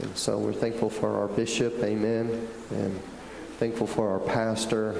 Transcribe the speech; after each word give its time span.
And 0.00 0.16
so 0.16 0.38
we're 0.38 0.52
thankful 0.52 0.90
for 0.90 1.16
our 1.18 1.28
bishop, 1.28 1.82
amen, 1.82 2.48
and 2.70 3.00
thankful 3.58 3.86
for 3.86 4.10
our 4.10 4.18
pastor. 4.18 4.94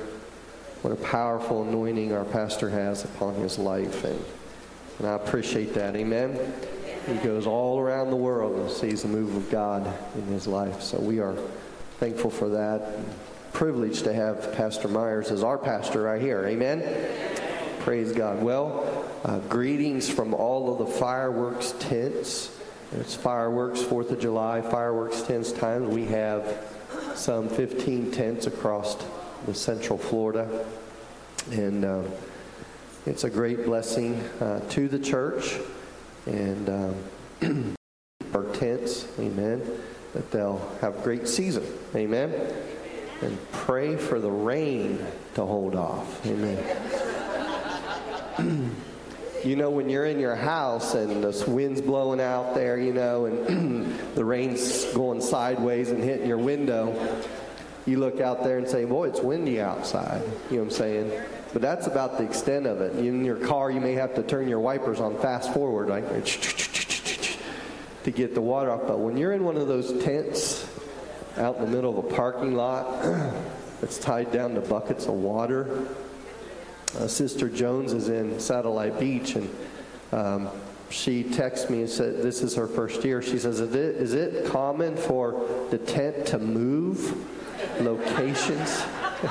What 0.83 0.93
a 0.93 0.97
powerful 0.97 1.63
anointing 1.63 2.13
our 2.13 2.25
pastor 2.25 2.71
has 2.71 3.05
upon 3.05 3.35
his 3.37 3.59
life. 3.59 4.05
And, 4.05 4.25
and 4.99 5.09
I 5.09 5.15
appreciate 5.15 5.75
that, 5.75 5.97
amen. 5.97 6.39
He 7.07 7.15
goes 7.17 7.47
all 7.47 7.81
around 7.81 8.11
the 8.11 8.17
world 8.17 8.59
and 8.59 8.71
sees 8.71 9.03
the 9.03 9.09
move 9.09 9.35
of 9.37 9.51
God 9.51 9.93
in 10.15 10.25
his 10.27 10.47
life. 10.47 10.81
So 10.81 10.99
we 10.99 11.19
are 11.19 11.37
thankful 11.99 12.31
for 12.31 12.49
that. 12.51 12.99
Privileged 13.53 14.05
to 14.05 14.13
have 14.13 14.55
Pastor 14.55 14.89
Myers 14.89 15.31
as 15.31 15.43
our 15.43 15.59
pastor 15.59 16.03
right 16.03 16.21
here, 16.21 16.47
amen. 16.47 16.83
Praise 17.81 18.13
God. 18.13 18.43
Well, 18.43 19.05
uh, 19.25 19.39
greetings 19.41 20.09
from 20.09 20.35
all 20.35 20.73
of 20.73 20.79
the 20.79 20.99
fireworks 20.99 21.75
tents. 21.79 22.51
It's 22.93 23.15
fireworks, 23.15 23.81
4th 23.81 24.11
of 24.11 24.21
July, 24.21 24.61
fireworks 24.61 25.23
tents 25.23 25.53
times. 25.53 25.89
We 25.89 26.07
have 26.07 26.65
some 27.15 27.49
15 27.49 28.13
tents 28.13 28.47
across 28.47 28.97
the 29.47 29.55
central 29.55 29.99
Florida. 29.99 30.67
And 31.51 31.85
um, 31.85 32.11
it's 33.07 33.25
a 33.25 33.31
great 33.31 33.65
blessing 33.65 34.21
uh, 34.41 34.61
to 34.71 34.89
the 34.89 34.99
church 34.99 35.59
and 36.27 36.69
um, 37.43 37.77
our 38.35 38.45
tents, 38.55 39.07
amen, 39.19 39.63
that 40.15 40.31
they'll 40.31 40.77
have 40.81 40.99
a 40.99 41.03
great 41.03 41.29
season, 41.29 41.65
amen. 41.95 42.33
And 43.21 43.39
pray 43.53 43.97
for 43.97 44.19
the 44.19 44.31
rain 44.31 45.05
to 45.35 45.45
hold 45.45 45.75
off, 45.75 46.25
amen. 46.27 46.59
you 49.45 49.57
know, 49.57 49.71
when 49.71 49.91
you're 49.91 50.07
in 50.07 50.19
your 50.19 50.35
house 50.35 50.95
and 50.95 51.23
the 51.23 51.45
wind's 51.51 51.81
blowing 51.81 52.21
out 52.21 52.55
there, 52.55 52.79
you 52.79 52.93
know, 52.93 53.27
and 53.27 53.99
the 54.15 54.25
rain's 54.25 54.85
going 54.95 55.21
sideways 55.21 55.91
and 55.91 56.03
hitting 56.03 56.27
your 56.27 56.39
window, 56.39 57.25
you 57.87 57.99
look 57.99 58.21
out 58.21 58.43
there 58.43 58.59
and 58.59 58.67
say, 58.67 58.85
Boy, 58.85 59.09
it's 59.09 59.21
windy 59.21 59.61
outside. 59.61 60.23
You 60.51 60.57
know 60.57 60.65
what 60.65 60.65
I'm 60.65 60.71
saying? 60.71 61.23
But 61.53 61.63
that's 61.63 61.87
about 61.87 62.19
the 62.19 62.25
extent 62.25 62.67
of 62.67 62.81
it. 62.81 62.97
In 62.97 63.25
your 63.25 63.37
car, 63.37 63.71
you 63.71 63.81
may 63.81 63.93
have 63.93 64.15
to 64.15 64.23
turn 64.23 64.49
your 64.49 64.61
wipers 64.61 65.01
on 65.01 65.19
fast 65.19 65.53
forward, 65.53 65.89
like 65.89 66.05
to 68.05 68.11
get 68.11 68.35
the 68.35 68.41
water 68.41 68.71
off. 68.71 68.87
But 68.87 68.99
when 68.99 69.17
you're 69.17 69.33
in 69.33 69.45
one 69.45 69.57
of 69.57 69.69
those 69.69 70.03
tents 70.03 70.67
out 71.37 71.57
in 71.57 71.65
the 71.65 71.71
middle 71.71 71.99
of 71.99 72.05
a 72.05 72.15
parking 72.15 72.55
lot 72.55 73.03
that's 73.81 73.99
tied 73.99 74.33
down 74.33 74.55
to 74.55 74.61
buckets 74.63 75.07
of 75.07 75.15
water, 75.15 75.87
uh, 76.99 77.09
Sister 77.09 77.49
Jones 77.49 77.93
is 77.93 78.09
in 78.09 78.39
Satellite 78.39 79.01
Beach, 79.01 79.37
and 79.37 79.51
um, 80.13 80.49
she 80.91 81.25
texted 81.25 81.71
me 81.71 81.81
and 81.81 81.91
said, 81.91 82.23
This 82.23 82.43
is 82.43 82.55
her 82.55 82.67
first 82.67 83.05
year. 83.05 83.21
She 83.21 83.39
says, 83.39 83.61
Is 83.61 83.75
it, 83.75 83.97
is 83.97 84.15
it 84.15 84.47
common 84.47 84.97
for 84.97 85.67
the 85.71 85.79
tent 85.79 86.27
to 86.27 86.39
move 86.39 87.17
locations? 87.81 88.83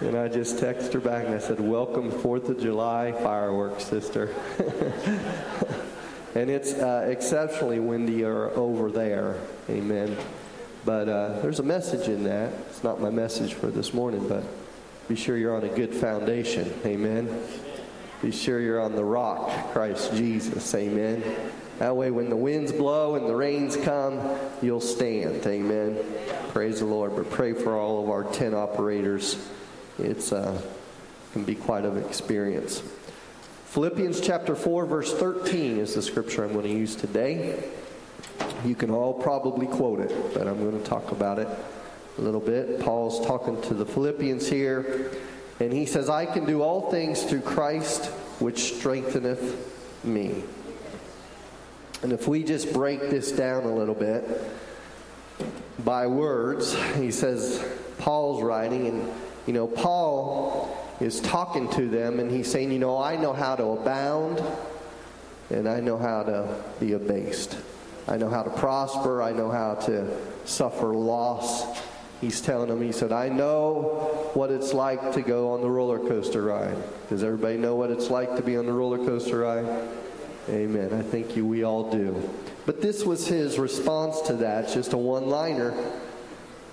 and 0.00 0.16
I 0.16 0.28
just 0.28 0.56
texted 0.56 0.92
her 0.94 1.00
back 1.00 1.26
and 1.26 1.34
I 1.34 1.38
said, 1.38 1.60
Welcome, 1.60 2.10
4th 2.10 2.48
of 2.48 2.60
July 2.60 3.12
fireworks, 3.12 3.84
sister. 3.84 4.34
and 6.34 6.48
it's 6.48 6.72
uh, 6.72 7.06
exceptionally 7.10 7.78
windy 7.78 8.24
over 8.24 8.90
there. 8.90 9.36
Amen. 9.68 10.16
But 10.84 11.08
uh, 11.08 11.40
there's 11.40 11.60
a 11.60 11.64
message 11.64 12.08
in 12.08 12.24
that. 12.24 12.52
It's 12.70 12.82
not 12.82 13.00
my 13.00 13.10
message 13.10 13.54
for 13.54 13.68
this 13.68 13.94
morning, 13.94 14.26
but 14.28 14.44
be 15.08 15.16
sure 15.16 15.36
you're 15.36 15.54
on 15.54 15.64
a 15.64 15.68
good 15.68 15.94
foundation. 15.94 16.72
Amen. 16.86 17.28
Be 18.22 18.30
sure 18.30 18.58
you're 18.58 18.80
on 18.80 18.96
the 18.96 19.04
rock, 19.04 19.50
Christ 19.72 20.14
Jesus. 20.14 20.74
Amen. 20.74 21.22
That 21.78 21.94
way, 21.94 22.10
when 22.10 22.30
the 22.30 22.36
winds 22.36 22.72
blow 22.72 23.16
and 23.16 23.28
the 23.28 23.36
rains 23.36 23.76
come, 23.76 24.38
you'll 24.62 24.80
stand. 24.80 25.46
Amen. 25.46 25.98
Praise 26.50 26.78
the 26.78 26.86
Lord. 26.86 27.16
But 27.16 27.30
pray 27.30 27.52
for 27.52 27.76
all 27.76 28.02
of 28.02 28.08
our 28.08 28.24
tent 28.24 28.54
operators. 28.54 29.46
It's 29.98 30.32
uh, 30.32 30.60
can 31.32 31.44
be 31.44 31.54
quite 31.54 31.84
an 31.84 31.98
experience. 31.98 32.82
Philippians 33.66 34.20
chapter 34.20 34.54
4, 34.54 34.86
verse 34.86 35.12
13 35.12 35.78
is 35.78 35.94
the 35.94 36.02
scripture 36.02 36.44
I'm 36.44 36.52
going 36.52 36.64
to 36.64 36.70
use 36.70 36.96
today. 36.96 37.62
You 38.64 38.74
can 38.74 38.90
all 38.90 39.12
probably 39.12 39.66
quote 39.66 40.00
it, 40.00 40.32
but 40.32 40.46
I'm 40.46 40.60
going 40.60 40.80
to 40.80 40.88
talk 40.88 41.10
about 41.10 41.38
it 41.38 41.48
a 42.18 42.20
little 42.20 42.40
bit. 42.40 42.80
Paul's 42.80 43.24
talking 43.26 43.60
to 43.62 43.74
the 43.74 43.86
Philippians 43.86 44.48
here, 44.48 45.10
and 45.60 45.72
he 45.72 45.86
says, 45.86 46.08
I 46.08 46.26
can 46.26 46.44
do 46.44 46.62
all 46.62 46.90
things 46.90 47.24
through 47.24 47.42
Christ 47.42 48.06
which 48.38 48.74
strengtheneth 48.76 50.04
me. 50.04 50.44
And 52.02 52.12
if 52.12 52.28
we 52.28 52.44
just 52.44 52.72
break 52.72 53.00
this 53.10 53.32
down 53.32 53.64
a 53.64 53.74
little 53.74 53.94
bit 53.94 54.24
by 55.84 56.06
words, 56.06 56.76
he 56.96 57.10
says, 57.10 57.64
Paul's 57.98 58.42
writing, 58.42 58.86
and 58.86 59.12
you 59.46 59.52
know, 59.52 59.66
Paul 59.66 60.76
is 61.00 61.20
talking 61.20 61.70
to 61.72 61.88
them, 61.88 62.20
and 62.20 62.30
he's 62.30 62.50
saying, 62.50 62.70
You 62.72 62.78
know, 62.78 62.98
I 62.98 63.16
know 63.16 63.32
how 63.32 63.56
to 63.56 63.64
abound, 63.64 64.42
and 65.50 65.68
I 65.68 65.80
know 65.80 65.98
how 65.98 66.22
to 66.24 66.62
be 66.78 66.92
abased. 66.92 67.56
I 68.06 68.18
know 68.18 68.28
how 68.28 68.42
to 68.42 68.50
prosper, 68.50 69.22
I 69.22 69.32
know 69.32 69.50
how 69.50 69.74
to 69.86 70.14
suffer 70.44 70.92
loss 70.92 71.80
he's 72.24 72.40
telling 72.40 72.70
them, 72.70 72.80
he 72.80 72.90
said, 72.90 73.12
I 73.12 73.28
know 73.28 74.30
what 74.32 74.50
it's 74.50 74.72
like 74.72 75.12
to 75.12 75.20
go 75.20 75.52
on 75.52 75.60
the 75.60 75.70
roller 75.70 75.98
coaster 75.98 76.42
ride. 76.42 76.76
Does 77.10 77.22
everybody 77.22 77.58
know 77.58 77.76
what 77.76 77.90
it's 77.90 78.08
like 78.08 78.34
to 78.36 78.42
be 78.42 78.56
on 78.56 78.64
the 78.64 78.72
roller 78.72 78.96
coaster 78.96 79.40
ride? 79.40 79.66
Amen. 80.48 80.92
I 80.94 81.02
think 81.02 81.36
you, 81.36 81.44
we 81.46 81.64
all 81.64 81.90
do. 81.90 82.30
But 82.64 82.80
this 82.80 83.04
was 83.04 83.26
his 83.26 83.58
response 83.58 84.22
to 84.22 84.32
that. 84.36 84.64
It's 84.64 84.74
just 84.74 84.94
a 84.94 84.98
one 84.98 85.28
liner. 85.28 85.74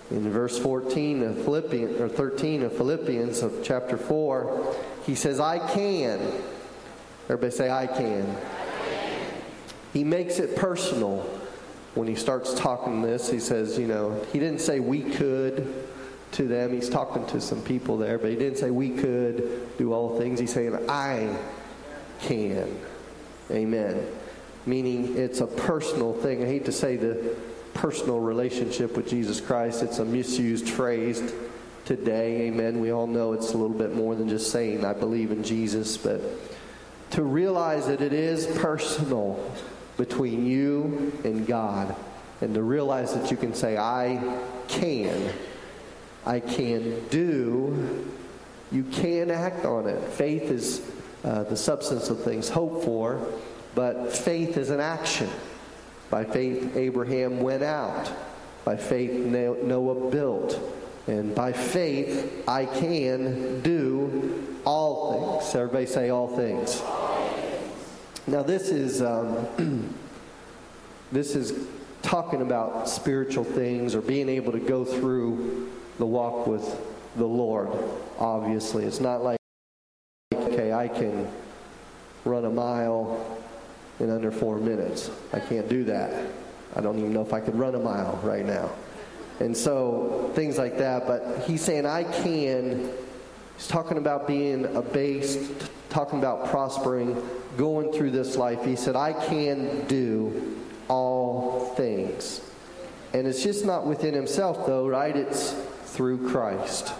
In 0.10 0.30
verse 0.30 0.58
14 0.58 1.24
of 1.24 1.44
Philippians, 1.44 2.00
or 2.00 2.10
13 2.10 2.64
of 2.64 2.76
Philippians 2.76 3.42
of 3.42 3.62
chapter 3.64 3.98
4, 3.98 4.76
he 5.06 5.16
says, 5.16 5.40
I 5.40 5.60
can. 5.74 6.20
Everybody 7.26 7.52
say, 7.52 7.70
I 7.70 7.88
can. 7.88 8.38
He 9.94 10.04
makes 10.06 10.40
it 10.40 10.56
personal 10.56 11.41
when 11.96 12.08
he 12.08 12.16
starts 12.16 12.54
talking 12.54 13.02
this, 13.02 13.30
he 13.30 13.40
says, 13.40 13.78
you 13.78 13.88
know, 13.88 14.26
he 14.32 14.40
didn't 14.40 14.62
say 14.62 14.80
we 14.80 15.02
could 15.02 15.74
to 16.34 16.48
them. 16.48 16.72
He's 16.72 16.90
talking 16.90 17.26
to 17.28 17.42
some 17.42 17.62
people 17.62 17.98
there, 17.98 18.18
but 18.18 18.30
he 18.30 18.36
didn't 18.36 18.58
say 18.58 18.72
we 18.72 18.92
could 18.92 19.78
do 19.78 19.94
all 19.94 20.18
things. 20.18 20.40
He's 20.40 20.54
saying, 20.54 20.90
I 20.90 21.36
can. 22.22 22.80
Amen. 23.50 24.08
Meaning 24.66 25.18
it's 25.18 25.42
a 25.42 25.48
personal 25.48 26.14
thing. 26.14 26.44
I 26.44 26.48
hate 26.48 26.66
to 26.66 26.72
say 26.72 26.96
the 26.96 27.36
personal 27.74 28.20
relationship 28.20 28.96
with 28.96 29.10
Jesus 29.10 29.42
Christ, 29.42 29.84
it's 29.84 30.00
a 30.00 30.06
misused 30.06 30.70
phrase 30.70 31.34
today. 31.84 32.44
Amen. 32.44 32.80
We 32.80 32.92
all 32.92 33.08
know 33.08 33.34
it's 33.34 33.54
a 33.54 33.58
little 33.58 33.76
bit 33.78 33.96
more 33.96 34.16
than 34.16 34.30
just 34.30 34.52
saying, 34.52 34.86
I 34.86 34.94
believe 34.94 35.32
in 35.32 35.44
Jesus, 35.44 35.98
but 35.98 36.22
to 37.12 37.24
realize 37.24 37.88
that 37.88 38.02
it 38.02 38.14
is 38.14 38.46
personal 38.60 39.52
between 40.02 40.48
you 40.48 41.14
and 41.24 41.46
God. 41.46 41.96
And 42.42 42.56
to 42.56 42.64
realize 42.64 43.14
that 43.14 43.30
you 43.30 43.38
can 43.38 43.54
say, 43.54 43.78
I 43.78 44.20
can. 44.68 45.32
I 46.26 46.40
can 46.40 47.08
do. 47.10 48.10
You 48.72 48.84
can 48.86 49.30
act 49.30 49.64
on 49.64 49.88
it. 49.88 50.02
Faith 50.10 50.50
is 50.50 50.82
uh, 51.24 51.44
the 51.44 51.56
substance 51.56 52.10
of 52.10 52.24
things 52.24 52.50
hoped 52.50 52.84
for, 52.84 53.24
but 53.76 54.12
faith 54.12 54.58
is 54.58 54.72
an 54.72 54.80
action. 54.80 55.30
By 56.10 56.24
faith, 56.26 56.76
Abraham 56.76 57.42
went 57.42 57.62
out. 57.62 58.12
By 58.66 58.78
faith, 58.78 59.12
Noah 59.12 60.10
built. 60.10 60.60
And 61.06 61.36
by 61.36 61.54
faith, 61.54 62.44
I 62.48 62.66
can 62.66 63.62
do 63.62 64.58
all 64.66 65.40
things. 65.40 65.56
Everybody 65.56 65.86
say 65.86 66.10
all 66.10 66.36
things. 66.36 66.82
Now, 68.28 68.44
this 68.44 68.70
is 68.70 69.02
um, 69.02 69.96
this 71.12 71.36
is 71.36 71.68
talking 72.02 72.42
about 72.42 72.88
spiritual 72.88 73.44
things 73.44 73.96
or 73.96 74.02
being 74.02 74.30
able 74.30 74.52
to 74.52 74.60
go 74.60 74.86
through 74.86 75.72
the 75.98 76.06
walk 76.06 76.48
with 76.48 76.80
the 77.16 77.26
Lord. 77.26 77.70
Obviously, 78.20 78.86
it's 78.86 79.00
not 79.00 79.24
like 79.24 79.40
okay, 80.34 80.74
I 80.74 80.88
can 80.88 81.28
run 82.26 82.46
a 82.46 82.50
mile 82.50 83.40
in 84.00 84.10
under 84.10 84.32
four 84.32 84.58
minutes. 84.58 85.10
I 85.34 85.40
can't 85.40 85.68
do 85.68 85.84
that. 85.86 86.32
I 86.76 86.82
don't 86.82 86.98
even 87.00 87.14
know 87.14 87.22
if 87.22 87.34
I 87.34 87.40
could 87.40 87.56
run 87.56 87.76
a 87.76 87.80
mile 87.80 88.20
right 88.24 88.46
now. 88.46 88.70
And 89.40 89.56
so 89.56 90.32
things 90.36 90.58
like 90.58 90.78
that. 90.78 91.08
But 91.08 91.44
he's 91.48 91.62
saying 91.62 91.86
I 91.86 92.04
can. 92.04 92.92
He's 93.58 93.68
talking 93.68 93.98
about 93.98 94.28
being 94.28 94.66
abased, 94.76 95.70
talking 95.92 96.20
about 96.20 96.50
prospering 96.50 97.22
going 97.58 97.92
through 97.94 98.12
this 98.12 98.38
life, 98.38 98.64
he 98.64 98.76
said, 98.76 98.96
I 98.96 99.14
can 99.14 99.86
do 99.88 100.58
all 100.88 101.74
things. 101.76 102.42
And 103.14 103.28
it's 103.28 103.44
just 103.44 103.66
not 103.66 103.86
within 103.86 104.14
himself, 104.14 104.66
though, 104.66 104.88
right? 104.88 105.16
It's 105.16 105.54
through 105.84 106.30
Christ. 106.30 106.94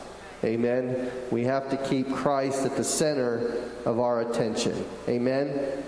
Amen. 0.44 1.12
We 1.32 1.46
have 1.46 1.70
to 1.70 1.78
keep 1.78 2.12
Christ 2.14 2.66
at 2.66 2.76
the 2.76 2.84
center 2.84 3.64
of 3.86 4.00
our 4.00 4.22
attention. 4.22 4.86
Amen. 5.08 5.84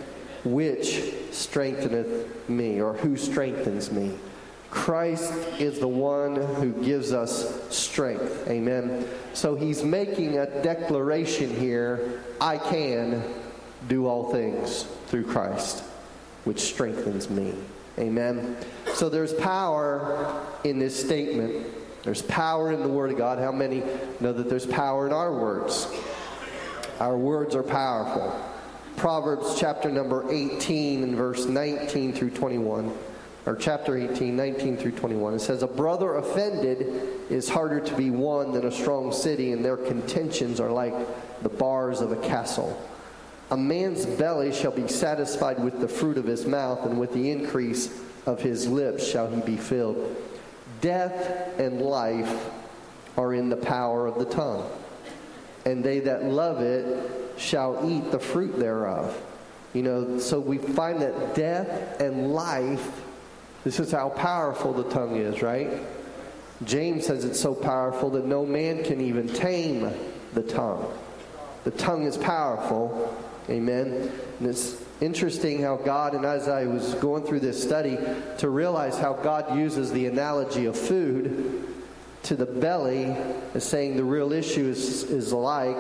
Which 0.45 1.13
strengtheneth 1.31 2.49
me, 2.49 2.81
or 2.81 2.93
who 2.93 3.17
strengthens 3.17 3.91
me. 3.91 4.17
Christ 4.73 5.31
is 5.59 5.77
the 5.77 5.87
one 5.87 6.35
who 6.35 6.71
gives 6.83 7.13
us 7.13 7.71
strength. 7.71 8.47
Amen. 8.47 9.07
So 9.33 9.53
he's 9.53 9.83
making 9.83 10.39
a 10.39 10.47
declaration 10.63 11.55
here 11.55 12.23
I 12.41 12.57
can 12.57 13.23
do 13.87 14.07
all 14.07 14.31
things 14.31 14.87
through 15.07 15.25
Christ, 15.25 15.83
which 16.43 16.59
strengthens 16.59 17.29
me. 17.29 17.53
Amen. 17.99 18.57
So 18.95 19.09
there's 19.09 19.31
power 19.35 20.43
in 20.63 20.79
this 20.79 20.99
statement. 20.99 21.67
There's 22.01 22.23
power 22.23 22.71
in 22.71 22.81
the 22.81 22.89
Word 22.89 23.11
of 23.11 23.17
God. 23.17 23.37
How 23.37 23.51
many 23.51 23.83
know 24.19 24.33
that 24.33 24.49
there's 24.49 24.65
power 24.65 25.05
in 25.05 25.13
our 25.13 25.31
words? 25.31 25.87
Our 26.99 27.15
words 27.15 27.55
are 27.55 27.63
powerful. 27.63 28.43
Proverbs 28.97 29.55
chapter 29.59 29.91
number 29.91 30.25
18 30.31 31.03
and 31.03 31.15
verse 31.15 31.45
19 31.45 32.13
through 32.13 32.31
21 32.31 32.91
or 33.45 33.55
chapter 33.55 33.97
18, 33.97 34.35
19 34.35 34.77
through 34.77 34.91
21. 34.91 35.33
It 35.33 35.39
says, 35.39 35.63
A 35.63 35.67
brother 35.67 36.15
offended 36.15 37.09
is 37.29 37.49
harder 37.49 37.79
to 37.81 37.95
be 37.95 38.09
won 38.09 38.53
than 38.53 38.65
a 38.65 38.71
strong 38.71 39.11
city, 39.11 39.51
and 39.51 39.63
their 39.63 39.77
contentions 39.77 40.59
are 40.59 40.71
like 40.71 40.93
the 41.43 41.49
bars 41.49 41.99
of 41.99 42.11
a 42.11 42.15
castle. 42.15 42.81
A 43.51 43.57
man's 43.57 44.05
belly 44.05 44.53
shall 44.53 44.71
be 44.71 44.87
satisfied 44.87 45.61
with 45.61 45.79
the 45.81 45.87
fruit 45.87 46.17
of 46.17 46.25
his 46.25 46.45
mouth, 46.45 46.85
and 46.85 46.99
with 46.99 47.13
the 47.13 47.29
increase 47.31 48.01
of 48.25 48.41
his 48.41 48.67
lips 48.67 49.05
shall 49.05 49.29
he 49.29 49.41
be 49.41 49.57
filled. 49.57 50.15
Death 50.79 51.59
and 51.59 51.81
life 51.81 52.49
are 53.17 53.33
in 53.33 53.49
the 53.49 53.57
power 53.57 54.07
of 54.07 54.17
the 54.17 54.25
tongue, 54.25 54.69
and 55.65 55.83
they 55.83 55.99
that 55.99 56.23
love 56.23 56.61
it 56.61 57.11
shall 57.37 57.89
eat 57.89 58.09
the 58.11 58.19
fruit 58.19 58.57
thereof. 58.57 59.21
You 59.73 59.81
know, 59.81 60.19
so 60.19 60.39
we 60.39 60.59
find 60.59 61.01
that 61.01 61.35
death 61.35 61.99
and 61.99 62.33
life 62.33 63.01
this 63.63 63.79
is 63.79 63.91
how 63.91 64.09
powerful 64.09 64.73
the 64.73 64.89
tongue 64.89 65.15
is, 65.15 65.41
right? 65.41 65.69
James 66.63 67.05
says 67.05 67.25
it's 67.25 67.39
so 67.39 67.53
powerful 67.53 68.09
that 68.11 68.25
no 68.25 68.45
man 68.45 68.83
can 68.83 69.01
even 69.01 69.27
tame 69.27 69.91
the 70.33 70.43
tongue. 70.43 70.91
The 71.63 71.71
tongue 71.71 72.03
is 72.03 72.17
powerful. 72.17 73.17
Amen. 73.49 74.11
And 74.39 74.47
it's 74.47 74.81
interesting 75.01 75.61
how 75.61 75.77
God, 75.77 76.13
and 76.13 76.25
as 76.25 76.47
I 76.47 76.65
was 76.65 76.93
going 76.95 77.25
through 77.25 77.41
this 77.41 77.61
study, 77.61 77.97
to 78.39 78.49
realize 78.49 78.97
how 78.97 79.13
God 79.13 79.57
uses 79.57 79.91
the 79.91 80.07
analogy 80.07 80.65
of 80.65 80.77
food 80.77 81.67
to 82.23 82.35
the 82.35 82.45
belly 82.45 83.15
as 83.53 83.63
saying 83.63 83.97
the 83.97 84.03
real 84.03 84.31
issue 84.31 84.65
is, 84.65 85.03
is 85.03 85.33
like 85.33 85.77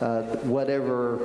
uh, 0.00 0.22
whatever 0.42 1.18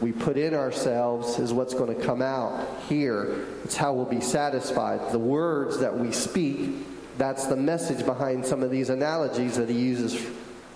we 0.00 0.12
put 0.12 0.36
in 0.36 0.54
ourselves 0.54 1.38
is 1.38 1.52
what's 1.52 1.74
going 1.74 1.94
to 1.94 2.04
come 2.04 2.20
out 2.20 2.82
here. 2.88 3.46
It's 3.64 3.76
how 3.76 3.94
we'll 3.94 4.04
be 4.04 4.20
satisfied. 4.20 5.12
The 5.12 5.18
words 5.18 5.78
that 5.78 5.96
we 5.96 6.12
speak, 6.12 6.70
that's 7.16 7.46
the 7.46 7.56
message 7.56 8.04
behind 8.04 8.44
some 8.44 8.62
of 8.62 8.70
these 8.70 8.90
analogies 8.90 9.56
that 9.56 9.70
he 9.70 9.78
uses 9.78 10.24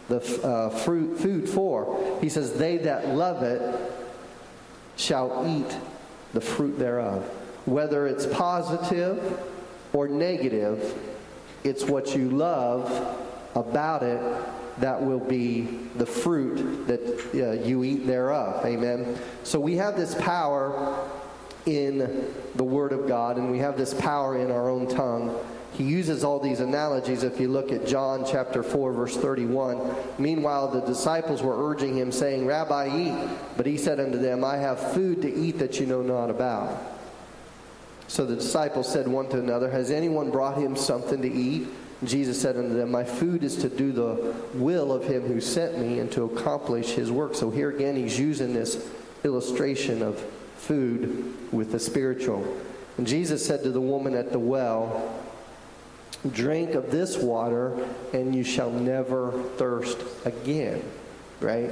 the 0.08 0.43
uh, 0.43 0.70
fruit, 0.70 1.19
food 1.19 1.49
for. 1.49 2.19
He 2.20 2.28
says, 2.28 2.55
They 2.55 2.78
that 2.78 3.08
love 3.08 3.43
it 3.43 3.78
shall 4.96 5.44
eat 5.46 5.76
the 6.32 6.40
fruit 6.40 6.78
thereof. 6.78 7.22
Whether 7.67 8.06
it's 8.06 8.26
positive 8.26 9.38
or 9.93 10.08
negative, 10.08 10.94
it's 11.62 11.84
what 11.84 12.17
you 12.17 12.31
love 12.31 13.19
about 13.55 14.02
it 14.02 14.20
that 14.81 15.00
will 15.00 15.21
be 15.21 15.62
the 15.97 16.06
fruit 16.06 16.87
that 16.87 17.00
uh, 17.35 17.62
you 17.62 17.85
eat 17.85 18.06
thereof. 18.06 18.65
Amen. 18.65 19.17
So 19.44 19.61
we 19.61 19.77
have 19.77 19.97
this 19.97 20.15
power 20.15 21.09
in 21.67 22.32
the 22.55 22.65
Word 22.65 22.93
of 22.93 23.06
God, 23.06 23.37
and 23.37 23.50
we 23.50 23.59
have 23.59 23.77
this 23.77 23.94
power 23.94 24.38
in 24.38 24.50
our 24.50 24.69
own 24.69 24.88
tongue. 24.88 25.38
He 25.75 25.85
uses 25.85 26.25
all 26.25 26.41
these 26.41 26.61
analogies. 26.61 27.23
If 27.23 27.38
you 27.38 27.49
look 27.49 27.71
at 27.73 27.87
John 27.87 28.25
chapter 28.27 28.62
4, 28.62 28.93
verse 28.93 29.17
31, 29.17 29.94
meanwhile 30.19 30.69
the 30.69 30.81
disciples 30.81 31.43
were 31.43 31.71
urging 31.71 31.97
him, 31.97 32.11
saying, 32.11 32.47
Rabbi, 32.47 32.97
eat. 32.97 33.29
But 33.56 33.67
he 33.67 33.77
said 33.77 34.00
unto 34.00 34.19
them, 34.19 34.44
I 34.44 34.56
have 34.56 34.93
food 34.93 35.23
to 35.23 35.32
eat 35.32 35.59
that 35.59 35.79
you 35.79 35.87
know 35.87 36.03
not 36.03 36.31
about. 36.31 36.82
So 38.09 38.27
the 38.27 38.35
disciples 38.35 38.91
said 38.91 39.06
one 39.06 39.29
to 39.29 39.38
another, 39.38 39.71
Has 39.71 39.91
anyone 39.91 40.31
brought 40.31 40.59
him 40.59 40.75
something 40.75 41.23
to 41.23 41.32
eat? 41.32 41.69
Jesus 42.05 42.41
said 42.41 42.56
unto 42.56 42.75
them, 42.75 42.91
My 42.91 43.05
food 43.05 43.44
is 43.44 43.56
to 43.56 43.69
do 43.69 43.93
the 43.93 44.35
will 44.55 44.93
of 44.93 45.05
him 45.05 45.23
who 45.23 45.41
sent 45.41 45.79
me 45.79 45.99
and 45.99 46.11
to 46.12 46.25
accomplish 46.25 46.93
his 46.93 47.12
work. 47.12 47.35
So 47.35 47.50
here 47.50 47.70
again, 47.70 47.97
he's 47.97 48.19
using 48.19 48.55
this 48.55 48.88
illustration 49.23 50.02
of 50.02 50.19
food 50.56 51.52
with 51.52 51.73
the 51.73 51.79
spiritual. 51.79 52.56
And 52.97 53.06
Jesus 53.06 53.44
said 53.44 53.62
to 53.64 53.70
the 53.70 53.81
woman 53.81 54.14
at 54.14 54.32
the 54.32 54.38
well, 54.38 55.20
Drink 56.32 56.75
of 56.75 56.91
this 56.91 57.17
water, 57.17 57.87
and 58.12 58.35
you 58.35 58.44
shall 58.44 58.70
never 58.70 59.32
thirst 59.56 59.99
again. 60.25 60.82
Right? 61.41 61.70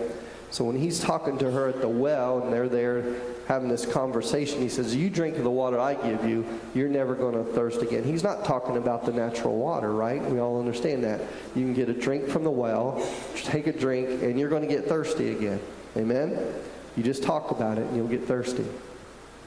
So 0.51 0.65
when 0.65 0.77
he's 0.77 0.99
talking 0.99 1.37
to 1.39 1.51
her 1.51 1.69
at 1.69 1.81
the 1.81 1.89
well, 1.89 2.41
and 2.43 2.53
they're 2.53 2.69
there 2.69 3.05
having 3.49 3.69
this 3.69 3.85
conversation, 3.85 4.61
he 4.61 4.69
says, 4.69 4.95
You 4.95 5.11
drink 5.11 5.37
of 5.37 5.45
the 5.45 5.51
water 5.51 5.79
I 5.79 5.95
give 5.95 6.25
you, 6.25 6.47
you're 6.75 6.89
never 6.89 7.15
going 7.15 7.35
to 7.35 7.45
thirst 7.53 7.83
again. 7.83 8.03
He's 8.03 8.23
not 8.23 8.45
talking 8.45 8.79
about 8.79 9.05
the 9.05 9.13
natural 9.13 9.57
water, 9.57 9.93
right? 9.93 10.23
We 10.23 10.41
all 10.41 10.59
understand 10.59 11.05
that. 11.05 11.21
You 11.55 11.65
can 11.65 11.75
get 11.75 11.89
a 11.91 11.93
drink 11.93 12.29
from 12.29 12.45
the 12.45 12.51
well, 12.51 13.07
take 13.35 13.67
a 13.67 13.73
drink, 13.73 14.23
and 14.23 14.39
you're 14.39 14.49
going 14.49 14.63
to 14.63 14.69
get 14.69 14.87
thirsty 14.87 15.33
again. 15.33 15.61
Amen? 15.97 16.55
You 16.97 17.03
just 17.03 17.23
talk 17.23 17.51
about 17.51 17.79
it, 17.79 17.87
and 17.87 17.97
you'll 17.97 18.09
get 18.09 18.25
thirsty. 18.25 18.67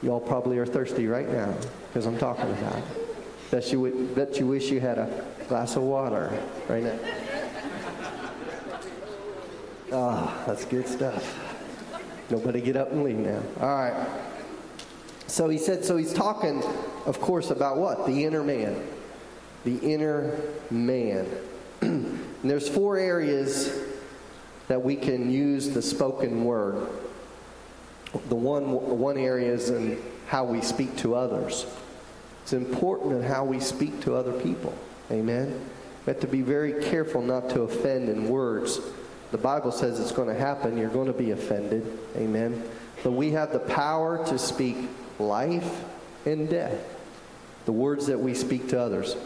You 0.02 0.10
all 0.10 0.20
probably 0.20 0.58
are 0.58 0.66
thirsty 0.66 1.06
right 1.06 1.28
now 1.28 1.54
because 1.88 2.06
I'm 2.06 2.18
talking 2.18 2.50
about 2.50 2.76
it. 2.76 2.84
Bet 3.50 3.70
you, 3.70 4.10
bet 4.14 4.38
you 4.38 4.46
wish 4.46 4.70
you 4.70 4.80
had 4.80 4.98
a 4.98 5.26
glass 5.48 5.76
of 5.76 5.82
water 5.82 6.32
right 6.68 6.82
now. 6.82 6.98
Oh, 9.94 10.42
that's 10.46 10.64
good 10.64 10.88
stuff. 10.88 11.38
Nobody 12.30 12.62
get 12.62 12.76
up 12.76 12.92
and 12.92 13.04
leave 13.04 13.18
now. 13.18 13.42
All 13.60 13.68
right. 13.68 14.08
So 15.26 15.50
he 15.50 15.58
said, 15.58 15.84
so 15.84 15.98
he's 15.98 16.14
talking, 16.14 16.62
of 17.04 17.20
course, 17.20 17.50
about 17.50 17.76
what? 17.76 18.06
The 18.06 18.24
inner 18.24 18.42
man. 18.42 18.82
The 19.64 19.76
inner 19.80 20.40
man. 20.70 21.28
and 21.82 22.24
there's 22.42 22.70
four 22.70 22.96
areas 22.96 23.70
that 24.68 24.82
we 24.82 24.96
can 24.96 25.30
use 25.30 25.68
the 25.68 25.82
spoken 25.82 26.42
word. 26.42 26.88
The 28.30 28.34
one, 28.34 28.70
one 28.98 29.18
area 29.18 29.52
is 29.52 29.68
in 29.68 30.02
how 30.26 30.44
we 30.44 30.62
speak 30.62 30.96
to 30.98 31.14
others. 31.14 31.66
It's 32.44 32.54
important 32.54 33.12
in 33.12 33.22
how 33.22 33.44
we 33.44 33.60
speak 33.60 34.00
to 34.02 34.14
other 34.14 34.32
people. 34.32 34.74
Amen. 35.10 35.68
We 36.06 36.12
have 36.12 36.20
to 36.22 36.26
be 36.26 36.40
very 36.40 36.82
careful 36.82 37.20
not 37.20 37.50
to 37.50 37.62
offend 37.62 38.08
in 38.08 38.30
words 38.30 38.80
the 39.32 39.38
Bible 39.38 39.72
says 39.72 39.98
it's 39.98 40.12
going 40.12 40.28
to 40.28 40.34
happen. 40.34 40.76
You're 40.76 40.90
going 40.90 41.06
to 41.06 41.12
be 41.12 41.30
offended. 41.30 41.98
Amen. 42.16 42.62
But 43.02 43.12
we 43.12 43.32
have 43.32 43.50
the 43.52 43.58
power 43.58 44.24
to 44.26 44.38
speak 44.38 44.76
life 45.18 45.84
and 46.26 46.48
death. 46.48 46.78
The 47.64 47.72
words 47.72 48.06
that 48.06 48.20
we 48.20 48.34
speak 48.34 48.68
to 48.68 48.80
others. 48.80 49.16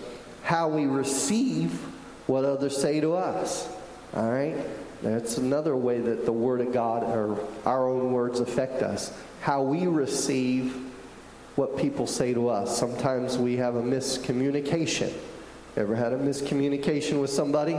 How 0.45 0.69
we 0.69 0.87
receive 0.87 1.73
what 2.29 2.45
others 2.45 2.81
say 2.81 3.01
to 3.01 3.15
us. 3.15 3.69
All 4.15 4.31
right? 4.31 4.57
That's 5.03 5.39
another 5.39 5.77
way 5.77 5.99
that 5.99 6.25
the 6.25 6.33
Word 6.33 6.61
of 6.61 6.73
God 6.73 7.03
or 7.03 7.39
our 7.65 7.89
own 7.89 8.13
words 8.13 8.39
affect 8.41 8.83
us. 8.83 9.13
How 9.41 9.63
we 9.63 9.89
receive 9.89 10.75
what 11.57 11.77
people 11.77 12.07
say 12.07 12.33
to 12.33 12.49
us. 12.49 12.79
Sometimes 12.79 13.39
we 13.39 13.57
have 13.57 13.75
a 13.75 13.83
miscommunication. 13.83 15.13
Ever 15.77 15.97
had 15.97 16.13
a 16.13 16.19
miscommunication 16.19 17.21
with 17.21 17.31
somebody? 17.31 17.77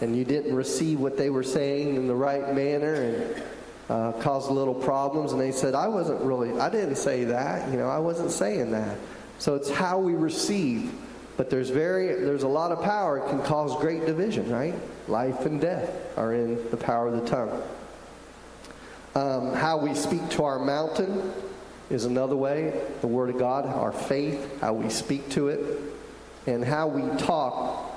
And 0.00 0.16
you 0.16 0.24
didn't 0.24 0.54
receive 0.54 1.00
what 1.00 1.16
they 1.16 1.30
were 1.30 1.42
saying 1.42 1.96
in 1.96 2.06
the 2.06 2.14
right 2.14 2.54
manner 2.54 2.94
and 2.94 3.42
uh, 3.88 4.12
caused 4.20 4.50
little 4.50 4.74
problems. 4.74 5.32
And 5.32 5.40
they 5.40 5.52
said, 5.52 5.74
I 5.74 5.88
wasn't 5.88 6.20
really, 6.20 6.58
I 6.58 6.70
didn't 6.70 6.96
say 6.96 7.24
that. 7.24 7.70
You 7.70 7.78
know, 7.78 7.88
I 7.88 7.98
wasn't 7.98 8.30
saying 8.30 8.70
that. 8.72 8.96
So 9.38 9.54
it's 9.54 9.70
how 9.70 9.98
we 9.98 10.14
receive. 10.14 10.92
But 11.36 11.50
there's 11.50 11.70
very, 11.70 12.06
there's 12.06 12.42
a 12.42 12.48
lot 12.48 12.72
of 12.72 12.82
power. 12.82 13.18
It 13.18 13.28
can 13.28 13.42
cause 13.42 13.76
great 13.80 14.06
division, 14.06 14.50
right? 14.50 14.74
Life 15.06 15.46
and 15.46 15.60
death 15.60 16.18
are 16.18 16.34
in 16.34 16.68
the 16.70 16.76
power 16.76 17.08
of 17.08 17.22
the 17.22 17.28
tongue. 17.28 17.62
Um, 19.14 19.54
how 19.54 19.78
we 19.78 19.94
speak 19.94 20.28
to 20.30 20.44
our 20.44 20.58
mountain 20.58 21.32
is 21.90 22.04
another 22.04 22.36
way. 22.36 22.80
The 23.00 23.06
Word 23.06 23.30
of 23.30 23.38
God, 23.38 23.66
our 23.66 23.92
faith, 23.92 24.60
how 24.60 24.74
we 24.74 24.90
speak 24.90 25.28
to 25.30 25.48
it, 25.48 25.80
and 26.46 26.64
how 26.64 26.88
we 26.88 27.16
talk 27.18 27.87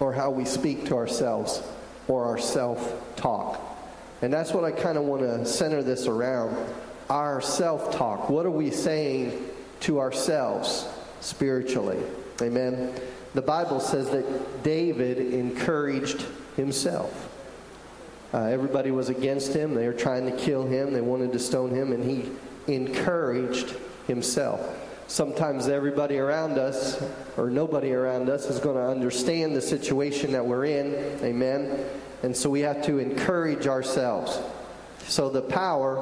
or 0.00 0.12
how 0.12 0.30
we 0.30 0.44
speak 0.44 0.86
to 0.86 0.96
ourselves 0.96 1.62
or 2.08 2.24
our 2.24 2.38
self 2.38 3.16
talk. 3.16 3.60
And 4.22 4.32
that's 4.32 4.52
what 4.52 4.64
I 4.64 4.72
kind 4.72 4.96
of 4.96 5.04
want 5.04 5.22
to 5.22 5.44
center 5.44 5.82
this 5.82 6.06
around 6.06 6.56
our 7.10 7.40
self 7.40 7.94
talk. 7.94 8.28
What 8.28 8.46
are 8.46 8.50
we 8.50 8.70
saying 8.70 9.48
to 9.80 10.00
ourselves 10.00 10.88
spiritually? 11.20 11.98
Amen. 12.40 12.94
The 13.34 13.42
Bible 13.42 13.80
says 13.80 14.10
that 14.10 14.62
David 14.62 15.18
encouraged 15.18 16.24
himself. 16.56 17.28
Uh, 18.32 18.44
everybody 18.44 18.90
was 18.90 19.08
against 19.08 19.54
him. 19.54 19.74
They 19.74 19.86
were 19.86 19.92
trying 19.92 20.30
to 20.30 20.36
kill 20.36 20.66
him. 20.66 20.92
They 20.92 21.00
wanted 21.00 21.32
to 21.32 21.38
stone 21.38 21.70
him. 21.70 21.92
And 21.92 22.04
he 22.04 22.30
encouraged 22.72 23.74
himself. 24.06 24.60
Sometimes 25.08 25.68
everybody 25.68 26.18
around 26.18 26.58
us 26.58 27.02
or 27.36 27.48
nobody 27.48 27.92
around 27.92 28.28
us 28.28 28.46
is 28.46 28.58
going 28.58 28.76
to 28.76 28.82
understand 28.82 29.54
the 29.54 29.62
situation 29.62 30.32
that 30.32 30.44
we're 30.44 30.64
in. 30.64 30.94
Amen. 31.22 31.86
And 32.22 32.36
so 32.36 32.50
we 32.50 32.60
have 32.60 32.82
to 32.86 32.98
encourage 32.98 33.66
ourselves. 33.66 34.38
So 35.06 35.30
the 35.30 35.42
power 35.42 35.98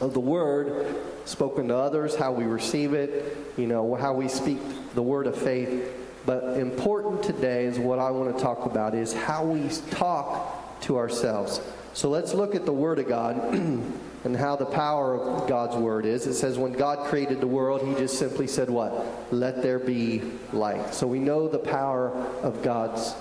of 0.00 0.14
the 0.14 0.20
word 0.20 0.96
spoken 1.26 1.68
to 1.68 1.76
others, 1.76 2.16
how 2.16 2.32
we 2.32 2.44
receive 2.44 2.94
it, 2.94 3.36
you 3.56 3.66
know, 3.66 3.94
how 3.94 4.14
we 4.14 4.28
speak 4.28 4.58
the 4.94 5.02
word 5.02 5.26
of 5.26 5.36
faith. 5.36 5.92
But 6.24 6.58
important 6.58 7.22
today 7.22 7.66
is 7.66 7.78
what 7.78 7.98
I 7.98 8.10
want 8.10 8.36
to 8.36 8.42
talk 8.42 8.64
about 8.64 8.94
is 8.94 9.12
how 9.12 9.44
we 9.44 9.68
talk 9.90 10.80
to 10.82 10.96
ourselves. 10.96 11.60
So 11.94 12.08
let's 12.08 12.32
look 12.32 12.54
at 12.54 12.64
the 12.64 12.72
word 12.72 12.98
of 12.98 13.08
God 13.08 13.36
and 14.24 14.36
how 14.36 14.56
the 14.56 14.66
power 14.66 15.14
of 15.14 15.48
God's 15.48 15.76
word 15.76 16.06
is. 16.06 16.26
It 16.26 16.34
says 16.34 16.58
when 16.58 16.72
God 16.72 17.08
created 17.08 17.40
the 17.40 17.46
world, 17.46 17.86
he 17.86 17.94
just 17.94 18.18
simply 18.18 18.46
said 18.46 18.70
what? 18.70 19.32
Let 19.32 19.62
there 19.62 19.78
be 19.78 20.22
light. 20.52 20.94
So 20.94 21.06
we 21.06 21.18
know 21.18 21.48
the 21.48 21.58
power 21.58 22.10
of 22.42 22.62
God's 22.62 23.14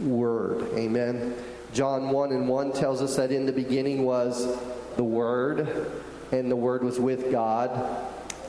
word. 0.00 0.68
Amen. 0.74 1.34
John 1.72 2.10
1 2.10 2.32
and 2.32 2.48
1 2.48 2.72
tells 2.72 3.00
us 3.00 3.16
that 3.16 3.32
in 3.32 3.46
the 3.46 3.52
beginning 3.52 4.04
was 4.04 4.58
the 4.96 5.04
Word, 5.04 5.90
and 6.30 6.50
the 6.50 6.56
Word 6.56 6.84
was 6.84 7.00
with 7.00 7.30
God, 7.30 7.70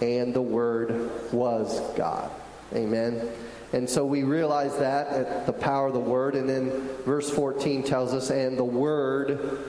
and 0.02 0.34
the 0.34 0.42
Word 0.42 1.10
was 1.32 1.80
God. 1.96 2.30
Amen. 2.74 3.30
And 3.72 3.90
so 3.90 4.06
we 4.06 4.24
realize 4.24 4.78
that 4.80 5.08
at 5.08 5.46
the 5.46 5.54
power 5.54 5.88
of 5.88 5.94
the 5.94 6.00
Word. 6.00 6.36
And 6.36 6.50
then 6.50 6.70
verse 7.06 7.30
14 7.30 7.84
tells 7.84 8.14
us, 8.14 8.30
and 8.30 8.58
the 8.58 8.64
Word 8.64 9.60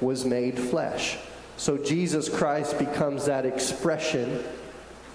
was 0.00 0.24
made 0.24 0.58
flesh. 0.58 1.18
So 1.56 1.78
Jesus 1.78 2.28
Christ 2.28 2.78
becomes 2.78 3.26
that 3.26 3.46
expression 3.46 4.42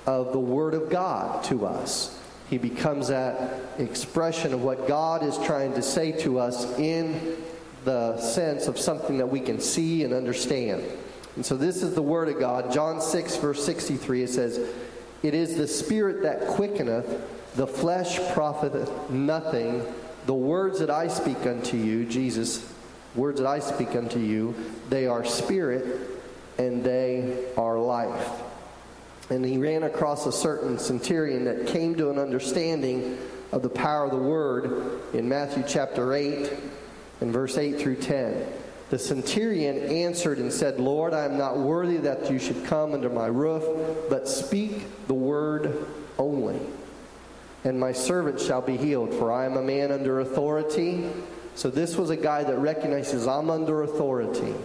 of 0.05 0.31
the 0.31 0.39
Word 0.39 0.73
of 0.73 0.89
God 0.89 1.43
to 1.45 1.65
us. 1.65 2.19
He 2.49 2.57
becomes 2.57 3.09
that 3.09 3.59
expression 3.77 4.53
of 4.53 4.63
what 4.63 4.87
God 4.87 5.23
is 5.23 5.37
trying 5.39 5.73
to 5.73 5.81
say 5.81 6.11
to 6.23 6.39
us 6.39 6.65
in 6.79 7.37
the 7.85 8.17
sense 8.19 8.67
of 8.67 8.79
something 8.79 9.17
that 9.17 9.27
we 9.27 9.39
can 9.39 9.59
see 9.59 10.03
and 10.03 10.13
understand. 10.13 10.83
And 11.35 11.45
so 11.45 11.55
this 11.55 11.83
is 11.83 11.93
the 11.93 12.01
Word 12.01 12.27
of 12.27 12.39
God. 12.39 12.71
John 12.71 13.01
6, 13.01 13.35
verse 13.37 13.63
63, 13.63 14.23
it 14.23 14.29
says, 14.29 14.59
It 15.21 15.33
is 15.33 15.57
the 15.57 15.67
Spirit 15.67 16.23
that 16.23 16.47
quickeneth, 16.47 17.55
the 17.55 17.67
flesh 17.67 18.19
profiteth 18.33 19.09
nothing. 19.09 19.85
The 20.25 20.33
words 20.33 20.79
that 20.79 20.89
I 20.89 21.07
speak 21.07 21.45
unto 21.45 21.77
you, 21.77 22.05
Jesus, 22.05 22.71
words 23.15 23.39
that 23.39 23.47
I 23.47 23.59
speak 23.59 23.95
unto 23.95 24.19
you, 24.19 24.55
they 24.89 25.07
are 25.07 25.23
spirit 25.25 26.18
and 26.59 26.83
they 26.83 27.45
are 27.57 27.79
life. 27.79 28.29
And 29.31 29.43
he 29.43 29.57
ran 29.57 29.83
across 29.83 30.25
a 30.25 30.31
certain 30.31 30.77
centurion 30.77 31.45
that 31.45 31.67
came 31.67 31.95
to 31.95 32.09
an 32.09 32.19
understanding 32.19 33.17
of 33.51 33.63
the 33.63 33.69
power 33.69 34.05
of 34.05 34.11
the 34.11 34.17
word 34.17 35.01
in 35.13 35.27
Matthew 35.27 35.63
chapter 35.67 36.13
8 36.13 36.51
and 37.21 37.31
verse 37.31 37.57
8 37.57 37.79
through 37.79 37.95
10. 37.97 38.45
The 38.89 38.99
centurion 38.99 39.77
answered 39.77 40.39
and 40.39 40.51
said, 40.51 40.79
Lord, 40.79 41.13
I 41.13 41.25
am 41.25 41.37
not 41.37 41.57
worthy 41.57 41.97
that 41.97 42.29
you 42.29 42.39
should 42.39 42.65
come 42.65 42.93
under 42.93 43.09
my 43.09 43.27
roof, 43.27 43.63
but 44.09 44.27
speak 44.27 45.07
the 45.07 45.13
word 45.13 45.85
only. 46.17 46.59
And 47.63 47.79
my 47.79 47.91
servant 47.91 48.39
shall 48.39 48.61
be 48.61 48.77
healed, 48.77 49.13
for 49.13 49.31
I 49.31 49.45
am 49.45 49.57
a 49.57 49.61
man 49.61 49.91
under 49.91 50.21
authority. 50.21 51.09
So 51.55 51.69
this 51.69 51.97
was 51.97 52.09
a 52.09 52.17
guy 52.17 52.43
that 52.43 52.57
recognizes 52.57 53.27
I'm 53.27 53.49
under 53.49 53.83
authority. 53.83 54.55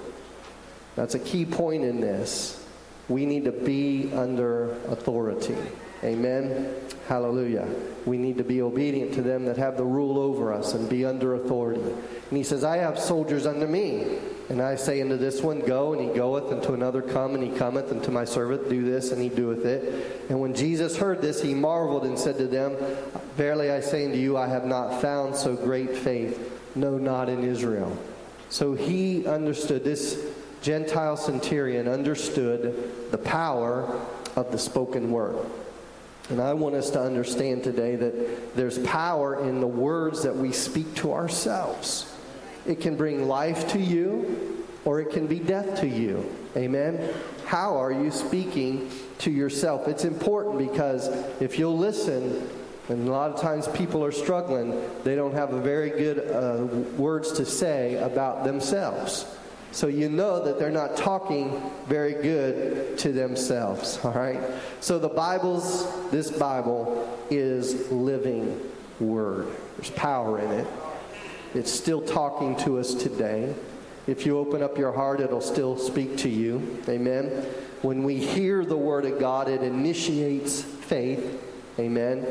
That's 0.96 1.14
a 1.14 1.18
key 1.18 1.44
point 1.44 1.84
in 1.84 2.00
this. 2.00 2.64
We 3.08 3.26
need 3.26 3.44
to 3.44 3.52
be 3.52 4.12
under 4.14 4.72
authority. 4.88 5.56
Amen. 6.02 6.74
Hallelujah. 7.08 7.66
We 8.04 8.18
need 8.18 8.36
to 8.38 8.44
be 8.44 8.60
obedient 8.60 9.14
to 9.14 9.22
them 9.22 9.46
that 9.46 9.56
have 9.56 9.76
the 9.76 9.84
rule 9.84 10.18
over 10.18 10.52
us 10.52 10.74
and 10.74 10.88
be 10.88 11.04
under 11.04 11.34
authority. 11.34 11.80
And 11.80 12.36
he 12.36 12.44
says, 12.44 12.62
I 12.62 12.78
have 12.78 12.98
soldiers 12.98 13.46
under 13.46 13.66
me. 13.66 14.18
And 14.50 14.60
I 14.60 14.76
say 14.76 15.00
unto 15.00 15.16
this 15.16 15.40
one, 15.40 15.60
Go, 15.60 15.94
and 15.94 16.02
he 16.02 16.14
goeth, 16.14 16.52
and 16.52 16.62
to 16.64 16.74
another, 16.74 17.00
Come, 17.00 17.34
and 17.34 17.42
he 17.42 17.50
cometh, 17.58 17.90
and 17.90 18.02
to 18.04 18.10
my 18.10 18.26
servant, 18.26 18.68
Do 18.68 18.84
this, 18.84 19.10
and 19.10 19.22
he 19.22 19.30
doeth 19.30 19.64
it. 19.64 20.20
And 20.28 20.38
when 20.38 20.54
Jesus 20.54 20.98
heard 20.98 21.22
this, 21.22 21.40
he 21.40 21.54
marveled 21.54 22.04
and 22.04 22.18
said 22.18 22.36
to 22.36 22.46
them, 22.46 22.76
Verily 23.36 23.70
I 23.70 23.80
say 23.80 24.04
unto 24.04 24.18
you, 24.18 24.36
I 24.36 24.46
have 24.48 24.66
not 24.66 25.00
found 25.00 25.34
so 25.34 25.56
great 25.56 25.96
faith, 25.96 26.60
no, 26.74 26.98
not 26.98 27.30
in 27.30 27.42
Israel. 27.42 27.96
So 28.50 28.74
he 28.74 29.26
understood, 29.26 29.82
this 29.82 30.22
Gentile 30.64 31.18
centurion 31.18 31.87
understood 31.88 33.11
the 33.11 33.18
power 33.18 34.00
of 34.35 34.50
the 34.50 34.56
spoken 34.56 35.12
word. 35.12 35.37
And 36.30 36.40
I 36.40 36.54
want 36.54 36.75
us 36.75 36.88
to 36.92 37.02
understand 37.02 37.62
today 37.62 37.97
that 37.97 38.56
there's 38.56 38.78
power 38.78 39.47
in 39.47 39.61
the 39.61 39.66
words 39.66 40.23
that 40.23 40.35
we 40.35 40.52
speak 40.52 40.94
to 40.97 41.12
ourselves. 41.12 42.11
It 42.64 42.80
can 42.80 42.97
bring 42.97 43.28
life 43.28 43.68
to 43.73 43.78
you 43.78 44.64
or 44.87 45.02
it 45.02 45.11
can 45.11 45.26
be 45.26 45.38
death 45.38 45.80
to 45.80 45.87
you. 45.87 46.35
Amen. 46.56 47.12
How 47.44 47.76
are 47.76 47.92
you 47.92 48.11
speaking 48.11 48.90
to 49.18 49.30
yourself? 49.30 49.87
It's 49.87 50.06
important 50.06 50.56
because 50.56 51.09
if 51.42 51.59
you'll 51.59 51.76
listen, 51.76 52.49
and 52.88 53.06
a 53.06 53.11
lot 53.11 53.30
of 53.30 53.38
times 53.38 53.68
people 53.68 54.02
are 54.02 54.12
struggling, 54.12 54.83
they 55.04 55.14
don't 55.14 55.35
have 55.35 55.52
a 55.52 55.61
very 55.61 55.90
good 55.90 56.21
uh, 56.30 56.64
words 56.97 57.33
to 57.33 57.44
say 57.44 57.97
about 57.97 58.44
themselves. 58.44 59.26
So 59.74 59.88
you 59.88 60.08
know 60.08 60.44
that 60.44 60.60
they're 60.60 60.70
not 60.70 60.96
talking 60.96 61.60
very 61.88 62.12
good 62.12 62.96
to 62.98 63.10
themselves, 63.10 63.98
all 64.04 64.12
right? 64.12 64.38
So 64.78 65.00
the 65.00 65.08
Bible's, 65.08 65.84
this 66.12 66.30
Bible 66.30 67.18
is 67.28 67.90
living 67.90 68.60
word. 69.00 69.48
There's 69.76 69.90
power 69.90 70.38
in 70.38 70.48
it. 70.52 70.66
It's 71.54 71.72
still 71.72 72.00
talking 72.00 72.54
to 72.58 72.78
us 72.78 72.94
today. 72.94 73.52
If 74.06 74.24
you 74.24 74.38
open 74.38 74.62
up 74.62 74.78
your 74.78 74.92
heart, 74.92 75.18
it'll 75.18 75.40
still 75.40 75.76
speak 75.76 76.18
to 76.18 76.28
you. 76.28 76.80
Amen. 76.88 77.26
When 77.82 78.04
we 78.04 78.18
hear 78.18 78.64
the 78.64 78.76
word 78.76 79.04
of 79.04 79.18
God, 79.18 79.48
it 79.48 79.64
initiates 79.64 80.62
faith. 80.62 81.42
Amen. 81.80 82.22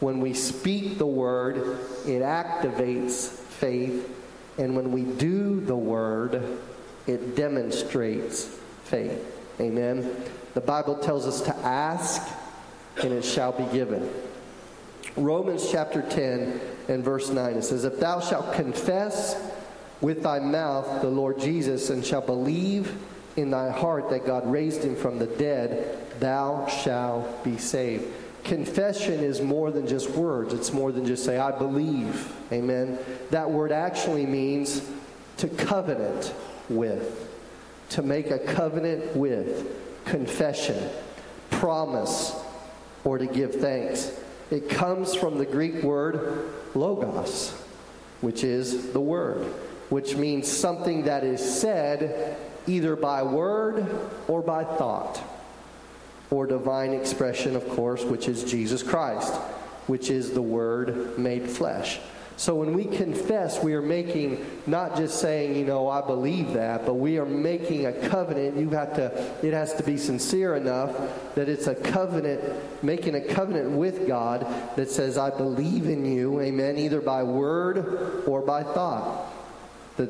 When 0.00 0.18
we 0.18 0.34
speak 0.34 0.98
the 0.98 1.06
word, 1.06 1.78
it 2.06 2.22
activates 2.22 3.28
faith. 3.28 4.18
And 4.58 4.76
when 4.76 4.92
we 4.92 5.02
do 5.02 5.60
the 5.60 5.76
word, 5.76 6.58
it 7.06 7.34
demonstrates 7.36 8.44
faith. 8.84 9.40
Amen. 9.60 10.14
The 10.54 10.60
Bible 10.60 10.96
tells 10.96 11.26
us 11.26 11.40
to 11.42 11.56
ask 11.58 12.22
and 13.02 13.12
it 13.12 13.24
shall 13.24 13.52
be 13.52 13.64
given. 13.72 14.08
Romans 15.16 15.70
chapter 15.70 16.02
10 16.02 16.60
and 16.88 17.04
verse 17.04 17.30
9 17.30 17.54
it 17.54 17.62
says, 17.62 17.84
If 17.84 17.98
thou 17.98 18.20
shalt 18.20 18.52
confess 18.52 19.36
with 20.00 20.22
thy 20.22 20.38
mouth 20.38 21.00
the 21.00 21.08
Lord 21.08 21.38
Jesus 21.38 21.90
and 21.90 22.04
shalt 22.04 22.26
believe 22.26 22.94
in 23.36 23.50
thy 23.50 23.70
heart 23.70 24.10
that 24.10 24.26
God 24.26 24.50
raised 24.50 24.82
him 24.82 24.96
from 24.96 25.18
the 25.18 25.26
dead, 25.26 26.20
thou 26.20 26.66
shalt 26.66 27.44
be 27.44 27.56
saved. 27.56 28.06
Confession 28.44 29.20
is 29.20 29.40
more 29.40 29.70
than 29.70 29.86
just 29.86 30.10
words. 30.10 30.52
It's 30.52 30.72
more 30.72 30.92
than 30.92 31.06
just 31.06 31.24
say, 31.24 31.38
I 31.38 31.56
believe. 31.56 32.32
Amen. 32.52 32.98
That 33.30 33.50
word 33.50 33.72
actually 33.72 34.26
means 34.26 34.82
to 35.38 35.48
covenant 35.48 36.34
with, 36.68 37.28
to 37.90 38.02
make 38.02 38.30
a 38.30 38.38
covenant 38.38 39.16
with, 39.16 39.66
confession, 40.04 40.90
promise, 41.50 42.34
or 43.04 43.18
to 43.18 43.26
give 43.26 43.54
thanks. 43.56 44.12
It 44.50 44.68
comes 44.68 45.14
from 45.14 45.38
the 45.38 45.46
Greek 45.46 45.82
word 45.82 46.50
logos, 46.74 47.50
which 48.20 48.44
is 48.44 48.92
the 48.92 49.00
word, 49.00 49.46
which 49.88 50.16
means 50.16 50.50
something 50.50 51.04
that 51.04 51.24
is 51.24 51.40
said 51.40 52.36
either 52.66 52.96
by 52.96 53.22
word 53.22 53.86
or 54.28 54.42
by 54.42 54.64
thought, 54.64 55.20
or 56.32 56.46
divine 56.46 56.94
expression, 56.94 57.54
of 57.54 57.68
course, 57.68 58.02
which 58.04 58.26
is 58.26 58.42
Jesus 58.42 58.82
Christ, 58.82 59.34
which 59.86 60.08
is 60.08 60.32
the 60.32 60.42
word 60.42 61.18
made 61.18 61.48
flesh. 61.48 62.00
So 62.38 62.56
when 62.56 62.72
we 62.72 62.86
confess, 62.86 63.62
we 63.62 63.74
are 63.74 63.82
making 63.82 64.44
not 64.66 64.96
just 64.96 65.20
saying, 65.20 65.54
you 65.54 65.66
know, 65.66 65.88
I 65.88 66.00
believe 66.00 66.54
that, 66.54 66.86
but 66.86 66.94
we 66.94 67.18
are 67.18 67.26
making 67.26 67.84
a 67.86 67.92
covenant. 68.08 68.56
You 68.56 68.70
have 68.70 68.94
to, 68.94 69.46
it 69.46 69.52
has 69.52 69.74
to 69.74 69.82
be 69.82 69.98
sincere 69.98 70.56
enough 70.56 70.96
that 71.34 71.50
it's 71.50 71.66
a 71.66 71.74
covenant, 71.74 72.42
making 72.82 73.14
a 73.14 73.20
covenant 73.20 73.72
with 73.72 74.08
God 74.08 74.46
that 74.76 74.90
says, 74.90 75.18
I 75.18 75.30
believe 75.30 75.86
in 75.86 76.06
you, 76.06 76.40
amen, 76.40 76.78
either 76.78 77.02
by 77.02 77.22
word 77.22 78.24
or 78.26 78.40
by 78.40 78.62
thought. 78.62 79.30
The 79.96 80.08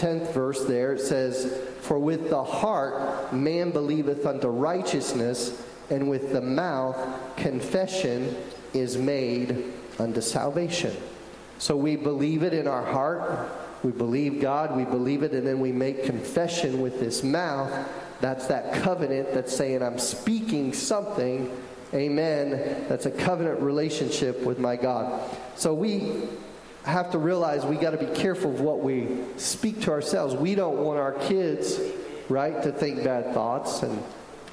10th 0.00 0.32
verse 0.32 0.64
there, 0.64 0.92
it 0.92 1.00
says, 1.00 1.60
For 1.80 1.98
with 1.98 2.30
the 2.30 2.42
heart 2.42 3.32
man 3.32 3.70
believeth 3.70 4.24
unto 4.26 4.48
righteousness, 4.48 5.62
and 5.90 6.08
with 6.08 6.32
the 6.32 6.40
mouth 6.40 6.96
confession 7.36 8.36
is 8.72 8.96
made 8.96 9.72
unto 9.98 10.20
salvation. 10.20 10.96
So 11.58 11.76
we 11.76 11.96
believe 11.96 12.42
it 12.42 12.54
in 12.54 12.66
our 12.66 12.84
heart. 12.84 13.50
We 13.82 13.90
believe 13.90 14.40
God, 14.40 14.76
we 14.76 14.84
believe 14.84 15.22
it, 15.22 15.32
and 15.32 15.46
then 15.46 15.60
we 15.60 15.72
make 15.72 16.04
confession 16.04 16.80
with 16.80 17.00
this 17.00 17.22
mouth 17.22 17.70
That's 18.20 18.46
that 18.48 18.82
covenant 18.82 19.32
that's 19.32 19.54
saying 19.56 19.82
I'm 19.82 19.98
speaking 19.98 20.72
something. 20.74 21.50
Amen. 21.94 22.84
That's 22.88 23.06
a 23.06 23.10
covenant 23.10 23.60
relationship 23.60 24.42
with 24.42 24.58
my 24.58 24.76
God. 24.76 25.28
So 25.56 25.74
we 25.74 26.28
have 26.84 27.10
to 27.12 27.18
realize 27.18 27.64
we 27.64 27.76
got 27.76 27.90
to 27.90 27.98
be 27.98 28.12
careful 28.14 28.50
of 28.50 28.60
what 28.60 28.80
we 28.80 29.18
speak 29.36 29.82
to 29.82 29.90
ourselves. 29.90 30.34
We 30.34 30.54
don't 30.54 30.78
want 30.78 30.98
our 30.98 31.12
kids, 31.12 31.78
right, 32.28 32.62
to 32.62 32.72
think 32.72 33.04
bad 33.04 33.34
thoughts 33.34 33.82
and 33.82 34.02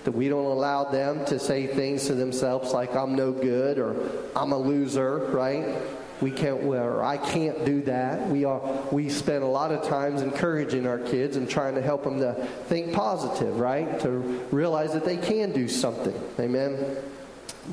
that 0.03 0.11
we 0.11 0.29
don't 0.29 0.45
allow 0.45 0.85
them 0.85 1.25
to 1.25 1.37
say 1.37 1.67
things 1.67 2.07
to 2.07 2.15
themselves 2.15 2.71
like 2.71 2.95
I'm 2.95 3.15
no 3.15 3.31
good 3.31 3.77
or 3.77 4.09
I'm 4.35 4.53
a 4.53 4.57
loser, 4.57 5.17
right? 5.31 5.81
We 6.21 6.31
can't, 6.31 6.63
or 6.63 7.03
I 7.03 7.17
can't 7.17 7.65
do 7.65 7.81
that. 7.83 8.27
We 8.27 8.43
are, 8.45 8.61
we 8.91 9.09
spend 9.09 9.43
a 9.43 9.47
lot 9.47 9.71
of 9.71 9.83
times 9.83 10.21
encouraging 10.21 10.87
our 10.87 10.97
kids 10.97 11.37
and 11.37 11.47
trying 11.49 11.75
to 11.75 11.81
help 11.81 12.05
them 12.05 12.19
to 12.19 12.33
think 12.65 12.93
positive, 12.93 13.59
right? 13.59 13.99
To 13.99 14.09
realize 14.51 14.93
that 14.93 15.05
they 15.05 15.17
can 15.17 15.51
do 15.51 15.67
something. 15.67 16.15
Amen. 16.39 16.97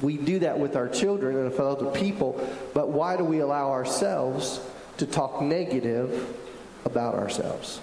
We 0.03 0.17
do 0.17 0.41
that 0.41 0.59
with 0.59 0.77
our 0.77 0.89
children 0.89 1.37
and 1.37 1.51
with 1.51 1.61
other 1.61 1.91
people, 1.91 2.47
but 2.75 2.89
why 2.89 3.17
do 3.17 3.25
we 3.25 3.41
allow 3.41 3.71
ourselves 3.71 4.61
to 4.99 5.07
talk 5.07 5.41
negative 5.41 6.37
about 6.85 7.15
ourselves? 7.15 7.81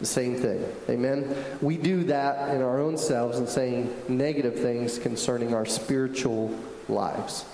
The 0.00 0.06
same 0.06 0.36
thing. 0.36 0.64
Amen. 0.88 1.34
We 1.60 1.76
do 1.76 2.04
that 2.04 2.54
in 2.54 2.60
our 2.60 2.80
own 2.80 2.96
selves 2.96 3.38
and 3.38 3.48
saying 3.48 3.94
negative 4.08 4.58
things 4.58 4.98
concerning 4.98 5.54
our 5.54 5.64
spiritual 5.64 6.58
lives. 6.88 7.44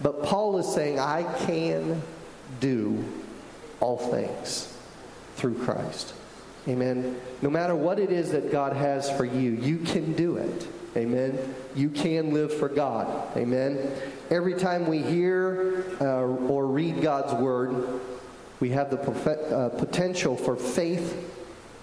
But 0.00 0.22
Paul 0.22 0.58
is 0.58 0.72
saying, 0.72 0.98
I 0.98 1.24
can 1.44 2.00
do 2.60 3.04
all 3.80 3.98
things 3.98 4.74
through 5.36 5.62
Christ. 5.64 6.14
Amen. 6.66 7.20
No 7.42 7.50
matter 7.50 7.74
what 7.74 7.98
it 7.98 8.10
is 8.10 8.32
that 8.32 8.50
God 8.50 8.74
has 8.74 9.10
for 9.10 9.24
you, 9.24 9.50
you 9.52 9.78
can 9.78 10.14
do 10.14 10.36
it. 10.36 10.66
Amen. 10.98 11.54
You 11.76 11.90
can 11.90 12.34
live 12.34 12.52
for 12.52 12.68
God. 12.68 13.36
Amen. 13.36 13.88
Every 14.30 14.54
time 14.54 14.88
we 14.88 15.00
hear 15.00 15.84
uh, 16.00 16.22
or 16.24 16.66
read 16.66 17.00
God's 17.00 17.32
word, 17.34 18.00
we 18.58 18.70
have 18.70 18.90
the 18.90 18.98
uh, 18.98 19.68
potential 19.68 20.36
for 20.36 20.56
faith 20.56 21.32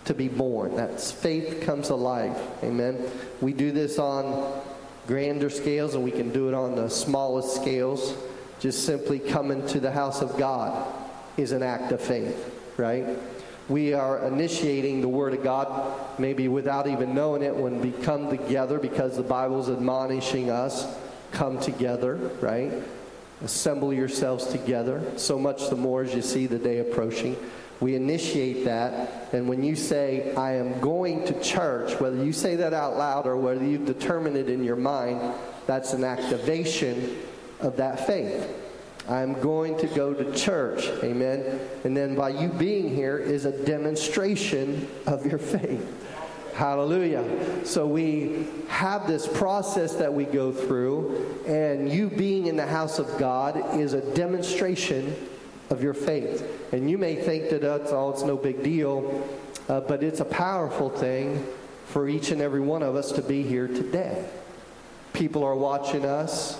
to 0.03 0.13
be 0.13 0.27
born. 0.27 0.75
That's 0.75 1.13
faith 1.13 1.61
comes 1.61 1.91
alive. 1.91 2.37
Amen. 2.61 3.09
We 3.39 3.53
do 3.53 3.71
this 3.71 3.99
on 3.99 4.61
grander 5.07 5.49
scales 5.49 5.95
and 5.95 6.03
we 6.03 6.11
can 6.11 6.33
do 6.33 6.49
it 6.49 6.53
on 6.53 6.75
the 6.75 6.89
smallest 6.89 7.55
scales. 7.55 8.15
Just 8.59 8.85
simply 8.85 9.19
coming 9.19 9.65
to 9.67 9.79
the 9.79 9.91
house 9.91 10.21
of 10.21 10.37
God 10.37 10.93
is 11.37 11.53
an 11.53 11.63
act 11.63 11.93
of 11.93 12.01
faith, 12.01 12.53
right? 12.75 13.05
We 13.67 13.93
are 13.93 14.25
initiating 14.27 15.01
the 15.01 15.07
Word 15.07 15.33
of 15.33 15.43
God 15.43 16.19
maybe 16.19 16.47
without 16.47 16.87
even 16.87 17.15
knowing 17.15 17.41
it 17.41 17.55
when 17.55 17.81
we 17.81 17.91
come 17.91 18.29
together 18.29 18.77
because 18.77 19.17
the 19.17 19.23
Bible's 19.23 19.69
admonishing 19.69 20.51
us 20.51 20.85
come 21.31 21.59
together, 21.59 22.15
right? 22.41 22.71
Assemble 23.43 23.91
yourselves 23.91 24.47
together. 24.47 25.03
So 25.17 25.39
much 25.39 25.69
the 25.69 25.75
more 25.75 26.03
as 26.03 26.13
you 26.13 26.21
see 26.21 26.45
the 26.45 26.59
day 26.59 26.79
approaching. 26.79 27.35
We 27.79 27.95
initiate 27.95 28.65
that. 28.65 29.33
And 29.33 29.49
when 29.49 29.63
you 29.63 29.75
say, 29.75 30.33
I 30.35 30.53
am 30.53 30.79
going 30.79 31.25
to 31.25 31.41
church, 31.41 31.99
whether 31.99 32.23
you 32.23 32.31
say 32.31 32.55
that 32.57 32.73
out 32.73 32.97
loud 32.97 33.27
or 33.27 33.35
whether 33.35 33.65
you've 33.65 33.85
determined 33.85 34.37
it 34.37 34.47
in 34.47 34.63
your 34.63 34.77
mind, 34.77 35.33
that's 35.65 35.93
an 35.93 36.03
activation 36.03 37.17
of 37.59 37.77
that 37.77 38.05
faith. 38.05 38.47
I'm 39.07 39.39
going 39.39 39.77
to 39.77 39.87
go 39.87 40.13
to 40.13 40.33
church. 40.33 40.87
Amen. 41.03 41.59
And 41.83 41.95
then 41.95 42.15
by 42.15 42.29
you 42.29 42.49
being 42.49 42.93
here 42.93 43.17
is 43.17 43.45
a 43.45 43.65
demonstration 43.65 44.87
of 45.05 45.25
your 45.25 45.37
faith. 45.37 45.85
Hallelujah. 46.55 47.65
So 47.65 47.85
we 47.85 48.47
have 48.69 49.07
this 49.07 49.27
process 49.27 49.95
that 49.95 50.13
we 50.13 50.23
go 50.23 50.51
through, 50.53 51.43
and 51.45 51.91
you 51.91 52.09
being 52.09 52.47
in 52.47 52.55
the 52.55 52.65
house 52.65 52.97
of 52.97 53.17
God 53.19 53.75
is 53.75 53.93
a 53.93 54.01
demonstration 54.15 55.13
of 55.69 55.83
your 55.83 55.93
faith. 55.93 56.71
And 56.71 56.89
you 56.89 56.97
may 56.97 57.15
think 57.15 57.49
that 57.49 57.61
that's 57.61 57.91
all, 57.91 58.11
it's 58.11 58.23
no 58.23 58.37
big 58.37 58.63
deal, 58.63 59.27
uh, 59.67 59.81
but 59.81 60.01
it's 60.01 60.21
a 60.21 60.25
powerful 60.25 60.89
thing 60.89 61.45
for 61.87 62.07
each 62.07 62.31
and 62.31 62.41
every 62.41 62.61
one 62.61 62.83
of 62.83 62.95
us 62.95 63.11
to 63.13 63.21
be 63.21 63.43
here 63.43 63.67
today. 63.67 64.25
People 65.13 65.43
are 65.43 65.55
watching 65.55 66.05
us. 66.05 66.59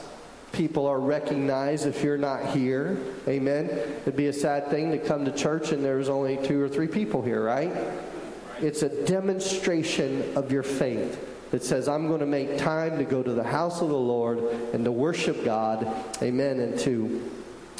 People 0.56 0.88
are 0.88 1.00
recognized 1.00 1.86
if 1.86 2.02
you're 2.02 2.18
not 2.18 2.48
here. 2.48 2.98
Amen. 3.28 3.66
It'd 4.02 4.16
be 4.16 4.28
a 4.28 4.34
sad 4.34 4.70
thing 4.70 4.92
to 4.92 4.98
come 4.98 5.26
to 5.26 5.32
church 5.32 5.72
and 5.72 5.84
there's 5.84 6.10
only 6.10 6.38
two 6.38 6.62
or 6.62 6.70
three 6.70 6.88
people 6.88 7.22
here, 7.22 7.44
right? 7.44 7.72
It's 8.62 8.82
a 8.82 9.06
demonstration 9.06 10.36
of 10.38 10.52
your 10.52 10.64
faith 10.64 11.52
that 11.52 11.64
says, 11.64 11.88
I'm 11.88 12.08
going 12.08 12.22
to 12.22 12.26
make 12.26 12.58
time 12.58 12.98
to 12.98 13.04
go 13.04 13.22
to 13.22 13.34
the 13.34 13.44
house 13.44 13.82
of 13.82 13.90
the 13.90 13.98
Lord 13.98 14.40
and 14.74 14.86
to 14.86 14.92
worship 14.92 15.44
God. 15.44 15.88
Amen. 16.22 16.60
And 16.60 16.80
to 16.80 17.32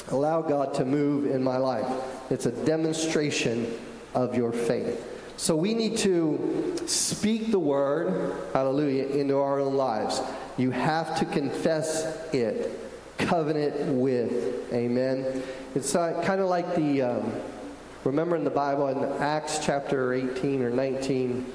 Allow 0.08 0.42
God 0.42 0.74
to 0.74 0.84
move 0.84 1.26
in 1.26 1.42
my 1.42 1.56
life. 1.56 1.86
It's 2.30 2.46
a 2.46 2.52
demonstration 2.52 3.76
of 4.14 4.36
your 4.36 4.52
faith. 4.52 5.04
So 5.36 5.56
we 5.56 5.74
need 5.74 5.98
to 5.98 6.76
speak 6.86 7.50
the 7.50 7.58
word, 7.58 8.32
hallelujah, 8.52 9.06
into 9.08 9.36
our 9.38 9.60
own 9.60 9.74
lives. 9.74 10.20
You 10.56 10.70
have 10.70 11.18
to 11.18 11.26
confess 11.26 12.04
it, 12.32 12.70
covenant 13.18 13.92
with. 13.92 14.72
Amen. 14.72 15.42
It's 15.74 15.94
uh, 15.94 16.22
kind 16.24 16.40
of 16.40 16.48
like 16.48 16.74
the, 16.74 17.02
um, 17.02 17.32
remember 18.04 18.36
in 18.36 18.44
the 18.44 18.50
Bible 18.50 18.88
in 18.88 19.04
Acts 19.22 19.58
chapter 19.62 20.14
18 20.14 20.62
or 20.62 20.70
19, 20.70 21.52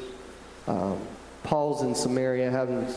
um, 0.67 0.99
Paul's 1.43 1.81
in 1.81 1.95
Samaria 1.95 2.51
having 2.51 2.87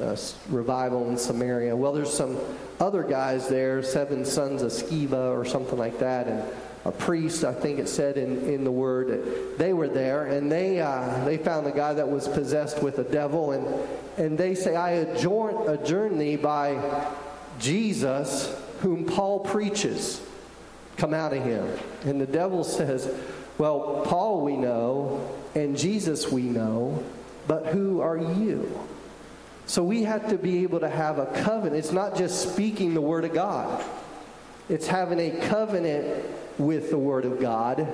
a 0.00 0.18
revival 0.50 1.08
in 1.08 1.16
Samaria. 1.16 1.74
Well, 1.74 1.92
there's 1.92 2.12
some 2.12 2.38
other 2.80 3.02
guys 3.02 3.48
there, 3.48 3.82
seven 3.82 4.24
sons 4.24 4.62
of 4.62 4.72
Sceva 4.72 5.34
or 5.34 5.44
something 5.44 5.78
like 5.78 5.98
that, 6.00 6.26
and 6.26 6.42
a 6.84 6.92
priest, 6.92 7.44
I 7.44 7.54
think 7.54 7.78
it 7.78 7.88
said 7.88 8.18
in, 8.18 8.46
in 8.46 8.62
the 8.62 8.70
word, 8.70 9.56
they 9.56 9.72
were 9.72 9.88
there, 9.88 10.26
and 10.26 10.52
they 10.52 10.80
uh, 10.80 11.24
they 11.24 11.38
found 11.38 11.66
a 11.66 11.70
guy 11.70 11.94
that 11.94 12.08
was 12.08 12.28
possessed 12.28 12.82
with 12.82 12.98
a 12.98 13.04
devil, 13.04 13.52
and 13.52 13.66
and 14.18 14.36
they 14.36 14.54
say, 14.54 14.76
I 14.76 14.90
adjourn, 14.90 15.68
adjourn 15.68 16.18
thee 16.18 16.36
by 16.36 17.08
Jesus, 17.58 18.54
whom 18.80 19.06
Paul 19.06 19.40
preaches. 19.40 20.20
Come 20.96 21.12
out 21.12 21.32
of 21.32 21.42
him. 21.42 21.66
And 22.04 22.20
the 22.20 22.26
devil 22.26 22.62
says, 22.62 23.10
Well, 23.58 24.02
Paul 24.04 24.42
we 24.42 24.56
know, 24.56 25.36
and 25.54 25.76
Jesus 25.76 26.30
we 26.30 26.42
know, 26.42 27.02
but 27.48 27.66
who 27.66 28.00
are 28.00 28.18
you? 28.18 28.78
So 29.66 29.82
we 29.82 30.02
have 30.02 30.28
to 30.28 30.36
be 30.36 30.62
able 30.62 30.80
to 30.80 30.88
have 30.88 31.18
a 31.18 31.26
covenant. 31.26 31.76
It's 31.76 31.92
not 31.92 32.16
just 32.16 32.52
speaking 32.52 32.94
the 32.94 33.00
Word 33.00 33.24
of 33.24 33.32
God, 33.32 33.82
it's 34.68 34.86
having 34.86 35.18
a 35.18 35.46
covenant 35.48 36.24
with 36.58 36.90
the 36.90 36.98
Word 36.98 37.24
of 37.24 37.40
God. 37.40 37.86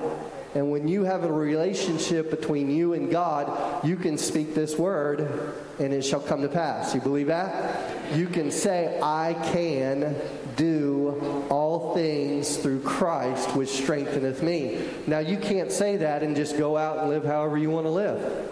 And 0.53 0.69
when 0.69 0.87
you 0.87 1.05
have 1.05 1.23
a 1.23 1.31
relationship 1.31 2.29
between 2.29 2.69
you 2.69 2.93
and 2.93 3.09
God, 3.09 3.85
you 3.85 3.95
can 3.95 4.17
speak 4.17 4.53
this 4.53 4.77
word 4.77 5.55
and 5.79 5.93
it 5.93 6.01
shall 6.03 6.19
come 6.19 6.41
to 6.41 6.49
pass. 6.49 6.93
You 6.93 6.99
believe 6.99 7.27
that? 7.27 8.13
You 8.17 8.27
can 8.27 8.51
say, 8.51 8.99
I 9.01 9.33
can 9.53 10.13
do 10.57 11.47
all 11.49 11.95
things 11.95 12.57
through 12.57 12.81
Christ 12.81 13.55
which 13.55 13.69
strengtheneth 13.69 14.43
me. 14.43 14.89
Now, 15.07 15.19
you 15.19 15.37
can't 15.37 15.71
say 15.71 15.95
that 15.97 16.21
and 16.21 16.35
just 16.35 16.57
go 16.57 16.75
out 16.75 16.97
and 16.97 17.09
live 17.09 17.23
however 17.23 17.57
you 17.57 17.69
want 17.69 17.85
to 17.85 17.91
live 17.91 18.49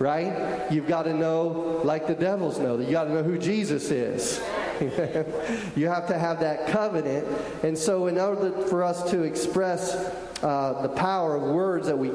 right? 0.00 0.72
You've 0.72 0.88
got 0.88 1.02
to 1.02 1.14
know, 1.14 1.80
like 1.84 2.06
the 2.06 2.14
devils 2.14 2.58
know, 2.58 2.76
that 2.78 2.84
you 2.86 2.90
got 2.90 3.04
to 3.04 3.12
know 3.12 3.22
who 3.22 3.38
Jesus 3.38 3.90
is. 3.90 4.40
you 5.76 5.86
have 5.88 6.08
to 6.08 6.18
have 6.18 6.40
that 6.40 6.68
covenant. 6.68 7.28
And 7.62 7.76
so, 7.76 8.06
in 8.06 8.18
order 8.18 8.50
for 8.66 8.82
us 8.82 9.08
to 9.10 9.22
express 9.22 9.94
uh, 10.42 10.80
the 10.82 10.88
power 10.88 11.36
of 11.36 11.42
words 11.42 11.86
that 11.86 11.98
we 11.98 12.10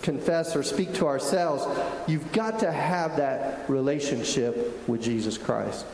confess 0.00 0.56
or 0.56 0.62
speak 0.62 0.94
to 0.94 1.06
ourselves, 1.06 1.66
you've 2.08 2.32
got 2.32 2.58
to 2.60 2.72
have 2.72 3.18
that 3.18 3.68
relationship 3.68 4.88
with 4.88 5.02
Jesus 5.02 5.36
Christ. 5.36 5.84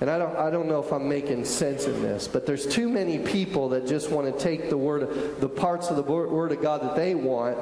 And 0.00 0.08
I 0.08 0.18
don't, 0.18 0.34
I 0.34 0.48
don't 0.48 0.66
know 0.66 0.80
if 0.80 0.92
I'm 0.92 1.06
making 1.06 1.44
sense 1.44 1.84
in 1.84 2.00
this, 2.00 2.26
but 2.26 2.46
there's 2.46 2.66
too 2.66 2.88
many 2.88 3.18
people 3.18 3.68
that 3.70 3.86
just 3.86 4.10
want 4.10 4.32
to 4.32 4.42
take 4.42 4.70
the 4.70 4.76
word, 4.76 5.38
the 5.40 5.48
parts 5.48 5.90
of 5.90 5.96
the 5.96 6.02
word 6.02 6.52
of 6.52 6.62
God 6.62 6.80
that 6.80 6.96
they 6.96 7.14
want, 7.14 7.58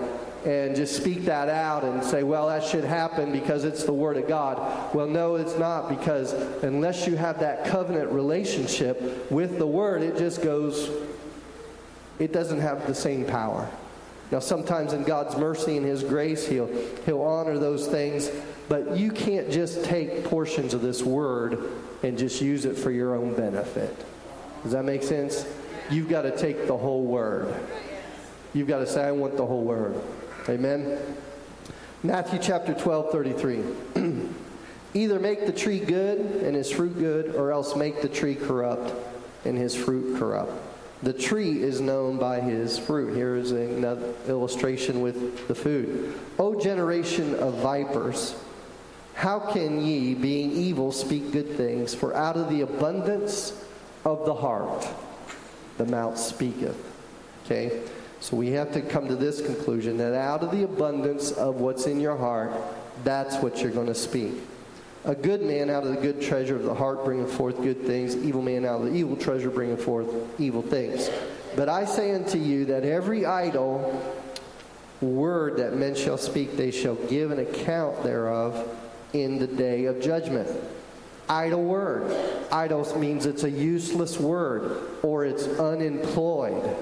and 0.47 0.77
just 0.77 0.97
speak 0.97 1.25
that 1.25 1.49
out 1.49 1.83
and 1.83 2.03
say, 2.03 2.23
well, 2.23 2.47
that 2.47 2.63
should 2.63 2.85
happen 2.85 3.33
because 3.33 3.65
it's 3.65 3.83
the 3.83 3.93
word 3.93 4.17
of 4.17 4.29
God. 4.29 4.95
Well, 4.95 5.09
no, 5.09 5.35
it's 5.35 5.59
not 5.59 5.89
because 5.89 6.33
unless 6.63 7.09
you 7.09 7.17
have 7.17 7.41
that 7.41 7.65
covenant 7.65 8.13
relationship 8.13 9.33
with 9.33 9.59
the 9.59 9.67
word, 9.67 10.03
it 10.03 10.17
just 10.17 10.41
goes, 10.41 10.91
it 12.21 12.33
doesn't 12.33 12.61
have 12.61 12.87
the 12.87 12.95
same 12.95 13.25
power. 13.25 13.69
Now, 14.31 14.39
sometimes 14.39 14.93
in 14.93 15.03
God's 15.03 15.37
mercy 15.37 15.77
and 15.77 15.85
His 15.85 16.05
grace, 16.05 16.47
He'll, 16.47 16.71
he'll 17.05 17.23
honor 17.23 17.59
those 17.59 17.89
things, 17.89 18.31
but 18.69 18.97
you 18.97 19.11
can't 19.11 19.51
just 19.51 19.85
take 19.85 20.23
portions 20.25 20.73
of 20.73 20.83
this 20.83 21.03
word 21.03 21.69
and 22.03 22.17
just 22.17 22.41
use 22.41 22.65
it 22.65 22.77
for 22.77 22.91
your 22.91 23.15
own 23.15 23.35
benefit. 23.35 23.97
Does 24.63 24.73
that 24.73 24.85
make 24.85 25.03
sense? 25.03 25.47
You've 25.91 26.09
got 26.09 26.23
to 26.23 26.37
take 26.37 26.67
the 26.67 26.77
whole 26.77 27.05
word. 27.05 27.55
You've 28.55 28.69
got 28.69 28.79
to 28.79 28.87
say, 28.87 29.05
I 29.05 29.13
want 29.13 29.37
the 29.37 29.47
whole 29.47 29.65
word. 29.65 30.01
Amen? 30.49 30.99
Matthew 32.03 32.39
chapter 32.41 32.75
12, 32.75 33.11
33. 33.13 33.63
Either 34.95 35.19
make 35.19 35.47
the 35.47 35.53
tree 35.53 35.79
good 35.79 36.19
and 36.19 36.57
his 36.57 36.71
fruit 36.71 36.99
good, 36.99 37.35
or 37.35 37.53
else 37.53 37.77
make 37.77 38.01
the 38.03 38.09
tree 38.09 38.35
corrupt 38.35 38.95
and 39.45 39.57
his 39.57 39.75
fruit 39.75 40.19
corrupt. 40.19 40.53
The 41.03 41.13
tree 41.13 41.63
is 41.63 41.81
known 41.81 42.19
by 42.19 42.41
his 42.41 42.79
fruit. 42.79 43.15
Here 43.15 43.37
is 43.37 43.53
another 43.53 44.13
illustration 44.27 45.01
with 45.01 45.47
the 45.47 45.55
food. 45.55 46.19
O 46.39 46.59
generation 46.59 47.35
of 47.37 47.55
vipers, 47.59 48.35
how 49.19 49.41
can 49.41 49.85
ye, 49.85 50.15
being 50.15 50.53
evil, 50.53 50.93
speak 50.93 51.33
good 51.33 51.57
things? 51.57 51.93
For 51.93 52.15
out 52.15 52.37
of 52.37 52.49
the 52.49 52.61
abundance 52.61 53.53
of 54.05 54.25
the 54.25 54.33
heart, 54.33 54.87
the 55.77 55.87
mouth 55.87 56.17
speaketh. 56.17 56.77
Okay? 57.45 57.83
So 58.21 58.37
we 58.37 58.51
have 58.51 58.73
to 58.75 58.81
come 58.81 59.09
to 59.09 59.17
this 59.17 59.43
conclusion 59.45 59.99
that 59.99 60.15
out 60.15 60.45
of 60.45 60.53
the 60.53 60.63
abundance 60.63 61.33
of 61.33 61.57
what's 61.57 61.87
in 61.87 61.99
your 61.99 62.17
heart, 62.17 62.53
that's 63.03 63.35
what 63.39 63.61
you're 63.61 63.73
going 63.73 63.89
to 63.89 63.95
speak. 63.95 64.35
A 65.05 65.17
good 65.17 65.43
man 65.43 65.69
out 65.69 65.83
of 65.83 65.91
the 65.91 66.01
good 66.01 66.23
treasure 66.23 66.55
of 66.55 66.63
the 66.63 66.75
heart 66.75 67.05
bringeth 67.05 67.33
forth 67.33 67.61
good 67.61 67.83
things, 67.83 68.15
evil 68.15 68.41
man 68.41 68.65
out 68.65 68.83
of 68.83 68.87
the 68.87 68.95
evil 68.95 69.17
treasure 69.17 69.51
bringeth 69.51 69.83
forth 69.83 70.07
evil 70.39 70.63
things. 70.63 71.11
But 71.57 71.69
I 71.69 71.87
say 71.87 72.15
unto 72.15 72.39
you 72.39 72.67
that 72.67 72.85
every 72.85 73.27
idle 73.27 74.01
word 75.01 75.57
that 75.57 75.75
men 75.75 75.97
shall 75.97 76.19
speak, 76.19 76.57
they 76.57 76.71
shall 76.71 76.95
give 76.95 77.33
an 77.33 77.41
account 77.41 78.05
thereof 78.05 78.85
in 79.13 79.39
the 79.39 79.47
day 79.47 79.87
of 79.87 80.01
judgment. 80.01 80.49
Idle 81.29 81.65
word. 81.65 82.17
Idle 82.51 82.99
means 82.99 83.27
it's 83.27 83.45
a 83.45 83.51
useless 83.51 84.19
word 84.19 84.81
or 85.03 85.25
it's 85.25 85.47
unemployed. 85.47 86.77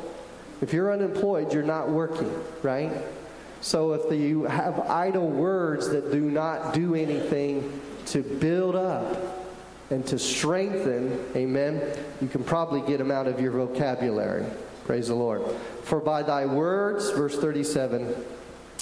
If 0.61 0.73
you're 0.73 0.93
unemployed, 0.93 1.53
you're 1.53 1.63
not 1.63 1.91
working, 1.91 2.33
right? 2.63 2.93
So 3.61 3.93
if 3.95 4.09
the, 4.09 4.17
you 4.17 4.45
have 4.45 4.79
idle 4.81 5.29
words 5.29 5.89
that 5.91 6.13
do 6.13 6.31
not 6.31 6.75
do 6.75 6.95
anything 6.95 7.81
to 8.07 8.23
build 8.23 8.77
up 8.77 9.45
and 9.91 10.07
to 10.07 10.19
strengthen, 10.19 11.25
amen, 11.35 11.83
you 12.21 12.29
can 12.29 12.45
probably 12.45 12.81
get 12.83 12.99
them 12.99 13.11
out 13.11 13.27
of 13.27 13.41
your 13.41 13.53
vocabulary. 13.53 14.47
Praise 14.85 15.09
the 15.09 15.15
Lord. 15.15 15.43
For 15.83 16.01
by 16.01 16.23
thy 16.23 16.47
words, 16.47 17.11
verse 17.11 17.37
37, 17.37 18.15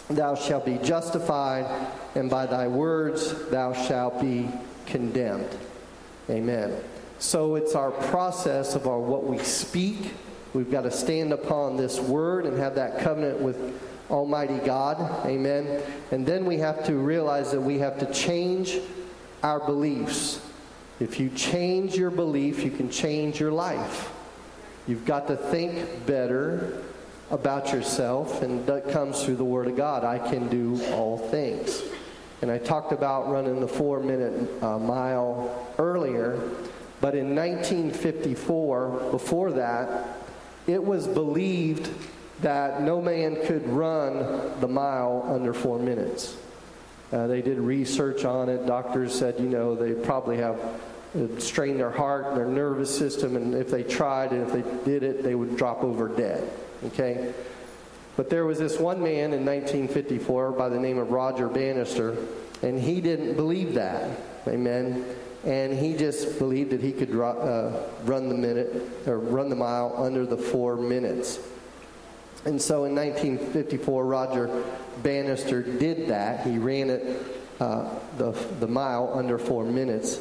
thou 0.08 0.34
shalt 0.34 0.64
be 0.64 0.78
justified, 0.78 1.66
and 2.14 2.28
by 2.30 2.46
thy 2.46 2.68
words 2.68 3.48
thou 3.50 3.72
shalt 3.72 4.20
be 4.20 4.48
condemned. 4.86 5.48
Amen. 6.30 6.76
So 7.18 7.54
it's 7.54 7.74
our 7.74 7.90
process 7.90 8.74
of 8.74 8.86
our 8.86 8.98
what 8.98 9.24
we 9.24 9.38
speak 9.38 10.12
We've 10.54 10.70
got 10.70 10.82
to 10.82 10.90
stand 10.92 11.32
upon 11.32 11.76
this 11.76 11.98
word 11.98 12.46
and 12.46 12.56
have 12.58 12.76
that 12.76 13.00
covenant 13.00 13.40
with 13.40 13.82
Almighty 14.08 14.58
God. 14.58 15.26
Amen. 15.26 15.82
And 16.12 16.24
then 16.24 16.44
we 16.44 16.58
have 16.58 16.86
to 16.86 16.94
realize 16.94 17.50
that 17.50 17.60
we 17.60 17.78
have 17.80 17.98
to 17.98 18.12
change 18.12 18.78
our 19.42 19.58
beliefs. 19.58 20.40
If 21.00 21.18
you 21.18 21.28
change 21.30 21.96
your 21.96 22.12
belief, 22.12 22.62
you 22.62 22.70
can 22.70 22.88
change 22.88 23.40
your 23.40 23.50
life. 23.50 24.12
You've 24.86 25.04
got 25.04 25.26
to 25.26 25.36
think 25.36 26.06
better 26.06 26.84
about 27.34 27.72
yourself, 27.72 28.42
and 28.42 28.64
that 28.66 28.90
comes 28.90 29.24
through 29.24 29.34
the 29.34 29.44
Word 29.44 29.66
of 29.66 29.76
God. 29.76 30.04
I 30.04 30.18
can 30.18 30.48
do 30.48 30.80
all 30.92 31.18
things. 31.18 31.82
And 32.42 32.50
I 32.50 32.58
talked 32.58 32.92
about 32.92 33.28
running 33.28 33.60
the 33.60 33.66
four 33.68 34.00
minute 34.00 34.62
uh, 34.62 34.78
mile 34.78 35.74
earlier, 35.78 36.36
but 37.00 37.16
in 37.16 37.34
1954, 37.34 39.10
before 39.10 39.52
that, 39.52 40.16
it 40.68 40.82
was 40.82 41.08
believed 41.08 41.90
that 42.40 42.82
no 42.82 43.00
man 43.00 43.44
could 43.46 43.68
run 43.68 44.60
the 44.60 44.68
mile 44.68 45.26
under 45.28 45.52
four 45.52 45.78
minutes. 45.78 46.36
Uh, 47.12 47.26
they 47.26 47.42
did 47.42 47.58
research 47.58 48.24
on 48.24 48.48
it. 48.48 48.64
Doctors 48.66 49.16
said, 49.16 49.38
you 49.40 49.48
know, 49.48 49.74
they 49.74 49.92
probably 49.92 50.36
have 50.36 50.58
uh, 51.14 51.38
strained 51.38 51.78
their 51.80 51.90
heart 51.90 52.34
their 52.34 52.46
nervous 52.46 52.96
system, 52.96 53.36
and 53.36 53.54
if 53.54 53.70
they 53.70 53.82
tried 53.82 54.32
and 54.32 54.42
if 54.42 54.52
they 54.52 54.84
did 54.84 55.02
it, 55.02 55.22
they 55.22 55.34
would 55.34 55.56
drop 55.56 55.82
over 55.82 56.08
dead. 56.08 56.50
Okay? 56.86 57.32
But 58.16 58.30
there 58.30 58.44
was 58.44 58.58
this 58.58 58.78
one 58.78 59.02
man 59.02 59.32
in 59.32 59.44
1954 59.44 60.52
by 60.52 60.68
the 60.68 60.78
name 60.78 60.98
of 60.98 61.10
Roger 61.10 61.48
Bannister, 61.48 62.16
and 62.62 62.80
he 62.80 63.00
didn't 63.00 63.34
believe 63.34 63.74
that. 63.74 64.18
Amen 64.46 65.04
and 65.44 65.78
he 65.78 65.94
just 65.94 66.38
believed 66.38 66.70
that 66.70 66.80
he 66.80 66.90
could 66.90 67.10
uh, 67.10 67.70
run 68.04 68.28
the 68.28 68.34
minute 68.34 69.06
or 69.06 69.18
run 69.18 69.50
the 69.50 69.56
mile 69.56 69.94
under 69.96 70.24
the 70.24 70.36
four 70.36 70.76
minutes. 70.76 71.38
And 72.46 72.60
so 72.60 72.84
in 72.84 72.94
1954, 72.94 74.06
Roger 74.06 74.64
Bannister 75.02 75.62
did 75.62 76.08
that. 76.08 76.46
He 76.46 76.58
ran 76.58 76.90
it 76.90 77.22
uh, 77.60 77.88
the 78.18 78.32
the 78.60 78.66
mile 78.66 79.12
under 79.14 79.38
four 79.38 79.64
minutes. 79.64 80.18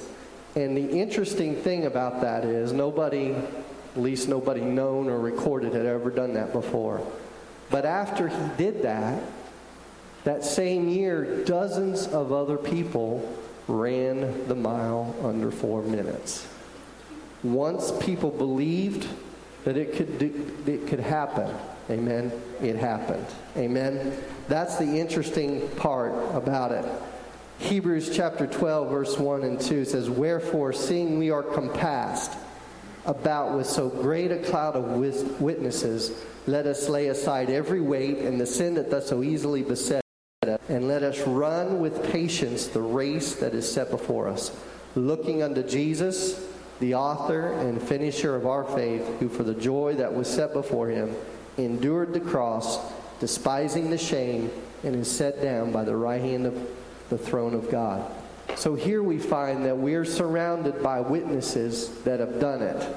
And 0.55 0.77
the 0.77 0.89
interesting 0.89 1.55
thing 1.55 1.85
about 1.85 2.21
that 2.21 2.45
is 2.45 2.73
nobody, 2.73 3.31
at 3.31 3.97
least 3.97 4.29
nobody 4.29 4.61
known 4.61 5.09
or 5.09 5.19
recorded, 5.19 5.73
had 5.73 5.85
ever 5.85 6.11
done 6.11 6.33
that 6.33 6.53
before. 6.53 7.05
But 7.71 7.85
after 7.85 8.27
he 8.27 8.49
did 8.57 8.83
that, 8.83 9.21
that 10.25 10.43
same 10.43 10.87
year, 10.87 11.43
dozens 11.43 12.07
of 12.07 12.31
other 12.31 12.57
people 12.57 13.37
ran 13.67 14.47
the 14.47 14.55
mile 14.55 15.15
under 15.23 15.51
four 15.51 15.81
minutes. 15.81 16.47
Once 17.41 17.91
people 17.99 18.29
believed 18.29 19.07
that 19.65 19.75
it 19.75 19.93
could, 19.95 20.19
do, 20.19 20.55
it 20.67 20.87
could 20.87 20.99
happen, 20.99 21.53
amen, 21.89 22.31
it 22.61 22.75
happened. 22.75 23.25
Amen. 23.57 24.15
That's 24.47 24.77
the 24.77 24.99
interesting 24.99 25.67
part 25.71 26.13
about 26.33 26.71
it. 26.71 26.85
Hebrews 27.59 28.15
chapter 28.15 28.47
12, 28.47 28.89
verse 28.89 29.17
1 29.17 29.43
and 29.43 29.59
2 29.59 29.85
says, 29.85 30.09
Wherefore, 30.09 30.73
seeing 30.73 31.17
we 31.17 31.31
are 31.31 31.43
compassed 31.43 32.31
about 33.05 33.55
with 33.55 33.67
so 33.67 33.89
great 33.89 34.31
a 34.31 34.39
cloud 34.39 34.75
of 34.75 35.39
witnesses, 35.39 36.23
let 36.47 36.65
us 36.65 36.89
lay 36.89 37.07
aside 37.07 37.49
every 37.49 37.81
weight 37.81 38.17
and 38.19 38.39
the 38.39 38.45
sin 38.45 38.73
that 38.75 38.89
does 38.89 39.07
so 39.07 39.23
easily 39.23 39.61
beset 39.61 40.03
and 40.67 40.87
let 40.87 41.03
us 41.03 41.19
run 41.21 41.79
with 41.79 42.11
patience 42.11 42.67
the 42.67 42.81
race 42.81 43.35
that 43.35 43.53
is 43.53 43.69
set 43.69 43.89
before 43.89 44.27
us, 44.27 44.55
looking 44.95 45.41
unto 45.41 45.63
Jesus, 45.63 46.45
the 46.79 46.95
author 46.95 47.53
and 47.53 47.81
finisher 47.81 48.35
of 48.35 48.45
our 48.45 48.63
faith, 48.63 49.05
who 49.19 49.29
for 49.29 49.43
the 49.43 49.53
joy 49.53 49.95
that 49.95 50.13
was 50.13 50.27
set 50.27 50.51
before 50.53 50.89
him 50.89 51.15
endured 51.57 52.13
the 52.13 52.19
cross, 52.19 52.79
despising 53.19 53.89
the 53.89 53.97
shame, 53.97 54.51
and 54.83 54.95
is 54.95 55.09
set 55.09 55.41
down 55.41 55.71
by 55.71 55.83
the 55.83 55.95
right 55.95 56.21
hand 56.21 56.45
of 56.45 56.67
the 57.09 57.17
throne 57.17 57.53
of 57.53 57.69
God. 57.69 58.11
So 58.55 58.75
here 58.75 59.01
we 59.01 59.17
find 59.17 59.65
that 59.65 59.77
we're 59.77 60.05
surrounded 60.05 60.83
by 60.83 60.99
witnesses 60.99 61.89
that 62.03 62.19
have 62.19 62.39
done 62.39 62.61
it. 62.61 62.95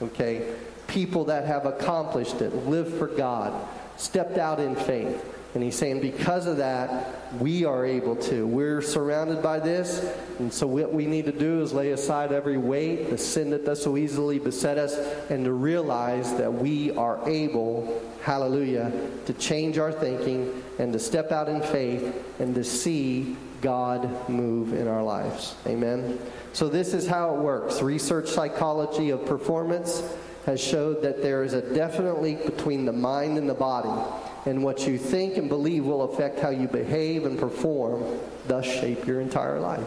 Okay? 0.00 0.54
People 0.86 1.24
that 1.24 1.44
have 1.44 1.66
accomplished 1.66 2.40
it, 2.40 2.54
lived 2.66 2.96
for 2.98 3.08
God, 3.08 3.68
stepped 3.96 4.38
out 4.38 4.60
in 4.60 4.76
faith. 4.76 5.24
And 5.54 5.62
he's 5.62 5.76
saying, 5.76 6.00
because 6.00 6.46
of 6.46 6.56
that, 6.58 7.34
we 7.38 7.66
are 7.66 7.84
able 7.84 8.16
to. 8.16 8.46
We're 8.46 8.80
surrounded 8.80 9.42
by 9.42 9.58
this. 9.58 10.02
And 10.38 10.50
so, 10.52 10.66
what 10.66 10.94
we 10.94 11.04
need 11.04 11.26
to 11.26 11.32
do 11.32 11.60
is 11.60 11.74
lay 11.74 11.90
aside 11.90 12.32
every 12.32 12.56
weight, 12.56 13.10
the 13.10 13.18
sin 13.18 13.50
that 13.50 13.66
does 13.66 13.82
so 13.82 13.98
easily 13.98 14.38
beset 14.38 14.78
us, 14.78 14.96
and 15.28 15.44
to 15.44 15.52
realize 15.52 16.34
that 16.36 16.50
we 16.50 16.92
are 16.92 17.20
able, 17.28 18.02
hallelujah, 18.22 18.92
to 19.26 19.32
change 19.34 19.78
our 19.78 19.92
thinking 19.92 20.62
and 20.78 20.92
to 20.92 20.98
step 20.98 21.32
out 21.32 21.48
in 21.48 21.62
faith 21.62 22.24
and 22.38 22.54
to 22.54 22.64
see 22.64 23.36
God 23.60 24.28
move 24.28 24.72
in 24.72 24.88
our 24.88 25.02
lives. 25.02 25.54
Amen. 25.66 26.18
So, 26.52 26.68
this 26.68 26.94
is 26.94 27.06
how 27.06 27.34
it 27.34 27.40
works 27.40 27.80
research 27.82 28.28
psychology 28.28 29.10
of 29.10 29.24
performance 29.24 30.02
has 30.46 30.60
showed 30.60 31.02
that 31.02 31.22
there 31.22 31.44
is 31.44 31.54
a 31.54 31.74
definite 31.74 32.20
link 32.20 32.44
between 32.44 32.84
the 32.84 32.92
mind 32.92 33.38
and 33.38 33.48
the 33.48 33.54
body 33.54 34.02
and 34.44 34.62
what 34.62 34.86
you 34.86 34.98
think 34.98 35.36
and 35.36 35.48
believe 35.48 35.84
will 35.84 36.02
affect 36.02 36.40
how 36.40 36.50
you 36.50 36.66
behave 36.66 37.24
and 37.24 37.38
perform, 37.38 38.18
thus 38.48 38.64
shape 38.64 39.06
your 39.06 39.20
entire 39.20 39.60
life. 39.60 39.86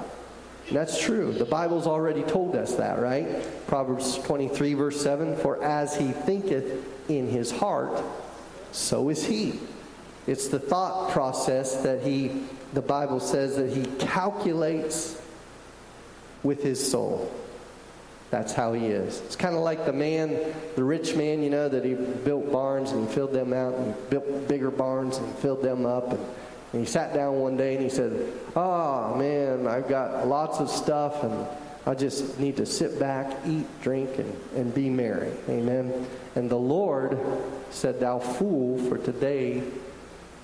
And 0.67 0.78
that's 0.78 1.00
true. 1.00 1.32
The 1.34 1.45
Bible's 1.45 1.86
already 1.86 2.24
told 2.24 2.56
us 2.56 2.76
that, 2.76 3.00
right? 3.00 3.45
Proverbs 3.67 4.17
23, 4.19 4.74
verse 4.74 5.02
7 5.02 5.36
For 5.38 5.62
as 5.63 5.95
he 5.95 6.12
thinketh 6.12 7.10
in 7.10 7.30
his 7.30 7.52
heart, 7.52 8.02
so 8.75 9.09
is 9.09 9.25
he. 9.25 9.59
It's 10.27 10.49
the 10.49 10.59
thought 10.59 11.11
process 11.11 11.77
that 11.83 12.01
he, 12.01 12.43
the 12.73 12.81
Bible 12.81 13.19
says, 13.19 13.55
that 13.55 13.71
he 13.71 13.85
calculates 14.05 15.21
with 16.43 16.61
his 16.61 16.91
soul. 16.91 17.31
That's 18.31 18.51
how 18.51 18.73
he 18.73 18.88
is. 18.88 19.21
It's 19.21 19.35
kind 19.35 19.55
of 19.55 19.61
like 19.61 19.85
the 19.85 19.93
man, 19.93 20.53
the 20.75 20.83
rich 20.83 21.15
man, 21.15 21.41
you 21.41 21.49
know, 21.49 21.69
that 21.69 21.85
he 21.85 21.93
built 21.93 22.51
barns 22.51 22.91
and 22.91 23.09
filled 23.09 23.31
them 23.31 23.53
out 23.53 23.75
and 23.75 24.09
built 24.09 24.47
bigger 24.47 24.71
barns 24.71 25.17
and 25.17 25.35
filled 25.35 25.61
them 25.61 25.85
up. 25.85 26.11
And, 26.11 26.19
and 26.73 26.81
he 26.81 26.85
sat 26.85 27.13
down 27.13 27.35
one 27.35 27.55
day 27.55 27.75
and 27.75 27.83
he 27.83 27.89
said, 27.89 28.29
Oh, 28.57 29.15
man, 29.15 29.67
I've 29.67 29.88
got 29.88 30.27
lots 30.27 30.59
of 30.59 30.69
stuff 30.69 31.23
and 31.23 31.47
I 31.88 31.93
just 31.93 32.39
need 32.39 32.58
to 32.58 32.65
sit 32.65 33.00
back, 33.00 33.32
eat, 33.45 33.67
drink, 33.82 34.17
and, 34.17 34.36
and 34.56 34.74
be 34.74 34.89
merry. 34.89 35.32
Amen. 35.48 36.08
And 36.36 36.50
the 36.50 36.58
Lord 36.58 37.19
said, 37.69 38.00
Thou 38.00 38.19
fool, 38.19 38.80
for 38.89 38.98
today 38.98 39.63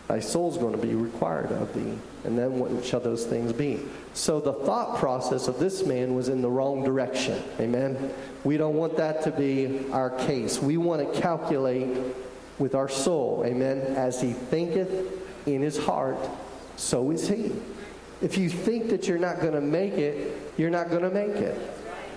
thy 0.08 0.20
soul's 0.20 0.58
going 0.58 0.74
to 0.74 0.82
be 0.86 0.94
required 0.94 1.52
of 1.52 1.74
thee. 1.74 1.98
And 2.26 2.38
then 2.38 2.60
what 2.60 2.86
shall 2.86 3.00
those 3.00 3.26
things 3.26 3.54
be? 3.54 3.80
So 4.14 4.40
the 4.40 4.54
thought 4.54 5.00
process 5.00 5.48
of 5.48 5.58
this 5.58 5.86
man 5.86 6.14
was 6.14 6.28
in 6.30 6.42
the 6.42 6.50
wrong 6.50 6.84
direction. 6.84 7.42
Amen. 7.60 8.14
We 8.44 8.58
don't 8.58 8.76
want 8.76 8.98
that 8.98 9.24
to 9.24 9.32
be 9.32 9.90
our 9.92 10.10
case. 10.10 10.60
We 10.60 10.78
want 10.78 11.14
to 11.14 11.22
calculate 11.22 11.98
with 12.60 12.76
our 12.76 12.90
soul. 12.90 13.44
Amen. 13.46 13.80
As 13.96 14.22
he 14.22 14.34
thinketh 14.34 15.48
in 15.48 15.62
his 15.62 15.78
heart, 15.78 16.18
so 16.76 17.10
is 17.12 17.28
he. 17.28 17.52
If 18.22 18.38
you 18.38 18.50
think 18.50 18.90
that 18.90 19.08
you're 19.08 19.18
not 19.18 19.40
going 19.40 19.54
to 19.54 19.62
make 19.62 19.94
it, 19.94 20.38
you're 20.58 20.70
not 20.70 20.90
going 20.90 21.02
to 21.04 21.10
make 21.10 21.36
it. 21.36 21.60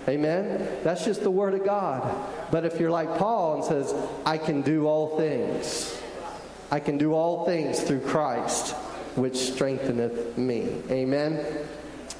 Amen? 0.07 0.79
That's 0.83 1.03
just 1.03 1.23
the 1.23 1.31
Word 1.31 1.55
of 1.55 1.65
God. 1.65 2.15
But 2.51 2.63
if 2.63 2.79
you're 2.79 2.91
like 2.91 3.17
Paul 3.17 3.55
and 3.55 3.63
says, 3.63 3.93
I 4.25 4.37
can 4.37 4.61
do 4.61 4.85
all 4.85 5.17
things, 5.17 5.99
I 6.69 6.79
can 6.79 6.97
do 6.97 7.13
all 7.13 7.45
things 7.45 7.81
through 7.81 8.01
Christ, 8.01 8.75
which 9.15 9.35
strengtheneth 9.35 10.37
me. 10.37 10.81
Amen? 10.91 11.43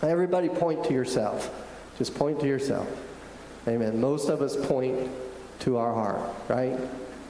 Everybody 0.02 0.50
point 0.50 0.84
to 0.86 0.94
yourself. 0.94 1.52
Just 1.98 2.16
point 2.16 2.40
to 2.40 2.48
yourself. 2.48 2.88
Amen. 3.68 4.00
Most 4.00 4.30
of 4.30 4.42
us 4.42 4.56
point 4.68 5.10
to 5.60 5.78
our 5.78 5.94
heart, 5.94 6.22
right? 6.48 6.78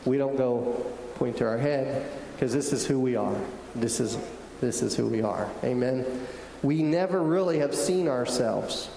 We 0.06 0.18
don't 0.18 0.38
go 0.38 0.86
point 1.15 1.38
to 1.38 1.46
our 1.46 1.58
head 1.58 2.10
because 2.34 2.54
this 2.54 2.74
is 2.74 2.86
who 2.86 3.00
we 3.00 3.15
are. 3.15 3.36
This 3.76 4.00
is 4.00 4.18
this 4.62 4.82
is 4.82 4.96
who 4.96 5.08
we 5.08 5.22
are. 5.22 5.50
Amen. 5.63 6.28
We 6.63 6.82
never 6.84 7.22
really 7.22 7.60
have 7.60 7.76
seen 7.76 8.08
ourselves. 8.08 8.89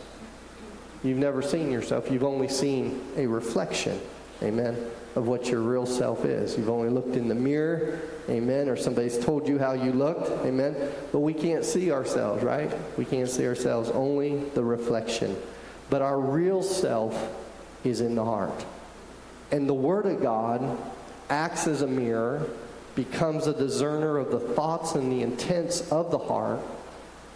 You've 1.02 1.18
never 1.18 1.42
seen 1.42 1.70
yourself. 1.70 2.10
You've 2.10 2.24
only 2.24 2.48
seen 2.48 3.00
a 3.16 3.26
reflection. 3.26 4.00
Amen. 4.42 4.76
Of 5.16 5.26
what 5.26 5.48
your 5.48 5.60
real 5.60 5.86
self 5.86 6.24
is. 6.24 6.56
You've 6.56 6.68
only 6.68 6.88
looked 6.88 7.16
in 7.16 7.28
the 7.28 7.34
mirror. 7.34 8.00
Amen. 8.28 8.68
Or 8.68 8.76
somebody's 8.76 9.18
told 9.18 9.48
you 9.48 9.58
how 9.58 9.72
you 9.72 9.92
looked. 9.92 10.30
Amen. 10.44 10.76
But 11.12 11.20
we 11.20 11.34
can't 11.34 11.64
see 11.64 11.92
ourselves, 11.92 12.42
right? 12.42 12.72
We 12.96 13.04
can't 13.04 13.28
see 13.28 13.46
ourselves. 13.46 13.90
Only 13.90 14.38
the 14.50 14.64
reflection. 14.64 15.36
But 15.90 16.02
our 16.02 16.18
real 16.18 16.62
self 16.62 17.32
is 17.84 18.00
in 18.00 18.14
the 18.14 18.24
heart. 18.24 18.64
And 19.50 19.68
the 19.68 19.74
Word 19.74 20.06
of 20.06 20.20
God 20.20 20.78
acts 21.30 21.66
as 21.66 21.82
a 21.82 21.86
mirror, 21.86 22.46
becomes 22.94 23.46
a 23.46 23.54
discerner 23.54 24.18
of 24.18 24.30
the 24.30 24.40
thoughts 24.40 24.94
and 24.94 25.10
the 25.10 25.22
intents 25.22 25.90
of 25.90 26.10
the 26.10 26.18
heart, 26.18 26.60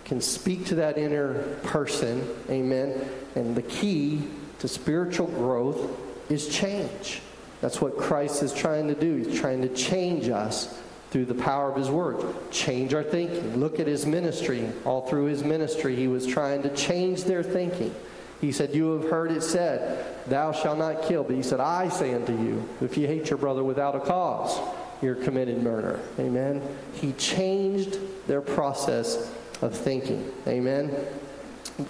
can 0.05 0.21
speak 0.21 0.67
to 0.67 0.75
that 0.77 0.99
inner 0.99 1.35
person. 1.63 2.27
Amen. 2.51 3.09
And 3.35 3.55
the 3.55 3.63
key 3.63 4.23
to 4.59 4.69
spiritual 4.69 5.27
growth 5.29 5.99
is 6.31 6.49
change. 6.49 7.21
That's 7.61 7.81
what 7.81 7.97
Christ 7.97 8.43
is 8.43 8.53
trying 8.53 8.89
to 8.89 8.95
do. 8.95 9.17
He's 9.17 9.39
trying 9.39 9.63
to 9.63 9.69
change 9.69 10.29
us 10.29 10.81
through 11.11 11.27
the 11.27 11.35
power 11.35 11.71
of 11.71 11.77
his 11.77 11.91
word. 11.91 12.25
Change 12.51 12.95
our 12.95 13.05
thinking. 13.05 13.59
Look 13.59 13.79
at 13.79 13.87
his 13.87 14.07
ministry. 14.07 14.69
All 14.85 15.07
through 15.07 15.27
his 15.27 15.45
ministry, 15.45 15.95
he 15.95 16.09
was 16.09 16.27
trying 16.27 16.63
to 16.63 16.75
change 16.75 17.25
their 17.25 17.43
thinking. 17.43 17.95
He 18.41 18.51
said, 18.51 18.75
You 18.75 18.99
have 18.99 19.11
heard 19.11 19.31
it 19.31 19.43
said, 19.43 20.05
Thou 20.27 20.53
shalt 20.53 20.79
not 20.79 21.03
kill. 21.03 21.23
But 21.23 21.37
he 21.37 21.43
said, 21.43 21.61
I 21.61 21.89
say 21.89 22.15
unto 22.15 22.33
you, 22.33 22.69
if 22.81 22.97
you 22.97 23.07
hate 23.07 23.31
your 23.31 23.39
brother 23.39 23.63
without 23.63 23.95
a 23.95 24.01
cause, 24.01 24.59
you're 25.01 25.15
committed 25.15 25.63
murder. 25.63 26.01
Amen. 26.19 26.63
He 26.95 27.13
changed 27.13 27.99
their 28.27 28.41
process 28.41 29.33
of 29.63 29.77
thinking. 29.77 30.31
Amen. 30.47 30.95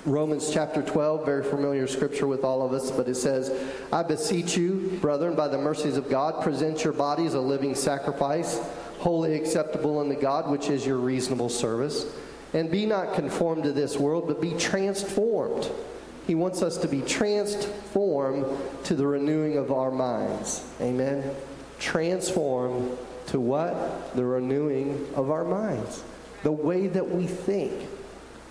Romans 0.07 0.51
chapter 0.53 0.83
12, 0.83 1.27
very 1.27 1.43
familiar 1.43 1.89
scripture 1.89 2.29
with 2.29 2.45
all 2.45 2.65
of 2.65 2.73
us, 2.73 2.91
but 2.93 3.09
it 3.09 3.17
says, 3.17 3.51
I 3.93 4.05
beseech 4.05 4.57
you, 4.57 4.99
brethren, 5.01 5.35
by 5.35 5.49
the 5.49 5.59
mercies 5.59 5.97
of 5.97 6.09
God, 6.09 6.43
present 6.43 6.85
your 6.85 6.93
bodies 6.93 7.35
a 7.35 7.41
living 7.41 7.75
sacrifice, 7.75 8.61
holy 8.99 9.35
acceptable 9.35 9.99
unto 9.99 10.19
God, 10.21 10.49
which 10.49 10.69
is 10.69 10.87
your 10.87 10.99
reasonable 10.99 11.49
service. 11.49 12.07
And 12.55 12.71
be 12.71 12.87
not 12.87 13.15
conformed 13.15 13.65
to 13.65 13.73
this 13.73 13.97
world, 13.97 14.29
but 14.29 14.41
be 14.41 14.53
transformed 14.57 15.69
he 16.27 16.35
wants 16.35 16.63
us 16.63 16.77
to 16.79 16.89
be 16.89 17.01
transformed 17.03 18.47
to 18.85 18.95
the 18.95 19.07
renewing 19.07 19.57
of 19.57 19.73
our 19.73 19.91
minds. 19.91 20.65
Amen. 20.81 21.35
Transform 21.79 22.97
to 23.27 23.41
what? 23.41 24.15
The 24.15 24.25
renewing 24.25 25.09
of 25.17 25.31
our 25.31 25.45
minds. 25.45 26.05
The 26.43 26.53
way 26.53 26.89
that 26.89 27.09
we 27.09 27.27
think. 27.27 27.89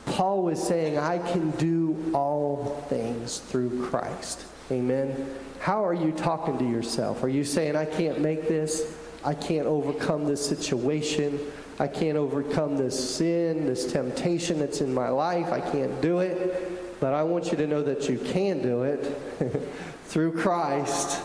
Paul 0.05 0.43
was 0.43 0.61
saying, 0.61 0.97
I 0.97 1.19
can 1.19 1.51
do 1.51 2.11
all 2.13 2.85
things 2.89 3.39
through 3.39 3.87
Christ. 3.87 4.45
Amen. 4.71 5.35
How 5.59 5.85
are 5.85 5.93
you 5.93 6.11
talking 6.11 6.57
to 6.57 6.65
yourself? 6.65 7.23
Are 7.23 7.29
you 7.29 7.43
saying, 7.43 7.75
I 7.75 7.85
can't 7.85 8.19
make 8.19 8.47
this? 8.47 8.97
I 9.23 9.33
can't 9.35 9.67
overcome 9.67 10.25
this 10.25 10.45
situation? 10.45 11.39
I 11.79 11.87
can't 11.87 12.17
overcome 12.17 12.77
this 12.77 13.15
sin, 13.15 13.65
this 13.65 13.91
temptation 13.91 14.59
that's 14.59 14.81
in 14.81 14.93
my 14.93 15.09
life. 15.09 15.51
I 15.51 15.59
can't 15.59 16.01
do 16.01 16.19
it. 16.19 16.99
But 16.99 17.13
I 17.13 17.23
want 17.23 17.51
you 17.51 17.57
to 17.57 17.67
know 17.67 17.81
that 17.81 18.09
you 18.09 18.17
can 18.17 18.61
do 18.61 18.83
it 18.83 19.17
through 20.05 20.33
Christ, 20.33 21.19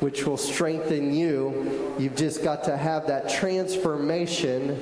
which 0.00 0.24
will 0.24 0.36
strengthen 0.36 1.12
you. 1.12 1.94
You've 1.98 2.16
just 2.16 2.42
got 2.42 2.64
to 2.64 2.76
have 2.76 3.06
that 3.08 3.28
transformation 3.28 4.78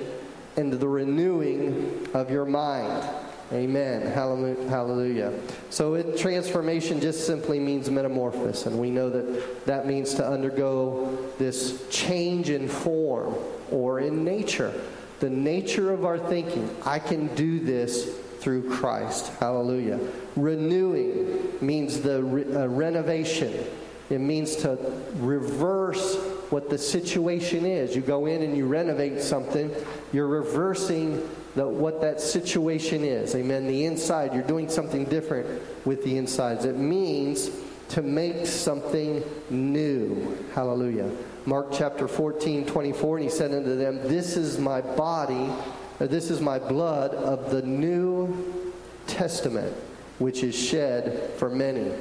into 0.57 0.77
the 0.77 0.89
renewing 0.89 2.09
of 2.15 2.31
your 2.31 2.45
mind. 2.45 3.09
Amen. 3.53 4.03
Hallelujah. 4.07 5.33
So 5.71 5.95
it, 5.95 6.17
transformation 6.17 7.01
just 7.01 7.27
simply 7.27 7.61
means 7.61 7.91
metamorphosis, 7.91 8.67
and 8.67 8.79
we 8.79 8.91
know 8.91 9.11
that 9.11 9.67
that 9.67 9.87
means 9.87 10.15
to 10.15 10.27
undergo 10.27 11.17
this 11.39 11.87
change 11.91 12.51
in 12.51 12.69
form 12.69 13.35
or 13.71 14.01
in 14.01 14.25
nature. 14.25 14.73
The 15.21 15.31
nature 15.31 15.93
of 15.93 16.05
our 16.05 16.19
thinking. 16.19 16.75
I 16.85 16.99
can 16.99 17.33
do 17.35 17.61
this 17.61 18.17
through 18.41 18.71
Christ. 18.71 19.33
Hallelujah. 19.41 20.01
Renewing 20.37 21.53
means 21.61 22.01
the 22.01 22.23
re- 22.23 22.55
uh, 22.55 22.67
renovation. 22.67 23.53
It 24.11 24.19
means 24.19 24.57
to 24.57 24.79
reverse 25.15 26.17
what 26.51 26.71
the 26.71 26.79
situation 26.79 27.67
is. 27.67 27.95
You 27.95 28.03
go 28.03 28.27
in 28.27 28.43
and 28.43 28.57
you 28.57 28.67
renovate 28.67 29.21
something, 29.21 29.71
you're 30.13 30.27
reversing 30.27 31.29
the, 31.55 31.67
what 31.67 32.01
that 32.01 32.21
situation 32.21 33.05
is. 33.05 33.35
Amen. 33.35 33.67
The 33.67 33.85
inside, 33.85 34.35
you're 34.35 34.43
doing 34.43 34.69
something 34.69 35.05
different 35.05 35.63
with 35.87 36.05
the 36.05 36.17
insides. 36.17 36.65
It 36.65 36.77
means 36.77 37.51
to 37.91 38.03
make 38.03 38.47
something 38.47 39.23
new. 39.51 40.37
Hallelujah. 40.55 41.11
Mark 41.47 41.69
chapter 41.73 42.09
14, 42.09 42.67
24, 42.67 43.17
and 43.19 43.25
he 43.25 43.31
said 43.31 43.53
unto 43.53 43.77
them, 43.77 44.01
This 44.09 44.37
is 44.37 44.59
my 44.59 44.81
body 44.81 45.51
this 45.99 46.31
is 46.31 46.41
my 46.41 46.59
blood 46.59 47.15
of 47.15 47.51
the 47.51 47.63
New 47.63 48.73
Testament, 49.07 49.73
which 50.19 50.43
is 50.43 50.55
shed 50.55 51.31
for 51.37 51.49
many. 51.49 51.93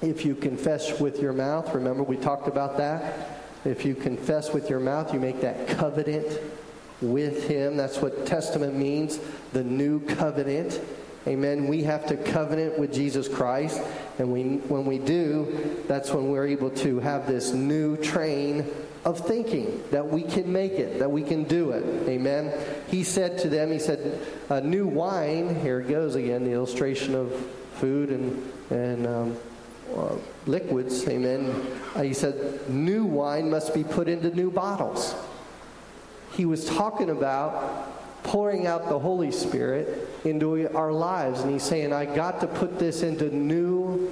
If 0.00 0.24
you 0.24 0.34
confess 0.34 1.00
with 1.00 1.20
your 1.20 1.32
mouth, 1.32 1.74
remember 1.74 2.02
we 2.02 2.16
talked 2.16 2.48
about 2.48 2.76
that? 2.78 3.33
If 3.64 3.84
you 3.84 3.94
confess 3.94 4.52
with 4.52 4.68
your 4.68 4.80
mouth, 4.80 5.12
you 5.14 5.20
make 5.20 5.40
that 5.40 5.66
covenant 5.68 6.40
with 7.00 7.48
Him. 7.48 7.76
That's 7.76 7.98
what 7.98 8.26
testament 8.26 8.74
means, 8.74 9.18
the 9.52 9.64
new 9.64 10.00
covenant. 10.00 10.80
Amen. 11.26 11.66
We 11.68 11.82
have 11.84 12.06
to 12.06 12.16
covenant 12.16 12.78
with 12.78 12.92
Jesus 12.92 13.28
Christ. 13.28 13.80
And 14.18 14.30
we, 14.30 14.58
when 14.68 14.84
we 14.84 14.98
do, 14.98 15.82
that's 15.88 16.10
when 16.10 16.28
we're 16.28 16.46
able 16.46 16.70
to 16.70 17.00
have 17.00 17.26
this 17.26 17.52
new 17.52 17.96
train 17.96 18.70
of 19.06 19.26
thinking 19.26 19.82
that 19.90 20.06
we 20.06 20.22
can 20.22 20.52
make 20.52 20.72
it, 20.72 20.98
that 20.98 21.10
we 21.10 21.22
can 21.22 21.44
do 21.44 21.70
it. 21.70 22.08
Amen. 22.08 22.52
He 22.88 23.02
said 23.04 23.38
to 23.38 23.48
them, 23.48 23.72
He 23.72 23.78
said, 23.78 24.20
a 24.50 24.60
new 24.60 24.86
wine, 24.86 25.60
here 25.60 25.80
it 25.80 25.88
goes 25.88 26.14
again, 26.14 26.44
the 26.44 26.52
illustration 26.52 27.14
of 27.14 27.32
food 27.74 28.10
and, 28.10 28.52
and 28.70 29.06
um, 29.06 29.36
uh, 29.96 30.16
liquids. 30.46 31.06
Amen. 31.08 31.50
Uh, 31.94 32.02
he 32.02 32.14
said, 32.14 32.68
new 32.68 33.04
wine 33.04 33.50
must 33.50 33.74
be 33.74 33.84
put 33.84 34.08
into 34.08 34.34
new 34.34 34.50
bottles. 34.50 35.14
He 36.32 36.46
was 36.46 36.64
talking 36.64 37.10
about 37.10 38.22
pouring 38.24 38.66
out 38.66 38.88
the 38.88 38.98
Holy 38.98 39.30
Spirit 39.30 40.08
into 40.24 40.68
our 40.74 40.92
lives. 40.92 41.40
And 41.40 41.52
he's 41.52 41.62
saying, 41.62 41.92
I 41.92 42.06
got 42.06 42.40
to 42.40 42.46
put 42.46 42.78
this 42.78 43.02
into 43.02 43.34
new 43.34 44.10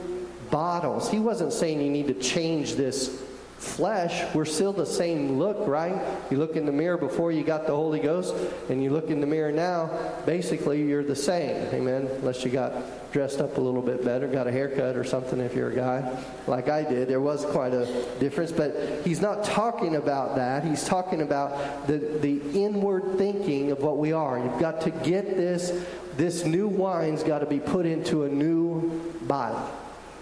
bottles. 0.50 1.10
He 1.10 1.18
wasn't 1.18 1.52
saying 1.52 1.80
you 1.80 1.90
need 1.90 2.08
to 2.08 2.14
change 2.14 2.74
this 2.74 3.22
flesh, 3.62 4.34
we're 4.34 4.44
still 4.44 4.72
the 4.72 4.84
same 4.84 5.38
look, 5.38 5.68
right? 5.68 5.94
You 6.30 6.38
look 6.38 6.56
in 6.56 6.66
the 6.66 6.72
mirror 6.72 6.96
before 6.98 7.30
you 7.30 7.44
got 7.44 7.66
the 7.66 7.74
Holy 7.74 8.00
Ghost, 8.00 8.34
and 8.68 8.82
you 8.82 8.90
look 8.90 9.08
in 9.08 9.20
the 9.20 9.26
mirror 9.26 9.52
now, 9.52 9.88
basically 10.26 10.82
you're 10.82 11.04
the 11.04 11.16
same. 11.16 11.72
Amen. 11.72 12.08
Unless 12.18 12.44
you 12.44 12.50
got 12.50 13.12
dressed 13.12 13.40
up 13.40 13.58
a 13.58 13.60
little 13.60 13.80
bit 13.80 14.04
better, 14.04 14.26
got 14.26 14.48
a 14.48 14.52
haircut 14.52 14.96
or 14.96 15.04
something 15.04 15.38
if 15.38 15.54
you're 15.54 15.70
a 15.70 15.74
guy, 15.74 16.24
like 16.46 16.68
I 16.68 16.82
did. 16.82 17.08
There 17.08 17.20
was 17.20 17.44
quite 17.46 17.72
a 17.72 17.86
difference, 18.18 18.50
but 18.50 19.04
he's 19.04 19.20
not 19.20 19.44
talking 19.44 19.96
about 19.96 20.34
that. 20.36 20.64
He's 20.64 20.84
talking 20.84 21.22
about 21.22 21.86
the, 21.86 21.98
the 21.98 22.40
inward 22.64 23.16
thinking 23.16 23.70
of 23.70 23.78
what 23.78 23.96
we 23.96 24.12
are. 24.12 24.38
You've 24.38 24.58
got 24.58 24.80
to 24.82 24.90
get 24.90 25.36
this, 25.36 25.86
this 26.16 26.44
new 26.44 26.66
wine's 26.66 27.22
got 27.22 27.38
to 27.38 27.46
be 27.46 27.60
put 27.60 27.86
into 27.86 28.24
a 28.24 28.28
new 28.28 29.14
body. 29.22 29.56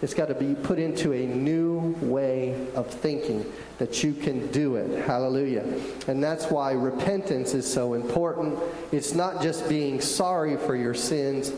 It's 0.03 0.15
got 0.15 0.29
to 0.29 0.35
be 0.35 0.55
put 0.55 0.79
into 0.79 1.13
a 1.13 1.27
new 1.27 1.95
way 2.01 2.69
of 2.75 2.87
thinking 2.87 3.45
that 3.79 4.03
you 4.03 4.15
can 4.15 4.51
do 4.51 4.77
it. 4.77 5.05
Hallelujah. 5.05 5.65
And 6.07 6.23
that's 6.23 6.47
why 6.47 6.73
repentance 6.73 7.53
is 7.53 7.71
so 7.71 7.95
important. 7.95 8.59
It's 8.93 9.15
not 9.15 9.43
just 9.43 9.69
being 9.69 10.01
sorry 10.01 10.57
for 10.57 10.75
your 10.75 10.95
sins, 10.95 11.53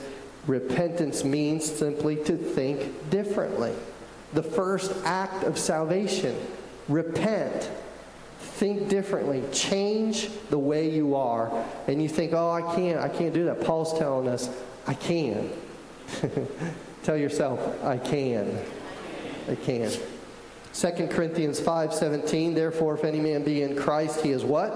repentance 0.47 1.23
means 1.23 1.65
simply 1.65 2.17
to 2.25 2.37
think 2.37 3.11
differently. 3.11 3.73
The 4.33 4.43
first 4.43 4.93
act 5.05 5.45
of 5.45 5.59
salvation 5.59 6.37
repent 6.89 7.71
think 8.39 8.89
differently 8.89 9.43
change 9.53 10.31
the 10.51 10.59
way 10.59 10.91
you 10.91 11.15
are 11.15 11.65
and 11.87 12.03
you 12.03 12.09
think 12.09 12.33
oh 12.33 12.51
i 12.51 12.61
can't 12.75 12.99
i 12.99 13.09
can't 13.09 13.33
do 13.33 13.45
that 13.45 13.61
paul's 13.65 13.97
telling 13.99 14.29
us 14.29 14.51
i 14.87 14.95
can 14.95 15.49
Tell 17.03 17.17
yourself, 17.17 17.83
I 17.85 17.99
can. 17.99 18.59
I 19.51 19.57
can. 19.57 19.91
2 20.73 21.09
Corinthians 21.09 21.61
5:17 21.61 22.55
Therefore 22.55 22.95
if 22.95 23.05
any 23.05 23.21
man 23.21 23.43
be 23.43 23.63
in 23.63 23.77
Christ 23.77 24.21
he 24.23 24.31
is 24.31 24.45
what? 24.45 24.73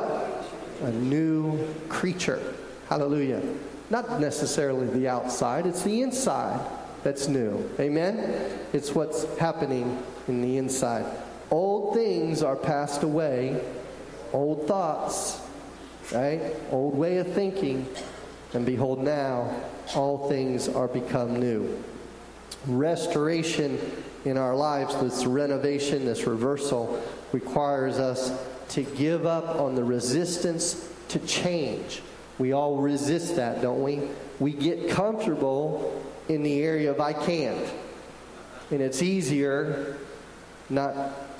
A 0.82 0.90
new 0.90 1.72
creature. 1.88 2.54
Hallelujah. 2.88 3.42
Not 3.90 4.20
necessarily 4.20 4.88
the 4.88 5.08
outside, 5.08 5.66
it's 5.66 5.82
the 5.82 6.02
inside 6.02 6.60
that's 7.02 7.28
new. 7.28 7.70
Amen. 7.78 8.58
It's 8.72 8.94
what's 8.94 9.24
happening 9.38 10.02
in 10.26 10.42
the 10.42 10.58
inside. 10.58 11.06
Old 11.50 11.94
things 11.94 12.42
are 12.42 12.56
passed 12.56 13.04
away, 13.04 13.64
old 14.32 14.66
thoughts, 14.66 15.40
right? 16.12 16.40
Old 16.72 16.96
way 16.96 17.18
of 17.18 17.32
thinking, 17.32 17.86
and 18.52 18.66
behold 18.66 19.02
now 19.02 19.48
all 19.94 20.28
things 20.28 20.68
are 20.68 20.88
become 20.88 21.38
new 21.38 21.82
restoration 22.66 23.78
in 24.24 24.37
our 24.37 24.54
lives, 24.54 24.96
this 24.96 25.24
renovation, 25.24 26.04
this 26.04 26.26
reversal, 26.26 27.02
requires 27.32 27.98
us 27.98 28.32
to 28.70 28.82
give 28.82 29.26
up 29.26 29.61
on 29.61 29.74
the 29.74 29.85
resistance 29.85 30.88
to 31.09 31.18
change. 31.20 32.02
We 32.38 32.52
all 32.52 32.76
resist 32.76 33.37
that, 33.37 33.62
don't 33.62 33.82
we? 33.82 34.09
We 34.40 34.52
get 34.52 34.90
comfortable 34.90 36.02
in 36.28 36.42
the 36.42 36.61
area 36.61 36.90
of 36.90 37.00
I 37.00 37.12
can't. 37.12 37.72
And 38.70 38.80
it's 38.80 39.02
easier 39.02 39.96
not 40.68 40.94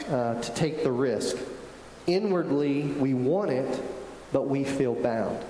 uh, 0.09 0.41
to 0.41 0.55
take 0.55 0.85
the 0.85 0.93
risk. 0.93 1.37
Inwardly, 2.07 2.83
we 2.83 3.15
want 3.15 3.51
it, 3.51 3.83
but 4.33 4.49
we 4.49 4.65
feel 4.65 4.95
bound. 4.95 5.45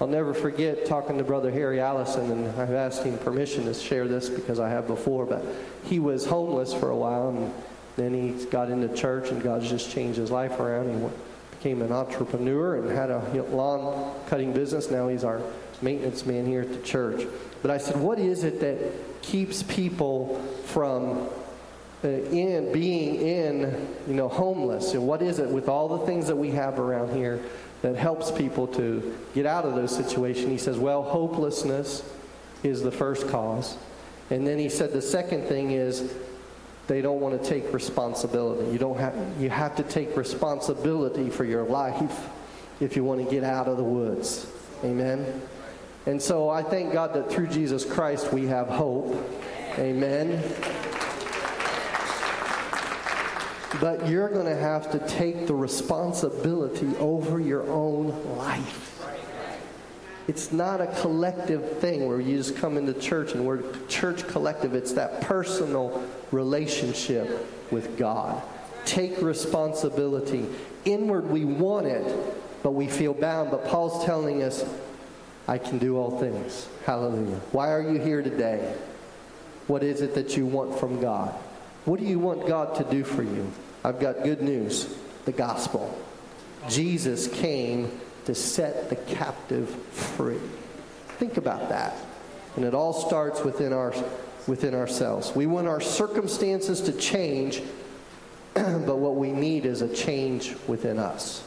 I'll 0.00 0.06
never 0.06 0.34
forget 0.34 0.84
talking 0.84 1.16
to 1.16 1.24
Brother 1.24 1.50
Harry 1.50 1.80
Allison, 1.80 2.30
and 2.30 2.60
I've 2.60 2.72
asked 2.72 3.02
him 3.02 3.16
permission 3.18 3.64
to 3.64 3.72
share 3.72 4.06
this 4.06 4.28
because 4.28 4.60
I 4.60 4.68
have 4.68 4.86
before, 4.86 5.24
but 5.24 5.42
he 5.84 5.98
was 5.98 6.26
homeless 6.26 6.74
for 6.74 6.90
a 6.90 6.96
while, 6.96 7.30
and 7.30 7.52
then 7.96 8.12
he 8.12 8.44
got 8.46 8.70
into 8.70 8.94
church, 8.94 9.30
and 9.30 9.42
God's 9.42 9.70
just 9.70 9.90
changed 9.90 10.18
his 10.18 10.30
life 10.30 10.60
around. 10.60 10.92
He 10.92 11.08
became 11.56 11.80
an 11.80 11.92
entrepreneur 11.92 12.76
and 12.76 12.90
had 12.90 13.10
a 13.10 13.42
lawn 13.44 14.14
cutting 14.26 14.52
business. 14.52 14.90
Now 14.90 15.08
he's 15.08 15.24
our 15.24 15.40
maintenance 15.80 16.26
man 16.26 16.44
here 16.44 16.60
at 16.60 16.72
the 16.72 16.82
church. 16.82 17.26
But 17.62 17.70
I 17.70 17.78
said, 17.78 17.96
What 17.96 18.18
is 18.18 18.44
it 18.44 18.60
that 18.60 19.22
keeps 19.22 19.62
people 19.62 20.38
from 20.64 21.28
uh, 22.04 22.08
in 22.08 22.70
being 22.72 23.16
in 23.16 23.88
you 24.06 24.12
know 24.12 24.28
homeless 24.28 24.92
and 24.92 25.06
what 25.06 25.22
is 25.22 25.38
it 25.38 25.48
with 25.48 25.66
all 25.66 25.88
the 25.88 26.04
things 26.04 26.26
that 26.26 26.36
we 26.36 26.50
have 26.50 26.78
around 26.78 27.16
here 27.16 27.42
that 27.82 27.96
helps 27.96 28.30
people 28.30 28.66
to 28.68 29.16
get 29.34 29.46
out 29.46 29.64
of 29.64 29.74
those 29.74 29.94
situations. 29.94 30.48
He 30.48 30.58
says, 30.58 30.78
well, 30.78 31.02
hopelessness 31.02 32.02
is 32.62 32.82
the 32.82 32.90
first 32.90 33.28
cause. 33.28 33.76
And 34.30 34.46
then 34.46 34.58
he 34.58 34.68
said 34.68 34.92
the 34.92 35.02
second 35.02 35.46
thing 35.46 35.70
is 35.70 36.12
they 36.86 37.00
don't 37.00 37.20
want 37.20 37.40
to 37.40 37.48
take 37.48 37.72
responsibility. 37.72 38.70
You 38.70 38.78
don't 38.78 38.98
have 38.98 39.14
you 39.40 39.50
have 39.50 39.76
to 39.76 39.82
take 39.82 40.16
responsibility 40.16 41.30
for 41.30 41.44
your 41.44 41.64
life 41.64 42.28
if 42.80 42.96
you 42.96 43.04
want 43.04 43.24
to 43.24 43.30
get 43.30 43.44
out 43.44 43.68
of 43.68 43.76
the 43.76 43.84
woods. 43.84 44.46
Amen. 44.84 45.42
And 46.06 46.20
so 46.20 46.48
I 46.48 46.62
thank 46.62 46.92
God 46.92 47.14
that 47.14 47.30
through 47.30 47.48
Jesus 47.48 47.84
Christ 47.84 48.32
we 48.32 48.46
have 48.46 48.68
hope. 48.68 49.16
Amen. 49.78 50.42
But 53.80 54.08
you're 54.08 54.28
going 54.28 54.46
to 54.46 54.56
have 54.56 54.90
to 54.92 54.98
take 55.06 55.46
the 55.46 55.54
responsibility 55.54 56.96
over 56.96 57.40
your 57.40 57.68
own 57.68 58.36
life. 58.36 58.92
It's 60.28 60.50
not 60.50 60.80
a 60.80 60.88
collective 61.00 61.78
thing 61.78 62.08
where 62.08 62.20
you 62.20 62.36
just 62.36 62.56
come 62.56 62.76
into 62.76 62.92
church 62.94 63.32
and 63.32 63.44
we're 63.46 63.62
church 63.86 64.26
collective. 64.26 64.74
It's 64.74 64.92
that 64.92 65.20
personal 65.20 66.04
relationship 66.32 67.46
with 67.70 67.96
God. 67.96 68.42
Take 68.84 69.22
responsibility. 69.22 70.46
Inward, 70.84 71.30
we 71.30 71.44
want 71.44 71.86
it, 71.86 72.04
but 72.62 72.72
we 72.72 72.88
feel 72.88 73.14
bound. 73.14 73.52
But 73.52 73.66
Paul's 73.66 74.04
telling 74.04 74.42
us, 74.42 74.64
I 75.46 75.58
can 75.58 75.78
do 75.78 75.96
all 75.96 76.18
things. 76.18 76.68
Hallelujah. 76.84 77.40
Why 77.52 77.70
are 77.70 77.82
you 77.82 78.00
here 78.00 78.22
today? 78.22 78.74
What 79.68 79.84
is 79.84 80.00
it 80.00 80.14
that 80.14 80.36
you 80.36 80.44
want 80.44 80.78
from 80.78 81.00
God? 81.00 81.30
What 81.84 82.00
do 82.00 82.06
you 82.06 82.18
want 82.18 82.48
God 82.48 82.74
to 82.76 82.84
do 82.84 83.04
for 83.04 83.22
you? 83.22 83.52
I've 83.86 84.00
got 84.00 84.24
good 84.24 84.42
news 84.42 84.92
the 85.26 85.32
gospel. 85.32 85.96
Jesus 86.68 87.28
came 87.28 88.00
to 88.24 88.34
set 88.34 88.90
the 88.90 88.96
captive 88.96 89.70
free. 89.70 90.40
Think 91.18 91.36
about 91.36 91.68
that. 91.68 91.94
And 92.56 92.64
it 92.64 92.74
all 92.74 92.92
starts 92.92 93.44
within, 93.44 93.72
our, 93.72 93.94
within 94.48 94.74
ourselves. 94.74 95.36
We 95.36 95.46
want 95.46 95.68
our 95.68 95.80
circumstances 95.80 96.80
to 96.80 96.92
change, 96.94 97.62
but 98.54 98.98
what 98.98 99.14
we 99.14 99.30
need 99.30 99.66
is 99.66 99.82
a 99.82 99.94
change 99.94 100.56
within 100.66 100.98
us. 100.98 101.44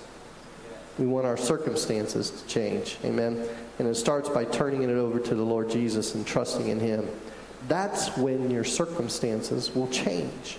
We 0.98 1.08
want 1.08 1.26
our 1.26 1.38
circumstances 1.38 2.32
to 2.32 2.48
change. 2.48 2.98
Amen. 3.04 3.46
And 3.80 3.88
it 3.88 3.96
starts 3.96 4.30
by 4.30 4.46
turning 4.46 4.84
it 4.84 4.90
over 4.92 5.20
to 5.20 5.36
the 5.36 5.44
Lord 5.44 5.70
Jesus 5.70 6.16
and 6.16 6.26
trusting 6.26 6.70
in 6.70 6.80
Him. 6.80 7.06
That's 7.68 8.16
when 8.16 8.50
your 8.50 8.64
circumstances 8.64 9.76
will 9.76 9.90
change. 9.90 10.58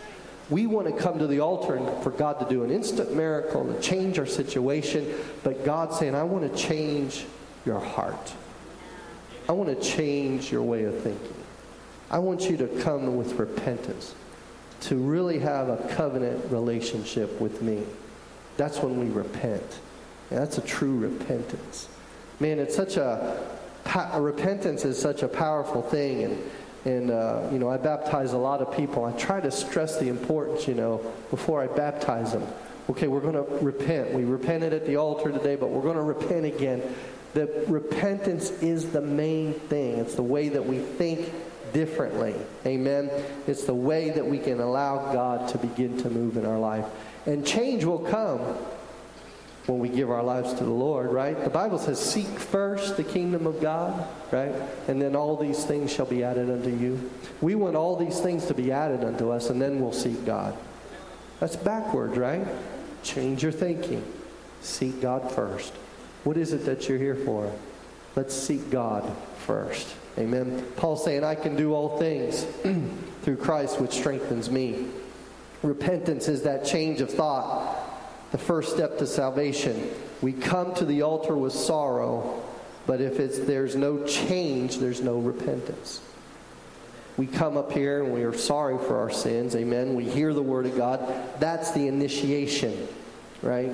We 0.51 0.67
want 0.67 0.89
to 0.89 0.93
come 0.93 1.19
to 1.21 1.29
the 1.29 1.41
altar 1.41 1.77
and 1.77 2.03
for 2.03 2.11
God 2.11 2.41
to 2.41 2.49
do 2.49 2.65
an 2.65 2.71
instant 2.71 3.15
miracle 3.15 3.73
to 3.73 3.81
change 3.81 4.19
our 4.19 4.27
situation, 4.27 5.15
but 5.45 5.65
God's 5.65 5.99
saying, 5.99 6.17
I 6.17 6.25
want 6.25 6.53
to 6.53 6.59
change 6.59 7.25
your 7.65 7.79
heart. 7.79 8.35
I 9.49 9.53
want 9.53 9.69
to 9.69 9.89
change 9.89 10.51
your 10.51 10.63
way 10.63 10.85
of 10.85 11.01
thinking. 11.03 11.35
I 12.11 12.19
want 12.19 12.51
you 12.51 12.57
to 12.57 12.67
come 12.83 13.17
with 13.17 13.35
repentance, 13.35 14.15
to 14.83 14.97
really 14.97 15.39
have 15.39 15.69
a 15.69 15.77
covenant 15.95 16.51
relationship 16.51 17.41
with 17.41 17.63
me. 17.63 17.85
That's 18.57 18.79
when 18.79 18.99
we 18.99 19.07
repent. 19.07 19.79
And 20.31 20.39
that's 20.41 20.59
a 20.59 20.63
true 20.63 20.99
repentance. 20.99 21.89
Man, 22.41 22.59
it's 22.59 22.75
such 22.75 22.97
a, 22.97 23.49
a 23.95 24.21
repentance 24.21 24.85
is 24.85 24.99
such 24.99 25.23
a 25.23 25.29
powerful 25.29 25.83
thing 25.83 26.25
and 26.25 26.51
and, 26.85 27.11
uh, 27.11 27.43
you 27.53 27.59
know, 27.59 27.69
I 27.69 27.77
baptize 27.77 28.33
a 28.33 28.39
lot 28.39 28.61
of 28.61 28.75
people. 28.75 29.05
I 29.05 29.13
try 29.13 29.41
to 29.41 29.51
stress 29.51 29.99
the 29.99 30.09
importance, 30.09 30.67
you 30.67 30.75
know, 30.75 30.99
before 31.31 31.63
I 31.63 31.67
baptize 31.67 32.33
them. 32.33 32.47
Okay, 32.89 33.07
we're 33.07 33.21
going 33.21 33.35
to 33.35 33.65
repent. 33.65 34.13
We 34.13 34.25
repented 34.25 34.73
at 34.73 34.87
the 34.87 34.97
altar 34.97 35.31
today, 35.31 35.57
but 35.57 35.69
we're 35.69 35.83
going 35.83 35.97
to 35.97 36.03
repent 36.03 36.47
again. 36.47 36.83
The 37.35 37.65
repentance 37.69 38.51
is 38.63 38.91
the 38.91 39.01
main 39.01 39.53
thing. 39.53 39.99
It's 39.99 40.15
the 40.15 40.23
way 40.23 40.49
that 40.49 40.65
we 40.65 40.79
think 40.79 41.33
differently. 41.73 42.35
Amen. 42.67 43.11
It's 43.47 43.65
the 43.65 43.75
way 43.75 44.11
that 44.11 44.27
we 44.27 44.39
can 44.39 44.59
allow 44.61 45.13
God 45.13 45.49
to 45.51 45.59
begin 45.59 45.99
to 46.03 46.11
move 46.11 46.37
in 46.37 46.45
our 46.45 46.59
life. 46.59 46.87
And 47.27 47.47
change 47.47 47.85
will 47.85 47.99
come 48.01 48.41
when 49.71 49.79
we 49.79 49.89
give 49.89 50.11
our 50.11 50.23
lives 50.23 50.53
to 50.55 50.65
the 50.65 50.71
Lord, 50.71 51.13
right? 51.13 51.45
The 51.45 51.51
Bible 51.51 51.79
says, 51.79 52.01
Seek 52.01 52.27
first 52.27 52.97
the 52.97 53.05
kingdom 53.05 53.47
of 53.47 53.61
God, 53.61 54.05
right? 54.33 54.53
And 54.89 55.01
then 55.01 55.15
all 55.15 55.37
these 55.37 55.65
things 55.65 55.93
shall 55.93 56.07
be 56.07 56.25
added 56.25 56.51
unto 56.51 56.71
you. 56.71 57.11
We 57.41 57.55
want 57.55 57.77
all 57.77 57.95
these 57.95 58.19
things 58.19 58.47
to 58.47 58.55
be 58.55 58.73
added 58.73 59.05
unto 59.05 59.31
us, 59.31 59.49
and 59.49 59.63
then 59.63 59.81
we'll 59.81 59.93
seek 59.93 60.27
God. 60.27 60.57
That's 61.39 61.55
backwards, 61.55 62.19
right? 62.19 62.47
Change 63.05 63.45
your 63.45 63.53
thinking. 63.53 64.05
Seek 64.61 65.01
God 65.01 65.31
first. 65.31 65.73
What 66.25 66.37
is 66.37 66.53
it 66.53 66.67
that 66.67 66.89
you're 66.89 66.99
here 66.99 67.15
for? 67.15 67.51
Let's 68.17 68.35
seek 68.35 68.71
God 68.71 69.09
first. 69.47 69.89
Amen. 70.19 70.67
Paul's 70.77 71.05
saying, 71.05 71.23
I 71.23 71.37
can 71.37 71.55
do 71.55 71.75
all 71.75 71.97
things 71.97 72.45
through 73.23 73.37
Christ, 73.37 73.81
which 73.81 73.93
strengthens 73.93 74.51
me. 74.51 74.89
Repentance 75.63 76.27
is 76.27 76.43
that 76.43 76.65
change 76.65 77.01
of 77.01 77.11
thought 77.11 77.80
the 78.33 78.39
first 78.39 78.73
step 78.73 78.99
to 78.99 79.07
salvation. 79.07 79.91
We 80.21 80.33
come 80.33 80.75
to 80.75 80.85
the 80.85 81.03
altar 81.03 81.37
with 81.37 81.53
sorrow, 81.53 82.43
but 82.87 83.01
if 83.01 83.19
it's, 83.19 83.39
there's 83.39 83.77
no 83.77 84.05
change, 84.05 84.79
there's 84.79 85.01
no 85.01 85.19
repentance. 85.19 86.01
We 87.17 87.27
come 87.27 87.57
up 87.57 87.73
here 87.73 88.03
and 88.03 88.13
we 88.13 88.23
are 88.23 88.33
sorry 88.33 88.79
for 88.79 88.99
our 88.99 89.11
sins. 89.11 89.55
Amen. 89.55 89.95
We 89.95 90.09
hear 90.09 90.33
the 90.33 90.43
word 90.43 90.67
of 90.67 90.77
God. 90.77 91.01
That's 91.39 91.73
the 91.73 91.87
initiation, 91.87 92.89
right? 93.43 93.71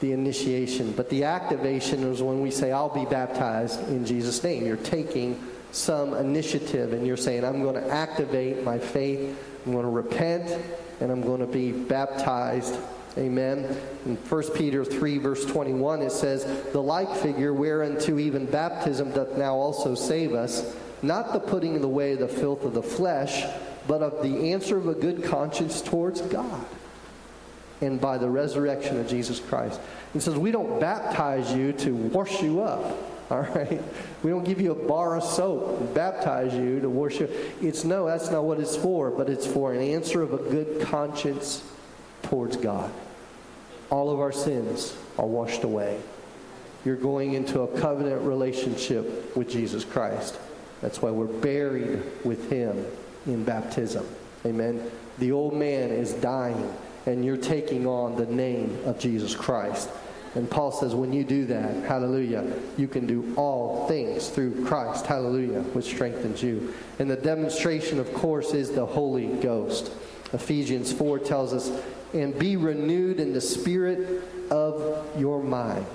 The 0.00 0.12
initiation. 0.12 0.92
But 0.92 1.10
the 1.10 1.24
activation 1.24 2.04
is 2.04 2.22
when 2.22 2.40
we 2.42 2.50
say, 2.50 2.70
I'll 2.70 2.94
be 2.94 3.06
baptized 3.06 3.88
in 3.88 4.04
Jesus' 4.04 4.42
name. 4.44 4.66
You're 4.66 4.76
taking 4.76 5.42
some 5.72 6.14
initiative 6.14 6.92
and 6.92 7.06
you're 7.06 7.16
saying, 7.16 7.44
I'm 7.44 7.62
going 7.62 7.74
to 7.74 7.88
activate 7.90 8.62
my 8.62 8.78
faith 8.78 9.36
I'm 9.66 9.72
going 9.72 9.84
to 9.84 9.90
repent 9.90 10.62
and 11.00 11.10
I'm 11.10 11.22
going 11.22 11.40
to 11.40 11.46
be 11.46 11.72
baptized. 11.72 12.78
Amen. 13.18 13.64
In 14.04 14.16
1 14.16 14.42
Peter 14.54 14.84
3, 14.84 15.18
verse 15.18 15.46
21, 15.46 16.02
it 16.02 16.12
says, 16.12 16.44
The 16.72 16.82
like 16.82 17.14
figure 17.16 17.54
whereunto 17.54 18.18
even 18.18 18.44
baptism 18.44 19.12
doth 19.12 19.38
now 19.38 19.54
also 19.54 19.94
save 19.94 20.34
us, 20.34 20.76
not 21.02 21.32
the 21.32 21.40
putting 21.40 21.82
away 21.82 22.14
the 22.14 22.28
filth 22.28 22.64
of 22.64 22.74
the 22.74 22.82
flesh, 22.82 23.44
but 23.88 24.02
of 24.02 24.22
the 24.22 24.52
answer 24.52 24.76
of 24.76 24.88
a 24.88 24.94
good 24.94 25.24
conscience 25.24 25.80
towards 25.80 26.20
God, 26.20 26.64
and 27.80 27.98
by 27.98 28.18
the 28.18 28.28
resurrection 28.28 29.00
of 29.00 29.08
Jesus 29.08 29.40
Christ. 29.40 29.80
It 30.14 30.20
says, 30.20 30.36
We 30.36 30.50
don't 30.50 30.78
baptize 30.78 31.54
you 31.54 31.72
to 31.72 31.94
wash 31.94 32.42
you 32.42 32.60
up. 32.60 32.96
All 33.30 33.40
right? 33.40 33.82
We 34.22 34.30
don't 34.30 34.44
give 34.44 34.60
you 34.60 34.70
a 34.72 34.86
bar 34.86 35.16
of 35.16 35.24
soap 35.24 35.80
and 35.80 35.94
baptize 35.94 36.54
you 36.54 36.80
to 36.80 36.88
worship. 36.88 37.32
It's 37.60 37.82
no, 37.82 38.06
that's 38.06 38.30
not 38.30 38.44
what 38.44 38.60
it's 38.60 38.76
for, 38.76 39.10
but 39.10 39.28
it's 39.28 39.46
for 39.46 39.72
an 39.72 39.80
answer 39.80 40.22
of 40.22 40.32
a 40.32 40.36
good 40.36 40.82
conscience 40.82 41.64
towards 42.22 42.56
God. 42.56 42.92
All 43.90 44.10
of 44.10 44.20
our 44.20 44.32
sins 44.32 44.96
are 45.18 45.26
washed 45.26 45.64
away. 45.64 46.00
You're 46.84 46.96
going 46.96 47.34
into 47.34 47.60
a 47.60 47.80
covenant 47.80 48.22
relationship 48.22 49.36
with 49.36 49.48
Jesus 49.50 49.84
Christ. 49.84 50.38
That's 50.80 51.02
why 51.02 51.10
we're 51.10 51.26
buried 51.26 52.02
with 52.24 52.50
him 52.50 52.84
in 53.26 53.44
baptism. 53.44 54.06
Amen. 54.44 54.90
The 55.18 55.32
old 55.32 55.54
man 55.54 55.90
is 55.90 56.12
dying, 56.14 56.72
and 57.06 57.24
you're 57.24 57.36
taking 57.36 57.86
on 57.86 58.16
the 58.16 58.26
name 58.26 58.78
of 58.84 58.98
Jesus 58.98 59.34
Christ. 59.34 59.88
And 60.34 60.50
Paul 60.50 60.70
says, 60.70 60.94
when 60.94 61.14
you 61.14 61.24
do 61.24 61.46
that, 61.46 61.84
hallelujah, 61.84 62.52
you 62.76 62.86
can 62.88 63.06
do 63.06 63.32
all 63.36 63.88
things 63.88 64.28
through 64.28 64.66
Christ, 64.66 65.06
hallelujah, 65.06 65.62
which 65.72 65.86
strengthens 65.86 66.42
you. 66.42 66.74
And 66.98 67.10
the 67.10 67.16
demonstration, 67.16 67.98
of 67.98 68.12
course, 68.12 68.52
is 68.52 68.70
the 68.70 68.84
Holy 68.84 69.28
Ghost. 69.38 69.92
Ephesians 70.34 70.92
4 70.92 71.20
tells 71.20 71.54
us, 71.54 71.70
and 72.20 72.38
be 72.38 72.56
renewed 72.56 73.20
in 73.20 73.32
the 73.32 73.40
spirit 73.40 74.22
of 74.50 75.06
your 75.18 75.42
mind, 75.42 75.86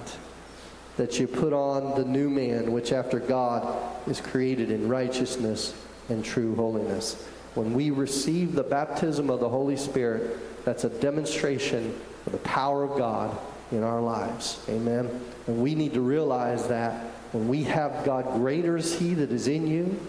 that 0.98 1.20
you 1.20 1.28
put 1.28 1.54
on 1.54 1.96
the 1.96 2.06
new 2.06 2.30
man, 2.30 2.72
which 2.72 2.92
after 2.92 3.20
God 3.20 3.78
is 4.08 4.22
created 4.22 4.72
in 4.72 4.88
righteousness 4.88 5.74
and 6.10 6.24
true 6.24 6.56
holiness. 6.56 7.28
When 7.56 7.74
we 7.74 7.92
receive 7.92 8.54
the 8.54 8.64
baptism 8.64 9.30
of 9.30 9.40
the 9.40 9.50
Holy 9.50 9.78
Spirit, 9.78 10.66
that's 10.66 10.84
a 10.84 10.90
demonstration 10.90 12.00
of 12.26 12.32
the 12.32 12.38
power 12.40 12.84
of 12.84 12.98
God 12.98 13.38
in 13.72 13.84
our 13.84 14.02
lives. 14.02 14.64
Amen. 14.70 15.10
And 15.48 15.62
we 15.62 15.76
need 15.76 15.94
to 15.94 16.02
realize 16.02 16.68
that 16.68 16.94
when 17.32 17.48
we 17.48 17.64
have 17.64 18.06
God, 18.06 18.26
greater 18.36 18.78
is 18.78 18.98
He 18.98 19.14
that 19.16 19.32
is 19.32 19.48
in 19.48 19.68
you 19.68 20.00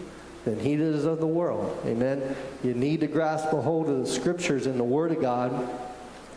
than 0.45 0.59
He 0.59 0.77
that 0.77 0.85
is 0.85 1.05
of 1.05 1.21
the 1.21 1.27
world. 1.27 1.81
Amen. 1.87 2.37
You 2.65 2.75
need 2.75 3.01
to 3.01 3.07
grasp 3.07 3.53
a 3.53 3.61
hold 3.61 3.89
of 3.89 3.99
the 4.01 4.07
Scriptures 4.07 4.67
and 4.67 4.79
the 4.79 4.85
Word 4.85 5.13
of 5.13 5.21
God, 5.21 5.69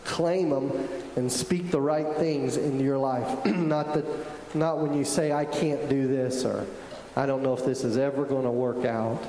claim 0.06 0.50
them, 0.50 0.88
and 1.16 1.32
speak 1.32 1.72
the 1.72 1.82
right 1.82 2.16
things 2.16 2.58
in 2.58 2.80
your 2.80 2.98
life. 2.98 3.46
not 3.46 3.94
that, 3.94 4.06
not 4.56 4.80
when 4.80 4.98
you 4.98 5.04
say, 5.04 5.32
"I 5.32 5.46
can't 5.46 5.90
do 5.90 6.08
this," 6.08 6.46
or 6.46 6.66
"I 7.16 7.26
don't 7.26 7.44
know 7.44 7.54
if 7.54 7.66
this 7.66 7.84
is 7.84 7.98
ever 7.98 8.26
going 8.26 8.46
to 8.46 8.52
work 8.52 8.86
out." 8.86 9.22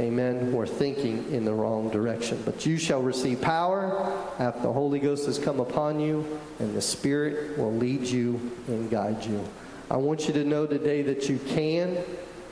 Amen. 0.00 0.50
We're 0.50 0.66
thinking 0.66 1.30
in 1.30 1.44
the 1.44 1.52
wrong 1.52 1.90
direction. 1.90 2.40
But 2.46 2.64
you 2.64 2.78
shall 2.78 3.02
receive 3.02 3.42
power 3.42 4.10
after 4.38 4.62
the 4.62 4.72
Holy 4.72 4.98
Ghost 4.98 5.26
has 5.26 5.38
come 5.38 5.60
upon 5.60 6.00
you, 6.00 6.40
and 6.58 6.74
the 6.74 6.80
Spirit 6.80 7.58
will 7.58 7.74
lead 7.74 8.06
you 8.06 8.52
and 8.66 8.90
guide 8.90 9.26
you. 9.26 9.46
I 9.90 9.98
want 9.98 10.26
you 10.26 10.32
to 10.34 10.44
know 10.44 10.66
today 10.66 11.02
that 11.02 11.28
you 11.28 11.38
can 11.48 11.98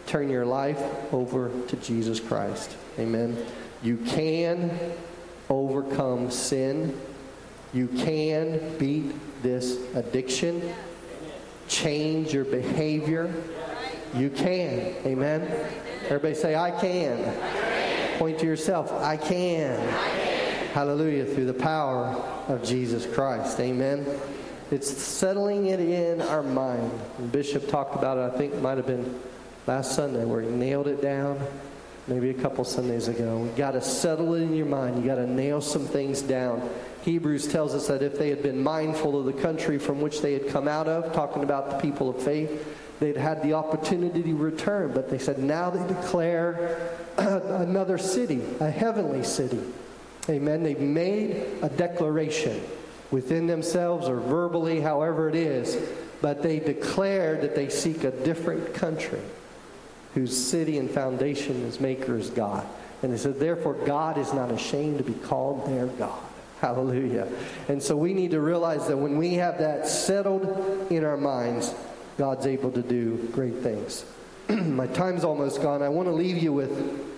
turn 0.06 0.28
your 0.28 0.44
life 0.44 0.82
over 1.12 1.50
to 1.68 1.76
Jesus 1.76 2.20
Christ. 2.20 2.76
Amen. 2.98 3.36
You 3.82 3.96
can 3.96 4.78
overcome 5.48 6.30
sin. 6.30 7.00
You 7.72 7.88
can 7.88 8.76
beat 8.78 9.14
this 9.42 9.78
addiction, 9.94 10.74
change 11.68 12.32
your 12.32 12.44
behavior. 12.44 13.32
You 14.14 14.30
can. 14.30 14.94
Amen. 15.04 15.42
Everybody 16.04 16.34
say, 16.34 16.56
I 16.56 16.70
can. 16.70 18.18
Point 18.18 18.38
to 18.38 18.46
yourself, 18.46 18.90
I 18.90 19.16
can. 19.16 19.78
I 19.78 20.08
can. 20.08 20.66
Hallelujah, 20.68 21.26
through 21.26 21.46
the 21.46 21.54
power 21.54 22.06
of 22.48 22.64
Jesus 22.64 23.06
Christ. 23.06 23.60
Amen. 23.60 24.06
It's 24.70 24.90
settling 24.90 25.66
it 25.66 25.80
in 25.80 26.22
our 26.22 26.42
mind. 26.42 26.90
Bishop 27.32 27.68
talked 27.68 27.94
about 27.94 28.18
it, 28.18 28.34
I 28.34 28.38
think 28.38 28.54
it 28.54 28.62
might 28.62 28.78
have 28.78 28.86
been 28.86 29.20
last 29.66 29.94
Sunday, 29.94 30.24
where 30.24 30.40
he 30.40 30.48
nailed 30.48 30.88
it 30.88 31.02
down 31.02 31.38
maybe 32.06 32.30
a 32.30 32.34
couple 32.34 32.64
Sundays 32.64 33.08
ago. 33.08 33.44
You 33.44 33.52
got 33.56 33.72
to 33.72 33.82
settle 33.82 34.34
it 34.34 34.40
in 34.40 34.54
your 34.54 34.66
mind. 34.66 34.96
You 34.96 35.06
got 35.06 35.16
to 35.16 35.26
nail 35.26 35.60
some 35.60 35.86
things 35.86 36.22
down. 36.22 36.68
Hebrews 37.08 37.48
tells 37.48 37.74
us 37.74 37.88
that 37.88 38.02
if 38.02 38.18
they 38.18 38.28
had 38.28 38.42
been 38.42 38.62
mindful 38.62 39.18
of 39.18 39.24
the 39.24 39.32
country 39.32 39.78
from 39.78 40.00
which 40.00 40.20
they 40.20 40.34
had 40.34 40.48
come 40.48 40.68
out 40.68 40.88
of, 40.88 41.12
talking 41.14 41.42
about 41.42 41.70
the 41.70 41.78
people 41.78 42.10
of 42.10 42.22
faith, 42.22 42.66
They'd 43.00 43.16
had 43.16 43.42
the 43.42 43.52
opportunity 43.52 44.22
to 44.22 44.34
return, 44.34 44.92
but 44.92 45.08
they 45.08 45.18
said 45.18 45.38
now 45.38 45.70
they 45.70 45.86
declare 45.86 46.90
another 47.18 47.96
city, 47.96 48.42
a 48.60 48.70
heavenly 48.70 49.22
city. 49.22 49.60
Amen. 50.28 50.62
They've 50.62 50.80
made 50.80 51.58
a 51.62 51.68
declaration 51.68 52.60
within 53.10 53.46
themselves 53.46 54.08
or 54.08 54.16
verbally, 54.16 54.80
however 54.80 55.28
it 55.28 55.36
is, 55.36 55.78
but 56.20 56.42
they 56.42 56.58
declared 56.58 57.40
that 57.42 57.54
they 57.54 57.68
seek 57.68 58.02
a 58.04 58.10
different 58.10 58.74
country 58.74 59.22
whose 60.14 60.36
city 60.36 60.78
and 60.78 60.90
foundation 60.90 61.62
is 61.62 61.78
maker 61.78 62.18
is 62.18 62.30
God. 62.30 62.66
And 63.02 63.12
they 63.12 63.16
said, 63.16 63.38
therefore, 63.38 63.74
God 63.74 64.18
is 64.18 64.32
not 64.34 64.50
ashamed 64.50 64.98
to 64.98 65.04
be 65.04 65.14
called 65.14 65.68
their 65.68 65.86
God. 65.86 66.27
Hallelujah. 66.60 67.28
And 67.68 67.80
so 67.80 67.96
we 67.96 68.12
need 68.12 68.32
to 68.32 68.40
realize 68.40 68.88
that 68.88 68.96
when 68.96 69.16
we 69.16 69.34
have 69.34 69.58
that 69.58 69.86
settled 69.86 70.90
in 70.90 71.04
our 71.04 71.16
minds, 71.16 71.72
God's 72.16 72.46
able 72.46 72.72
to 72.72 72.82
do 72.82 73.28
great 73.30 73.58
things. 73.58 74.04
My 74.48 74.88
time's 74.88 75.22
almost 75.22 75.62
gone. 75.62 75.82
I 75.82 75.88
want 75.88 76.08
to 76.08 76.12
leave 76.12 76.42
you 76.42 76.52
with 76.52 77.16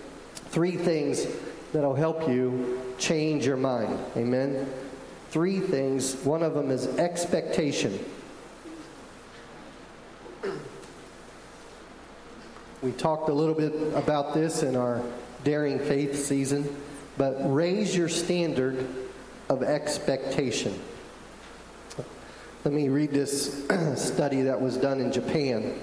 three 0.49 0.75
things 0.75 1.25
that'll 1.73 1.95
help 1.95 2.27
you 2.29 2.79
change 2.99 3.45
your 3.45 3.57
mind. 3.57 3.97
Amen. 4.15 4.71
Three 5.31 5.59
things. 5.59 6.15
One 6.17 6.43
of 6.43 6.53
them 6.53 6.69
is 6.69 6.85
expectation. 6.99 7.97
We 12.83 12.91
talked 12.91 13.29
a 13.29 13.33
little 13.33 13.55
bit 13.55 13.73
about 13.95 14.35
this 14.35 14.61
in 14.61 14.75
our 14.75 15.01
Daring 15.43 15.79
Faith 15.79 16.15
season, 16.25 16.75
but 17.17 17.37
raise 17.51 17.95
your 17.95 18.09
standard 18.09 18.85
of 19.51 19.63
expectation. 19.63 20.79
Let 22.63 22.73
me 22.73 22.87
read 22.87 23.11
this 23.11 23.65
study 23.97 24.43
that 24.43 24.61
was 24.61 24.77
done 24.77 25.01
in 25.01 25.11
Japan. 25.11 25.77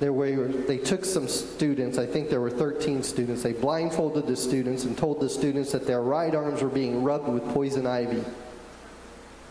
There 0.00 0.12
were, 0.12 0.48
they 0.48 0.78
took 0.78 1.04
some 1.04 1.28
students, 1.28 1.98
I 1.98 2.06
think 2.06 2.30
there 2.30 2.40
were 2.40 2.50
13 2.50 3.04
students, 3.04 3.44
they 3.44 3.52
blindfolded 3.52 4.26
the 4.26 4.34
students 4.34 4.82
and 4.82 4.98
told 4.98 5.20
the 5.20 5.28
students 5.28 5.70
that 5.70 5.86
their 5.86 6.00
right 6.00 6.34
arms 6.34 6.62
were 6.62 6.68
being 6.68 7.04
rubbed 7.04 7.28
with 7.28 7.44
poison 7.54 7.86
ivy. 7.86 8.24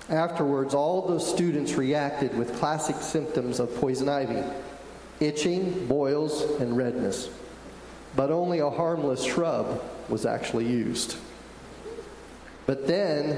Afterwards, 0.10 0.74
all 0.74 1.08
the 1.08 1.20
students 1.20 1.76
reacted 1.76 2.38
with 2.38 2.58
classic 2.58 2.98
symptoms 2.98 3.62
of 3.62 3.74
poison 3.76 4.10
ivy 4.10 4.44
itching, 5.22 5.86
boils, 5.86 6.42
and 6.60 6.76
redness. 6.76 7.30
But 8.16 8.32
only 8.32 8.60
a 8.60 8.70
harmless 8.70 9.24
shrub 9.24 9.82
was 10.10 10.26
actually 10.26 10.66
used. 10.66 11.16
But 12.72 12.88
then 12.88 13.36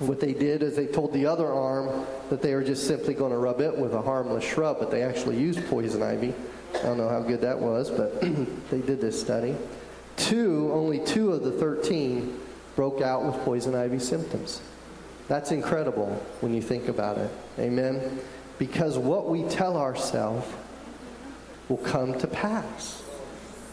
what 0.00 0.18
they 0.18 0.32
did 0.32 0.64
is 0.64 0.74
they 0.74 0.88
told 0.88 1.12
the 1.12 1.24
other 1.24 1.46
arm 1.46 2.04
that 2.30 2.42
they 2.42 2.52
were 2.52 2.64
just 2.64 2.88
simply 2.88 3.14
going 3.14 3.30
to 3.30 3.38
rub 3.38 3.60
it 3.60 3.78
with 3.78 3.94
a 3.94 4.02
harmless 4.02 4.42
shrub, 4.42 4.80
but 4.80 4.90
they 4.90 5.04
actually 5.04 5.38
used 5.38 5.64
poison 5.68 6.02
ivy. 6.02 6.34
I 6.74 6.82
don't 6.82 6.98
know 6.98 7.08
how 7.08 7.20
good 7.20 7.40
that 7.42 7.56
was, 7.56 7.92
but 7.92 8.20
they 8.70 8.80
did 8.80 9.00
this 9.00 9.20
study. 9.20 9.54
Two, 10.16 10.68
only 10.72 10.98
two 11.04 11.30
of 11.30 11.44
the 11.44 11.52
13 11.52 12.40
broke 12.74 13.02
out 13.02 13.24
with 13.24 13.36
poison 13.44 13.76
ivy 13.76 14.00
symptoms. 14.00 14.62
That's 15.28 15.52
incredible 15.52 16.20
when 16.40 16.52
you 16.52 16.60
think 16.60 16.88
about 16.88 17.18
it. 17.18 17.30
Amen? 17.56 18.18
Because 18.58 18.98
what 18.98 19.28
we 19.28 19.44
tell 19.44 19.76
ourselves 19.76 20.44
will 21.68 21.76
come 21.76 22.18
to 22.18 22.26
pass. 22.26 23.00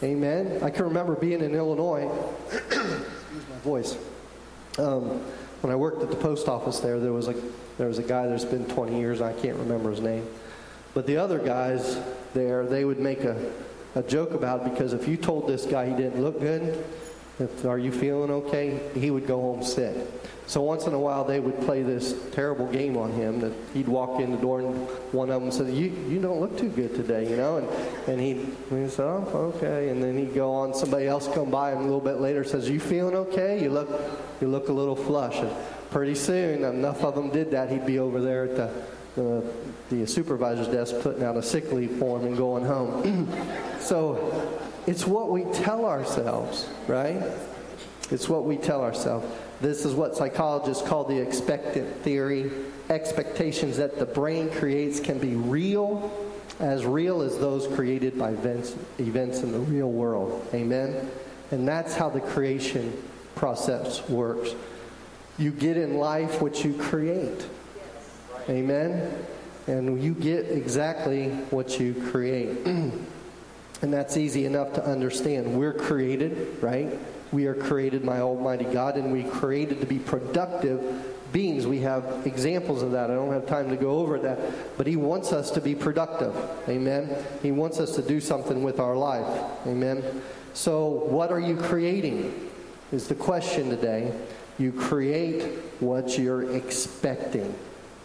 Amen? 0.04 0.62
I 0.62 0.70
can 0.70 0.84
remember 0.84 1.16
being 1.16 1.40
in 1.40 1.52
Illinois. 1.52 2.08
Excuse 2.52 3.44
my 3.50 3.58
voice. 3.64 3.98
Um, 4.78 5.22
when 5.62 5.72
I 5.72 5.76
worked 5.76 6.02
at 6.02 6.10
the 6.10 6.16
post 6.16 6.48
office 6.48 6.80
there, 6.80 7.00
there 7.00 7.12
was 7.12 7.28
a 7.28 7.34
there 7.78 7.88
was 7.88 7.98
a 7.98 8.02
guy 8.02 8.26
that's 8.26 8.44
been 8.44 8.66
20 8.66 8.98
years. 8.98 9.20
I 9.20 9.32
can't 9.32 9.56
remember 9.56 9.90
his 9.90 10.00
name, 10.00 10.26
but 10.94 11.06
the 11.06 11.16
other 11.16 11.38
guys 11.38 11.98
there, 12.34 12.66
they 12.66 12.84
would 12.84 12.98
make 12.98 13.24
a, 13.24 13.52
a 13.94 14.02
joke 14.02 14.32
about 14.32 14.64
because 14.64 14.92
if 14.92 15.08
you 15.08 15.16
told 15.16 15.48
this 15.48 15.66
guy 15.66 15.88
he 15.88 15.96
didn't 15.96 16.22
look 16.22 16.40
good, 16.40 16.84
if, 17.38 17.64
are 17.64 17.78
you 17.78 17.92
feeling 17.92 18.30
okay? 18.30 18.80
He 18.94 19.10
would 19.10 19.26
go 19.26 19.40
home 19.40 19.62
sick. 19.62 19.94
So 20.46 20.62
once 20.62 20.86
in 20.86 20.94
a 20.94 20.98
while, 20.98 21.24
they 21.24 21.40
would 21.40 21.60
play 21.62 21.82
this 21.82 22.14
terrible 22.30 22.66
game 22.66 22.96
on 22.96 23.10
him 23.12 23.40
that 23.40 23.52
he'd 23.74 23.88
walk 23.88 24.20
in 24.20 24.30
the 24.30 24.36
door 24.36 24.60
and 24.60 24.88
one 25.12 25.28
of 25.28 25.42
them 25.42 25.50
said, 25.50 25.74
you, 25.74 25.86
you 26.08 26.20
don't 26.20 26.40
look 26.40 26.56
too 26.56 26.68
good 26.68 26.94
today, 26.94 27.28
you 27.28 27.36
know? 27.36 27.58
And, 27.58 27.68
and 28.08 28.20
he'd, 28.20 28.56
he 28.70 28.88
said, 28.88 29.06
oh, 29.06 29.52
okay. 29.56 29.88
And 29.88 30.00
then 30.02 30.16
he'd 30.16 30.34
go 30.34 30.52
on, 30.52 30.72
somebody 30.72 31.08
else 31.08 31.26
come 31.34 31.50
by 31.50 31.72
him 31.72 31.78
a 31.78 31.82
little 31.82 32.00
bit 32.00 32.20
later 32.20 32.44
says, 32.44 32.70
you 32.70 32.78
feeling 32.78 33.16
okay? 33.16 33.60
You 33.60 33.70
look, 33.70 33.88
you 34.40 34.46
look 34.46 34.68
a 34.68 34.72
little 34.72 34.96
flush. 34.96 35.36
And 35.36 35.50
pretty 35.90 36.14
soon, 36.14 36.62
enough 36.64 37.02
of 37.02 37.16
them 37.16 37.30
did 37.30 37.50
that, 37.50 37.68
he'd 37.68 37.84
be 37.84 37.98
over 37.98 38.20
there 38.20 38.44
at 38.44 38.56
the, 38.56 38.84
the, 39.16 39.52
the 39.90 40.06
supervisor's 40.06 40.68
desk 40.68 40.94
putting 41.00 41.24
out 41.24 41.36
a 41.36 41.42
sick 41.42 41.72
leave 41.72 41.98
form 41.98 42.24
and 42.24 42.36
going 42.36 42.64
home. 42.64 43.28
so 43.80 44.62
it's 44.86 45.06
what 45.06 45.30
we 45.30 45.44
tell 45.52 45.84
ourselves, 45.84 46.68
right? 46.86 47.22
It's 48.10 48.28
what 48.28 48.44
we 48.44 48.56
tell 48.56 48.82
ourselves. 48.82 49.26
This 49.60 49.84
is 49.84 49.94
what 49.94 50.16
psychologists 50.16 50.86
call 50.86 51.04
the 51.04 51.18
expectant 51.18 52.02
theory. 52.02 52.50
Expectations 52.88 53.78
that 53.78 53.98
the 53.98 54.06
brain 54.06 54.48
creates 54.50 55.00
can 55.00 55.18
be 55.18 55.34
real, 55.34 56.12
as 56.60 56.84
real 56.84 57.22
as 57.22 57.36
those 57.38 57.66
created 57.74 58.16
by 58.16 58.30
events, 58.30 58.76
events 59.00 59.40
in 59.40 59.50
the 59.50 59.58
real 59.58 59.90
world. 59.90 60.46
Amen? 60.54 61.10
And 61.50 61.66
that's 61.66 61.94
how 61.94 62.08
the 62.08 62.20
creation 62.20 62.92
process 63.34 64.08
works. 64.08 64.54
You 65.36 65.50
get 65.50 65.76
in 65.76 65.98
life 65.98 66.40
what 66.40 66.64
you 66.64 66.74
create. 66.74 67.44
Amen? 68.48 69.26
And 69.66 70.02
you 70.02 70.14
get 70.14 70.46
exactly 70.46 71.30
what 71.50 71.80
you 71.80 71.94
create. 72.10 72.64
and 73.82 73.92
that's 73.92 74.16
easy 74.16 74.46
enough 74.46 74.72
to 74.74 74.84
understand. 74.84 75.58
We're 75.58 75.72
created, 75.72 76.62
right? 76.62 76.98
We 77.32 77.46
are 77.46 77.54
created 77.54 78.06
by 78.06 78.20
Almighty 78.20 78.64
God, 78.64 78.96
and 78.96 79.12
we 79.12 79.24
created 79.24 79.80
to 79.80 79.86
be 79.86 79.98
productive 79.98 81.32
beings. 81.32 81.66
We 81.66 81.80
have 81.80 82.26
examples 82.26 82.82
of 82.82 82.92
that. 82.92 83.10
I 83.10 83.14
don't 83.14 83.32
have 83.32 83.46
time 83.46 83.68
to 83.70 83.76
go 83.76 83.98
over 83.98 84.18
that, 84.20 84.38
but 84.78 84.86
He 84.86 84.96
wants 84.96 85.32
us 85.32 85.50
to 85.52 85.60
be 85.60 85.74
productive. 85.74 86.34
Amen. 86.68 87.14
He 87.42 87.52
wants 87.52 87.80
us 87.80 87.94
to 87.96 88.02
do 88.02 88.20
something 88.20 88.62
with 88.62 88.80
our 88.80 88.96
life. 88.96 89.26
Amen. 89.66 90.22
So, 90.54 90.88
what 90.88 91.30
are 91.30 91.40
you 91.40 91.56
creating? 91.56 92.50
Is 92.92 93.08
the 93.08 93.16
question 93.16 93.68
today. 93.68 94.14
You 94.58 94.72
create 94.72 95.58
what 95.80 96.16
you're 96.16 96.54
expecting. 96.54 97.54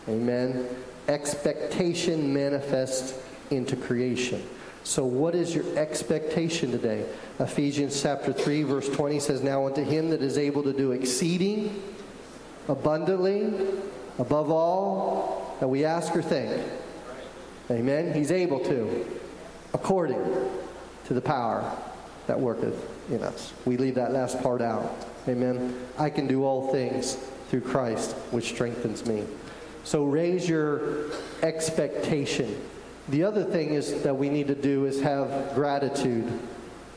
Amen. 0.10 0.68
Expectation 1.08 2.34
manifests 2.34 3.18
into 3.52 3.76
creation. 3.76 4.44
So, 4.84 5.06
what 5.06 5.36
is 5.36 5.54
your 5.54 5.66
expectation 5.78 6.72
today? 6.72 7.06
Ephesians 7.40 8.02
chapter 8.02 8.34
3, 8.34 8.64
verse 8.64 8.90
20 8.90 9.20
says, 9.20 9.44
Now 9.44 9.68
unto 9.68 9.84
him 9.84 10.10
that 10.10 10.22
is 10.22 10.38
able 10.38 10.64
to 10.64 10.74
do 10.74 10.92
exceeding 10.92 11.82
abundantly, 12.68 13.54
above 14.18 14.50
all 14.50 15.56
that 15.60 15.68
we 15.68 15.86
ask 15.86 16.16
or 16.16 16.22
think. 16.22 16.64
Amen. 17.70 18.14
He's 18.14 18.32
able 18.32 18.60
to, 18.62 19.06
according 19.74 20.24
to 21.06 21.14
the 21.14 21.22
power 21.22 21.78
that 22.28 22.40
worketh 22.40 22.76
in 23.12 23.24
us. 23.24 23.54
We 23.66 23.78
leave 23.78 23.96
that 23.96 24.12
last 24.12 24.42
part 24.42 24.62
out. 24.62 25.08
Amen. 25.28 25.80
I 25.98 26.10
can 26.10 26.28
do 26.28 26.44
all 26.44 26.72
things 26.72 27.18
through 27.50 27.62
Christ, 27.62 28.14
which 28.32 28.50
strengthens 28.50 29.06
me. 29.06 29.26
So 29.84 30.06
raise 30.06 30.50
your 30.50 31.12
expectation 31.44 32.60
the 33.12 33.24
other 33.24 33.44
thing 33.44 33.74
is 33.74 34.02
that 34.04 34.16
we 34.16 34.30
need 34.30 34.48
to 34.48 34.56
do 34.56 34.86
is 34.86 35.02
have 35.02 35.54
gratitude. 35.54 36.32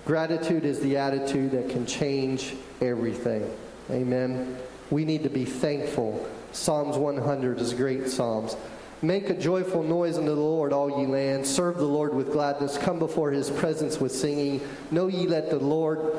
Gratitude 0.06 0.64
is 0.64 0.80
the 0.80 0.96
attitude 0.96 1.50
that 1.50 1.68
can 1.68 1.84
change 1.86 2.54
everything. 2.80 3.50
Amen. 3.90 4.56
We 4.90 5.04
need 5.04 5.24
to 5.24 5.28
be 5.28 5.44
thankful. 5.44 6.26
Psalms 6.52 6.96
100 6.96 7.58
is 7.58 7.74
great 7.74 8.08
Psalms. 8.08 8.56
Make 9.02 9.28
a 9.28 9.34
joyful 9.34 9.82
noise 9.82 10.16
unto 10.16 10.34
the 10.34 10.40
Lord, 10.40 10.72
all 10.72 11.00
ye 11.00 11.06
lands. 11.06 11.50
Serve 11.50 11.78
the 11.78 11.84
Lord 11.84 12.14
with 12.14 12.32
gladness. 12.32 12.78
Come 12.78 12.98
before 12.98 13.32
his 13.32 13.50
presence 13.50 14.00
with 14.00 14.12
singing. 14.12 14.60
Know 14.90 15.08
ye 15.08 15.26
that 15.26 15.50
the 15.50 15.58
Lord, 15.58 16.14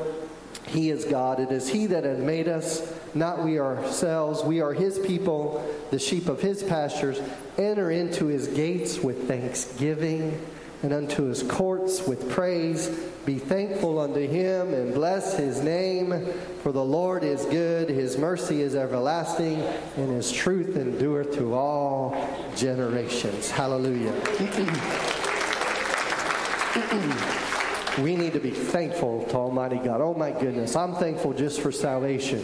he 0.67 0.89
is 0.89 1.05
God. 1.05 1.39
It 1.39 1.51
is 1.51 1.69
he 1.69 1.85
that 1.87 2.03
has 2.03 2.19
made 2.19 2.47
us, 2.47 2.93
not 3.13 3.43
we 3.43 3.59
ourselves. 3.59 4.43
We 4.43 4.61
are 4.61 4.73
his 4.73 4.99
people, 4.99 5.65
the 5.91 5.99
sheep 5.99 6.27
of 6.27 6.41
his 6.41 6.63
pastures. 6.63 7.21
Enter 7.57 7.91
into 7.91 8.25
his 8.25 8.47
gates 8.47 8.99
with 8.99 9.27
thanksgiving 9.27 10.39
and 10.83 10.93
unto 10.93 11.23
his 11.23 11.43
courts 11.43 12.05
with 12.05 12.29
praise. 12.29 12.89
Be 13.25 13.39
thankful 13.39 13.99
unto 13.99 14.27
him 14.27 14.73
and 14.73 14.93
bless 14.93 15.37
his 15.37 15.61
name. 15.61 16.27
For 16.61 16.71
the 16.71 16.83
Lord 16.83 17.23
is 17.23 17.45
good, 17.45 17.89
his 17.89 18.17
mercy 18.17 18.61
is 18.61 18.75
everlasting, 18.75 19.61
and 19.97 20.09
his 20.11 20.31
truth 20.31 20.75
endureth 20.75 21.33
to 21.35 21.53
all 21.53 22.15
generations. 22.55 23.49
Hallelujah. 23.49 24.13
we 27.99 28.15
need 28.15 28.33
to 28.33 28.39
be 28.39 28.51
thankful 28.51 29.23
to 29.25 29.35
Almighty 29.35 29.77
God. 29.77 30.01
Oh 30.01 30.13
my 30.13 30.31
goodness, 30.31 30.75
I'm 30.75 30.95
thankful 30.95 31.33
just 31.33 31.61
for 31.61 31.71
salvation. 31.71 32.43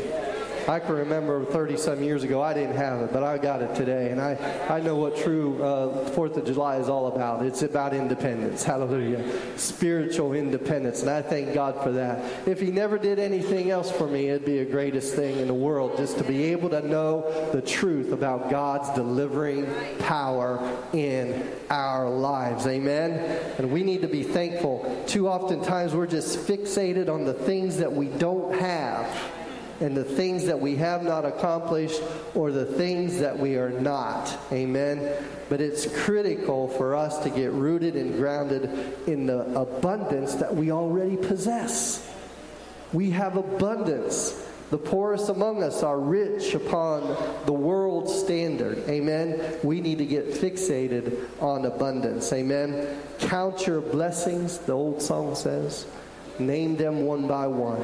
I 0.68 0.80
can 0.80 0.95
remember 0.95 1.43
30 1.45 1.78
some 1.78 2.03
years 2.03 2.24
ago, 2.24 2.41
I 2.41 2.53
didn't 2.53 2.76
have 2.76 3.01
it, 3.01 3.14
but 3.14 3.24
I 3.24 3.38
got 3.38 3.62
it 3.62 3.76
today. 3.76 4.12
And 4.12 4.22
I, 4.22 4.38
I 4.70 4.80
know 4.80 4.95
what 4.95 5.18
true 5.18 5.62
uh, 5.64 6.09
4th 6.12 6.38
of 6.38 6.45
July 6.45 6.78
is 6.78 6.89
all 6.89 7.07
about. 7.07 7.45
It's 7.45 7.64
about 7.64 7.93
independence. 7.93 8.64
Hallelujah. 8.72 9.24
Spiritual 9.57 10.34
independence. 10.34 11.01
And 11.01 11.09
I 11.09 11.22
thank 11.22 11.53
God 11.53 11.82
for 11.84 11.91
that. 11.93 12.47
If 12.47 12.59
He 12.59 12.72
never 12.72 12.97
did 12.97 13.20
anything 13.20 13.72
else 13.72 13.91
for 13.91 14.07
me, 14.07 14.30
it'd 14.30 14.45
be 14.45 14.59
the 14.59 14.72
greatest 14.72 15.16
thing 15.16 15.39
in 15.39 15.47
the 15.47 15.53
world 15.53 15.97
just 15.97 16.18
to 16.20 16.24
be 16.24 16.45
able 16.45 16.70
to 16.70 16.82
know 16.88 17.49
the 17.51 17.62
truth 17.62 18.12
about 18.12 18.49
God's 18.49 18.89
delivering 18.91 19.68
power 19.99 20.78
in 20.93 21.49
our 21.70 22.09
lives. 22.09 22.68
Amen. 22.68 23.12
And 23.57 23.72
we 23.72 23.84
need 23.84 24.01
to 24.01 24.07
be 24.07 24.24
thankful. 24.24 25.03
Too 25.07 25.28
often 25.28 25.64
times 25.64 25.93
we're 25.93 26.07
just 26.07 26.39
fixated 26.39 27.09
on 27.09 27.26
the 27.26 27.34
things 27.34 27.78
that 27.78 27.91
we 27.91 28.07
don't 28.07 28.59
have 28.59 29.40
and 29.82 29.97
the 29.97 30.03
things 30.03 30.45
that 30.45 30.59
we 30.59 30.75
have 30.75 31.03
not 31.03 31.25
accomplished 31.25 32.01
or 32.36 32.51
the 32.51 32.65
things 32.65 33.19
that 33.19 33.38
we 33.38 33.55
are 33.55 33.71
not. 33.71 34.38
Amen. 34.51 35.11
But 35.49 35.59
it's 35.59 35.88
critical 36.03 36.67
for 36.69 36.95
us 36.95 37.17
to 37.23 37.29
get 37.29 37.51
rooted 37.51 37.95
and 37.95 38.15
grounded 38.15 38.69
in 39.07 39.25
the 39.25 39.39
abundance 39.59 40.36
that 40.36 40.55
we 40.55 40.71
already 40.71 41.17
possess. 41.17 42.07
We 42.93 43.09
have 43.11 43.38
abundance. 43.38 44.47
The 44.69 44.77
poorest 44.77 45.29
among 45.29 45.63
us 45.63 45.84
are 45.84 45.99
rich 45.99 46.53
upon 46.53 47.01
the 47.45 47.51
world 47.51 48.09
standard. 48.09 48.77
Amen. 48.88 49.57
We 49.63 49.82
need 49.82 49.97
to 49.97 50.05
get 50.05 50.27
fixated 50.27 51.27
on 51.41 51.65
abundance. 51.65 52.32
Amen. 52.32 52.88
Count 53.19 53.67
your 53.67 53.82
blessings, 53.82 54.59
the 54.59 54.73
old 54.73 55.01
song 55.01 55.36
says. 55.36 55.88
Name 56.39 56.77
them 56.77 57.01
one 57.03 57.27
by 57.27 57.47
one. 57.47 57.84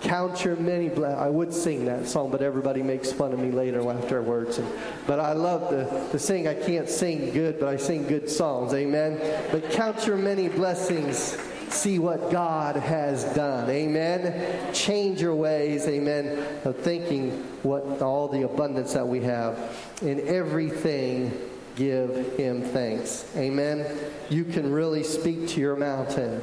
Count 0.00 0.44
your 0.44 0.56
many 0.56 0.88
blessings. 0.88 1.20
I 1.20 1.28
would 1.28 1.52
sing 1.52 1.86
that 1.86 2.06
song, 2.06 2.30
but 2.30 2.42
everybody 2.42 2.82
makes 2.82 3.12
fun 3.12 3.32
of 3.32 3.38
me 3.38 3.50
later 3.50 3.88
afterwards. 3.90 4.58
And, 4.58 4.68
but 5.06 5.18
I 5.18 5.32
love 5.32 5.70
to, 5.70 6.08
to 6.10 6.18
sing. 6.18 6.46
I 6.46 6.54
can't 6.54 6.88
sing 6.88 7.32
good, 7.32 7.58
but 7.58 7.68
I 7.68 7.76
sing 7.76 8.06
good 8.06 8.28
songs. 8.28 8.74
Amen. 8.74 9.18
But 9.50 9.70
count 9.70 10.06
your 10.06 10.16
many 10.16 10.48
blessings. 10.48 11.38
See 11.68 11.98
what 11.98 12.30
God 12.30 12.76
has 12.76 13.24
done. 13.34 13.68
Amen. 13.68 14.72
Change 14.72 15.20
your 15.20 15.34
ways. 15.34 15.88
Amen. 15.88 16.60
Of 16.64 16.76
thinking 16.76 17.30
what 17.62 18.00
all 18.00 18.28
the 18.28 18.42
abundance 18.42 18.92
that 18.92 19.06
we 19.06 19.20
have. 19.22 19.58
In 20.02 20.20
everything, 20.28 21.32
give 21.74 22.36
Him 22.36 22.62
thanks. 22.62 23.30
Amen. 23.36 23.86
You 24.30 24.44
can 24.44 24.70
really 24.70 25.02
speak 25.02 25.48
to 25.48 25.60
your 25.60 25.76
mountain 25.76 26.42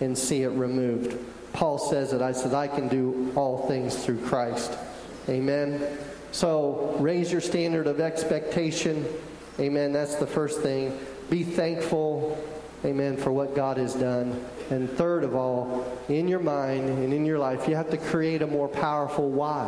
and 0.00 0.16
see 0.16 0.42
it 0.42 0.50
removed. 0.50 1.18
Paul 1.56 1.78
says 1.78 2.12
it. 2.12 2.20
I 2.20 2.32
said, 2.32 2.52
I 2.52 2.68
can 2.68 2.86
do 2.86 3.32
all 3.34 3.66
things 3.66 3.96
through 4.04 4.20
Christ. 4.26 4.76
Amen. 5.26 5.98
So 6.30 6.94
raise 6.98 7.32
your 7.32 7.40
standard 7.40 7.86
of 7.86 7.98
expectation. 7.98 9.06
Amen. 9.58 9.90
That's 9.90 10.16
the 10.16 10.26
first 10.26 10.60
thing. 10.60 10.98
Be 11.30 11.44
thankful. 11.44 12.36
Amen. 12.84 13.16
For 13.16 13.32
what 13.32 13.56
God 13.56 13.78
has 13.78 13.94
done. 13.94 14.44
And 14.68 14.90
third 14.90 15.24
of 15.24 15.34
all, 15.34 15.98
in 16.10 16.28
your 16.28 16.40
mind 16.40 16.90
and 16.90 17.14
in 17.14 17.24
your 17.24 17.38
life, 17.38 17.66
you 17.66 17.74
have 17.74 17.90
to 17.90 17.96
create 17.96 18.42
a 18.42 18.46
more 18.46 18.68
powerful 18.68 19.30
why. 19.30 19.64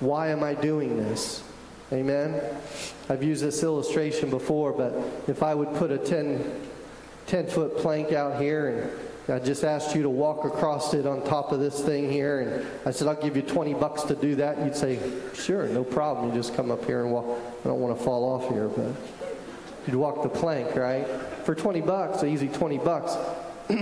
Why 0.00 0.28
am 0.28 0.44
I 0.44 0.52
doing 0.52 0.98
this? 0.98 1.42
Amen. 1.94 2.42
I've 3.08 3.22
used 3.22 3.42
this 3.42 3.62
illustration 3.62 4.28
before, 4.28 4.72
but 4.72 4.94
if 5.28 5.42
I 5.42 5.54
would 5.54 5.72
put 5.76 5.90
a 5.90 5.98
10, 5.98 6.60
10 7.26 7.46
foot 7.46 7.78
plank 7.78 8.12
out 8.12 8.38
here 8.38 8.68
and 8.68 9.11
I 9.32 9.38
just 9.38 9.64
asked 9.64 9.94
you 9.94 10.02
to 10.02 10.10
walk 10.10 10.44
across 10.44 10.92
it 10.94 11.06
on 11.06 11.24
top 11.24 11.52
of 11.52 11.60
this 11.60 11.80
thing 11.80 12.10
here. 12.10 12.40
And 12.40 12.66
I 12.84 12.90
said, 12.90 13.08
I'll 13.08 13.20
give 13.20 13.34
you 13.34 13.42
20 13.42 13.74
bucks 13.74 14.02
to 14.04 14.14
do 14.14 14.34
that. 14.36 14.58
You'd 14.58 14.76
say, 14.76 14.98
sure, 15.34 15.66
no 15.68 15.84
problem. 15.84 16.28
You 16.28 16.34
just 16.34 16.54
come 16.54 16.70
up 16.70 16.84
here 16.84 17.02
and 17.02 17.12
walk. 17.12 17.26
I 17.64 17.68
don't 17.68 17.80
want 17.80 17.96
to 17.96 18.04
fall 18.04 18.24
off 18.24 18.52
here, 18.52 18.68
but 18.68 18.92
you'd 19.86 19.96
walk 19.96 20.22
the 20.22 20.28
plank, 20.28 20.76
right? 20.76 21.06
For 21.44 21.54
20 21.54 21.80
bucks, 21.80 22.22
easy 22.22 22.48
20 22.48 22.78
bucks. 22.78 23.16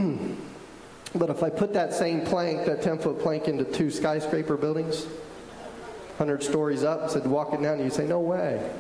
But 1.15 1.29
if 1.29 1.43
I 1.43 1.51
put 1.51 1.73
that 1.73 1.93
same 1.93 2.25
plank, 2.25 2.67
that 2.67 2.83
10 2.83 2.99
foot 2.99 3.19
plank, 3.19 3.49
into 3.49 3.65
two 3.65 3.91
skyscraper 3.91 4.57
buildings, 4.57 5.07
100 6.19 6.43
stories 6.43 6.85
up, 6.85 7.11
said 7.11 7.27
walk 7.27 7.53
it 7.53 7.61
down, 7.61 7.81
you'd 7.81 7.93
say, 7.93 8.07
no 8.07 8.21
way. 8.21 8.71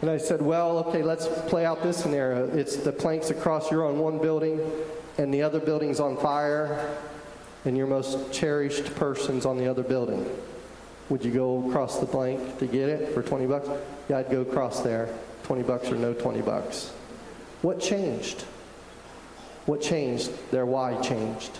And 0.00 0.08
I 0.08 0.18
said, 0.18 0.40
well, 0.40 0.78
okay, 0.86 1.02
let's 1.02 1.26
play 1.48 1.64
out 1.66 1.82
this 1.82 1.96
scenario. 1.96 2.48
It's 2.56 2.76
the 2.76 2.92
planks 2.92 3.30
across, 3.30 3.72
you're 3.72 3.84
on 3.84 3.98
one 3.98 4.18
building, 4.18 4.60
and 5.18 5.34
the 5.34 5.42
other 5.42 5.60
building's 5.60 6.00
on 6.00 6.16
fire, 6.16 6.96
and 7.64 7.76
your 7.76 7.86
most 7.86 8.32
cherished 8.32 8.94
person's 8.94 9.44
on 9.44 9.58
the 9.58 9.68
other 9.68 9.82
building. 9.82 10.24
Would 11.08 11.24
you 11.24 11.32
go 11.32 11.68
across 11.68 11.98
the 11.98 12.06
plank 12.06 12.58
to 12.58 12.66
get 12.66 12.88
it 12.88 13.12
for 13.12 13.22
20 13.22 13.46
bucks? 13.46 13.68
Yeah, 14.08 14.18
I'd 14.18 14.30
go 14.30 14.42
across 14.42 14.80
there. 14.80 15.08
20 15.44 15.62
bucks 15.62 15.90
or 15.90 15.96
no 15.96 16.12
20 16.12 16.40
bucks. 16.42 16.92
What 17.62 17.80
changed? 17.80 18.42
What 19.66 19.80
changed? 19.80 20.30
Their 20.50 20.66
why 20.66 21.00
changed. 21.00 21.58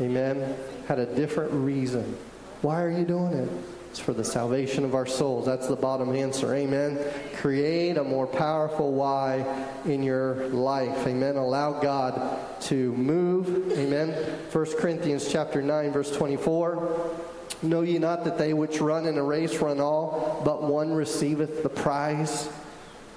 Amen. 0.00 0.56
Had 0.86 0.98
a 0.98 1.06
different 1.06 1.52
reason. 1.52 2.16
Why 2.62 2.82
are 2.82 2.90
you 2.90 3.04
doing 3.04 3.32
it? 3.32 3.48
It's 3.90 3.98
for 3.98 4.12
the 4.12 4.24
salvation 4.24 4.84
of 4.84 4.94
our 4.94 5.06
souls. 5.06 5.46
That's 5.46 5.66
the 5.66 5.76
bottom 5.76 6.14
answer. 6.14 6.54
Amen. 6.54 6.98
Create 7.36 7.96
a 7.96 8.04
more 8.04 8.26
powerful 8.26 8.92
why 8.92 9.66
in 9.86 10.02
your 10.02 10.48
life. 10.48 11.06
Amen. 11.06 11.36
Allow 11.36 11.80
God 11.80 12.38
to 12.62 12.92
move. 12.92 13.72
Amen. 13.72 14.12
1 14.52 14.66
Corinthians 14.78 15.32
chapter 15.32 15.62
9 15.62 15.90
verse 15.92 16.14
24. 16.14 17.16
Know 17.62 17.80
ye 17.80 17.98
not 17.98 18.24
that 18.24 18.38
they 18.38 18.52
which 18.52 18.80
run 18.80 19.06
in 19.06 19.16
a 19.16 19.22
race 19.22 19.56
run 19.56 19.80
all, 19.80 20.42
but 20.44 20.62
one 20.62 20.92
receiveth 20.92 21.62
the 21.62 21.68
prize? 21.68 22.48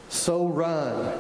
So 0.10 0.48
run. 0.48 1.20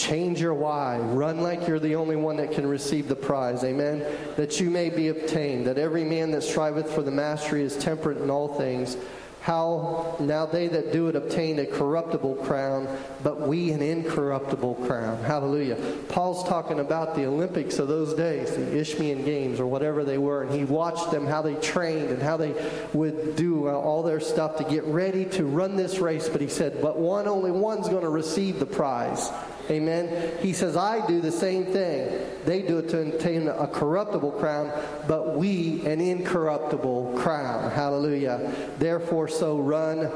Change 0.00 0.40
your 0.40 0.54
why. 0.54 0.96
Run 0.96 1.42
like 1.42 1.68
you're 1.68 1.78
the 1.78 1.96
only 1.96 2.16
one 2.16 2.38
that 2.38 2.52
can 2.52 2.66
receive 2.66 3.06
the 3.06 3.14
prize. 3.14 3.62
Amen. 3.64 4.02
That 4.36 4.58
you 4.58 4.70
may 4.70 4.88
be 4.88 5.08
obtained. 5.08 5.66
That 5.66 5.76
every 5.76 6.04
man 6.04 6.30
that 6.30 6.42
striveth 6.42 6.90
for 6.90 7.02
the 7.02 7.10
mastery 7.10 7.62
is 7.62 7.76
temperate 7.76 8.16
in 8.16 8.30
all 8.30 8.48
things. 8.54 8.96
How 9.42 10.16
now 10.18 10.46
they 10.46 10.68
that 10.68 10.90
do 10.94 11.08
it 11.08 11.16
obtain 11.16 11.58
a 11.58 11.66
corruptible 11.66 12.36
crown, 12.36 12.88
but 13.22 13.46
we 13.46 13.72
an 13.72 13.82
incorruptible 13.82 14.86
crown. 14.86 15.22
Hallelujah. 15.22 15.76
Paul's 16.08 16.48
talking 16.48 16.80
about 16.80 17.14
the 17.14 17.26
Olympics 17.26 17.78
of 17.78 17.88
those 17.88 18.14
days, 18.14 18.56
the 18.56 18.78
Isthmian 18.78 19.22
Games 19.22 19.60
or 19.60 19.66
whatever 19.66 20.02
they 20.02 20.16
were, 20.18 20.44
and 20.44 20.52
he 20.52 20.64
watched 20.64 21.10
them, 21.10 21.26
how 21.26 21.42
they 21.42 21.56
trained 21.56 22.08
and 22.08 22.22
how 22.22 22.38
they 22.38 22.54
would 22.94 23.36
do 23.36 23.68
uh, 23.68 23.72
all 23.72 24.02
their 24.02 24.20
stuff 24.20 24.56
to 24.56 24.64
get 24.64 24.84
ready 24.84 25.26
to 25.26 25.44
run 25.44 25.76
this 25.76 25.98
race. 25.98 26.26
But 26.26 26.40
he 26.40 26.48
said, 26.48 26.80
but 26.80 26.96
one, 26.96 27.28
only 27.28 27.50
one's 27.50 27.88
going 27.90 28.02
to 28.02 28.08
receive 28.08 28.58
the 28.58 28.66
prize. 28.66 29.30
Amen. 29.70 30.36
He 30.40 30.52
says, 30.52 30.76
I 30.76 31.06
do 31.06 31.20
the 31.20 31.30
same 31.30 31.64
thing. 31.64 32.26
They 32.44 32.62
do 32.62 32.78
it 32.78 32.88
to 32.88 33.00
obtain 33.02 33.46
a 33.46 33.68
corruptible 33.68 34.32
crown, 34.32 34.72
but 35.06 35.36
we 35.36 35.86
an 35.86 36.00
incorruptible 36.00 37.18
crown. 37.18 37.70
Hallelujah. 37.70 38.52
Therefore, 38.78 39.28
so 39.28 39.58
run. 39.58 40.10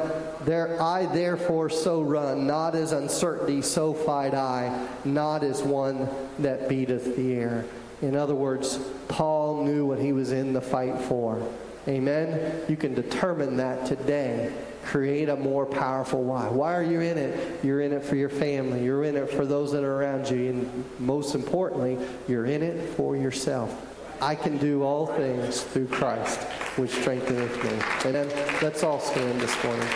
There, 0.44 0.80
I 0.82 1.06
therefore 1.06 1.70
so 1.70 2.02
run, 2.02 2.46
not 2.46 2.74
as 2.74 2.90
uncertainty, 2.92 3.62
so 3.62 3.94
fight 3.94 4.34
I, 4.34 4.88
not 5.04 5.44
as 5.44 5.62
one 5.62 6.08
that 6.40 6.68
beateth 6.68 7.16
the 7.16 7.34
air. 7.34 7.64
In 8.02 8.16
other 8.16 8.34
words, 8.34 8.80
Paul 9.06 9.64
knew 9.64 9.86
what 9.86 10.00
he 10.00 10.12
was 10.12 10.32
in 10.32 10.52
the 10.52 10.60
fight 10.60 10.98
for. 11.02 11.40
Amen. 11.86 12.62
You 12.68 12.76
can 12.76 12.94
determine 12.94 13.58
that 13.58 13.86
today 13.86 14.52
create 14.84 15.28
a 15.28 15.36
more 15.36 15.66
powerful 15.66 16.22
why. 16.22 16.48
Why 16.48 16.74
are 16.74 16.82
you 16.82 17.00
in 17.00 17.18
it? 17.18 17.64
You're 17.64 17.80
in 17.80 17.92
it 17.92 18.04
for 18.04 18.16
your 18.16 18.28
family. 18.28 18.84
You're 18.84 19.04
in 19.04 19.16
it 19.16 19.30
for 19.30 19.44
those 19.44 19.72
that 19.72 19.82
are 19.82 19.96
around 19.96 20.30
you. 20.30 20.50
And 20.50 20.84
most 20.98 21.34
importantly, 21.34 21.98
you're 22.28 22.46
in 22.46 22.62
it 22.62 22.94
for 22.94 23.16
yourself. 23.16 23.74
I 24.20 24.34
can 24.34 24.58
do 24.58 24.82
all 24.82 25.06
things 25.06 25.62
through 25.62 25.88
Christ, 25.88 26.40
which 26.76 26.92
strengtheneth 26.92 27.62
me. 27.64 28.10
And 28.10 28.62
let's 28.62 28.82
all 28.82 29.00
stand 29.00 29.40
this 29.40 29.64
morning. 29.64 29.88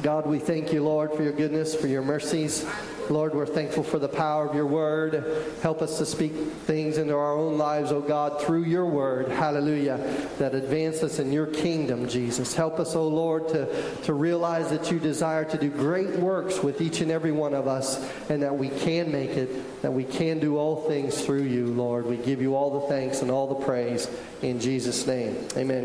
God, 0.00 0.24
we 0.24 0.38
thank 0.38 0.72
you, 0.72 0.84
Lord, 0.84 1.12
for 1.14 1.22
your 1.22 1.32
goodness, 1.32 1.74
for 1.74 1.88
your 1.88 2.02
mercies. 2.02 2.64
Lord, 3.10 3.34
we're 3.34 3.44
thankful 3.44 3.82
for 3.82 3.98
the 3.98 4.08
power 4.08 4.46
of 4.46 4.54
your 4.54 4.66
word. 4.66 5.24
Help 5.62 5.82
us 5.82 5.98
to 5.98 6.06
speak 6.06 6.32
things 6.32 6.96
into 6.96 7.12
our 7.12 7.34
own 7.34 7.58
lives, 7.58 7.90
oh 7.90 8.00
God, 8.00 8.40
through 8.40 8.62
your 8.62 8.86
word. 8.86 9.28
Hallelujah. 9.28 9.98
That 10.38 10.54
advance 10.54 11.02
us 11.02 11.18
in 11.18 11.32
your 11.32 11.48
kingdom, 11.48 12.08
Jesus. 12.08 12.54
Help 12.54 12.78
us, 12.78 12.94
oh 12.94 13.08
Lord, 13.08 13.48
to, 13.48 13.92
to 14.02 14.14
realize 14.14 14.70
that 14.70 14.92
you 14.92 15.00
desire 15.00 15.44
to 15.44 15.58
do 15.58 15.70
great 15.70 16.10
works 16.20 16.62
with 16.62 16.80
each 16.80 17.00
and 17.00 17.10
every 17.10 17.32
one 17.32 17.52
of 17.52 17.66
us 17.66 17.98
and 18.30 18.40
that 18.42 18.56
we 18.56 18.68
can 18.68 19.10
make 19.10 19.30
it, 19.30 19.82
that 19.82 19.92
we 19.92 20.04
can 20.04 20.38
do 20.38 20.56
all 20.56 20.88
things 20.88 21.20
through 21.20 21.42
you, 21.42 21.66
Lord. 21.66 22.06
We 22.06 22.16
give 22.16 22.40
you 22.40 22.54
all 22.54 22.80
the 22.80 22.86
thanks 22.86 23.22
and 23.22 23.30
all 23.30 23.48
the 23.48 23.66
praise 23.66 24.08
in 24.40 24.60
Jesus' 24.60 25.04
name. 25.08 25.36
Amen. 25.56 25.78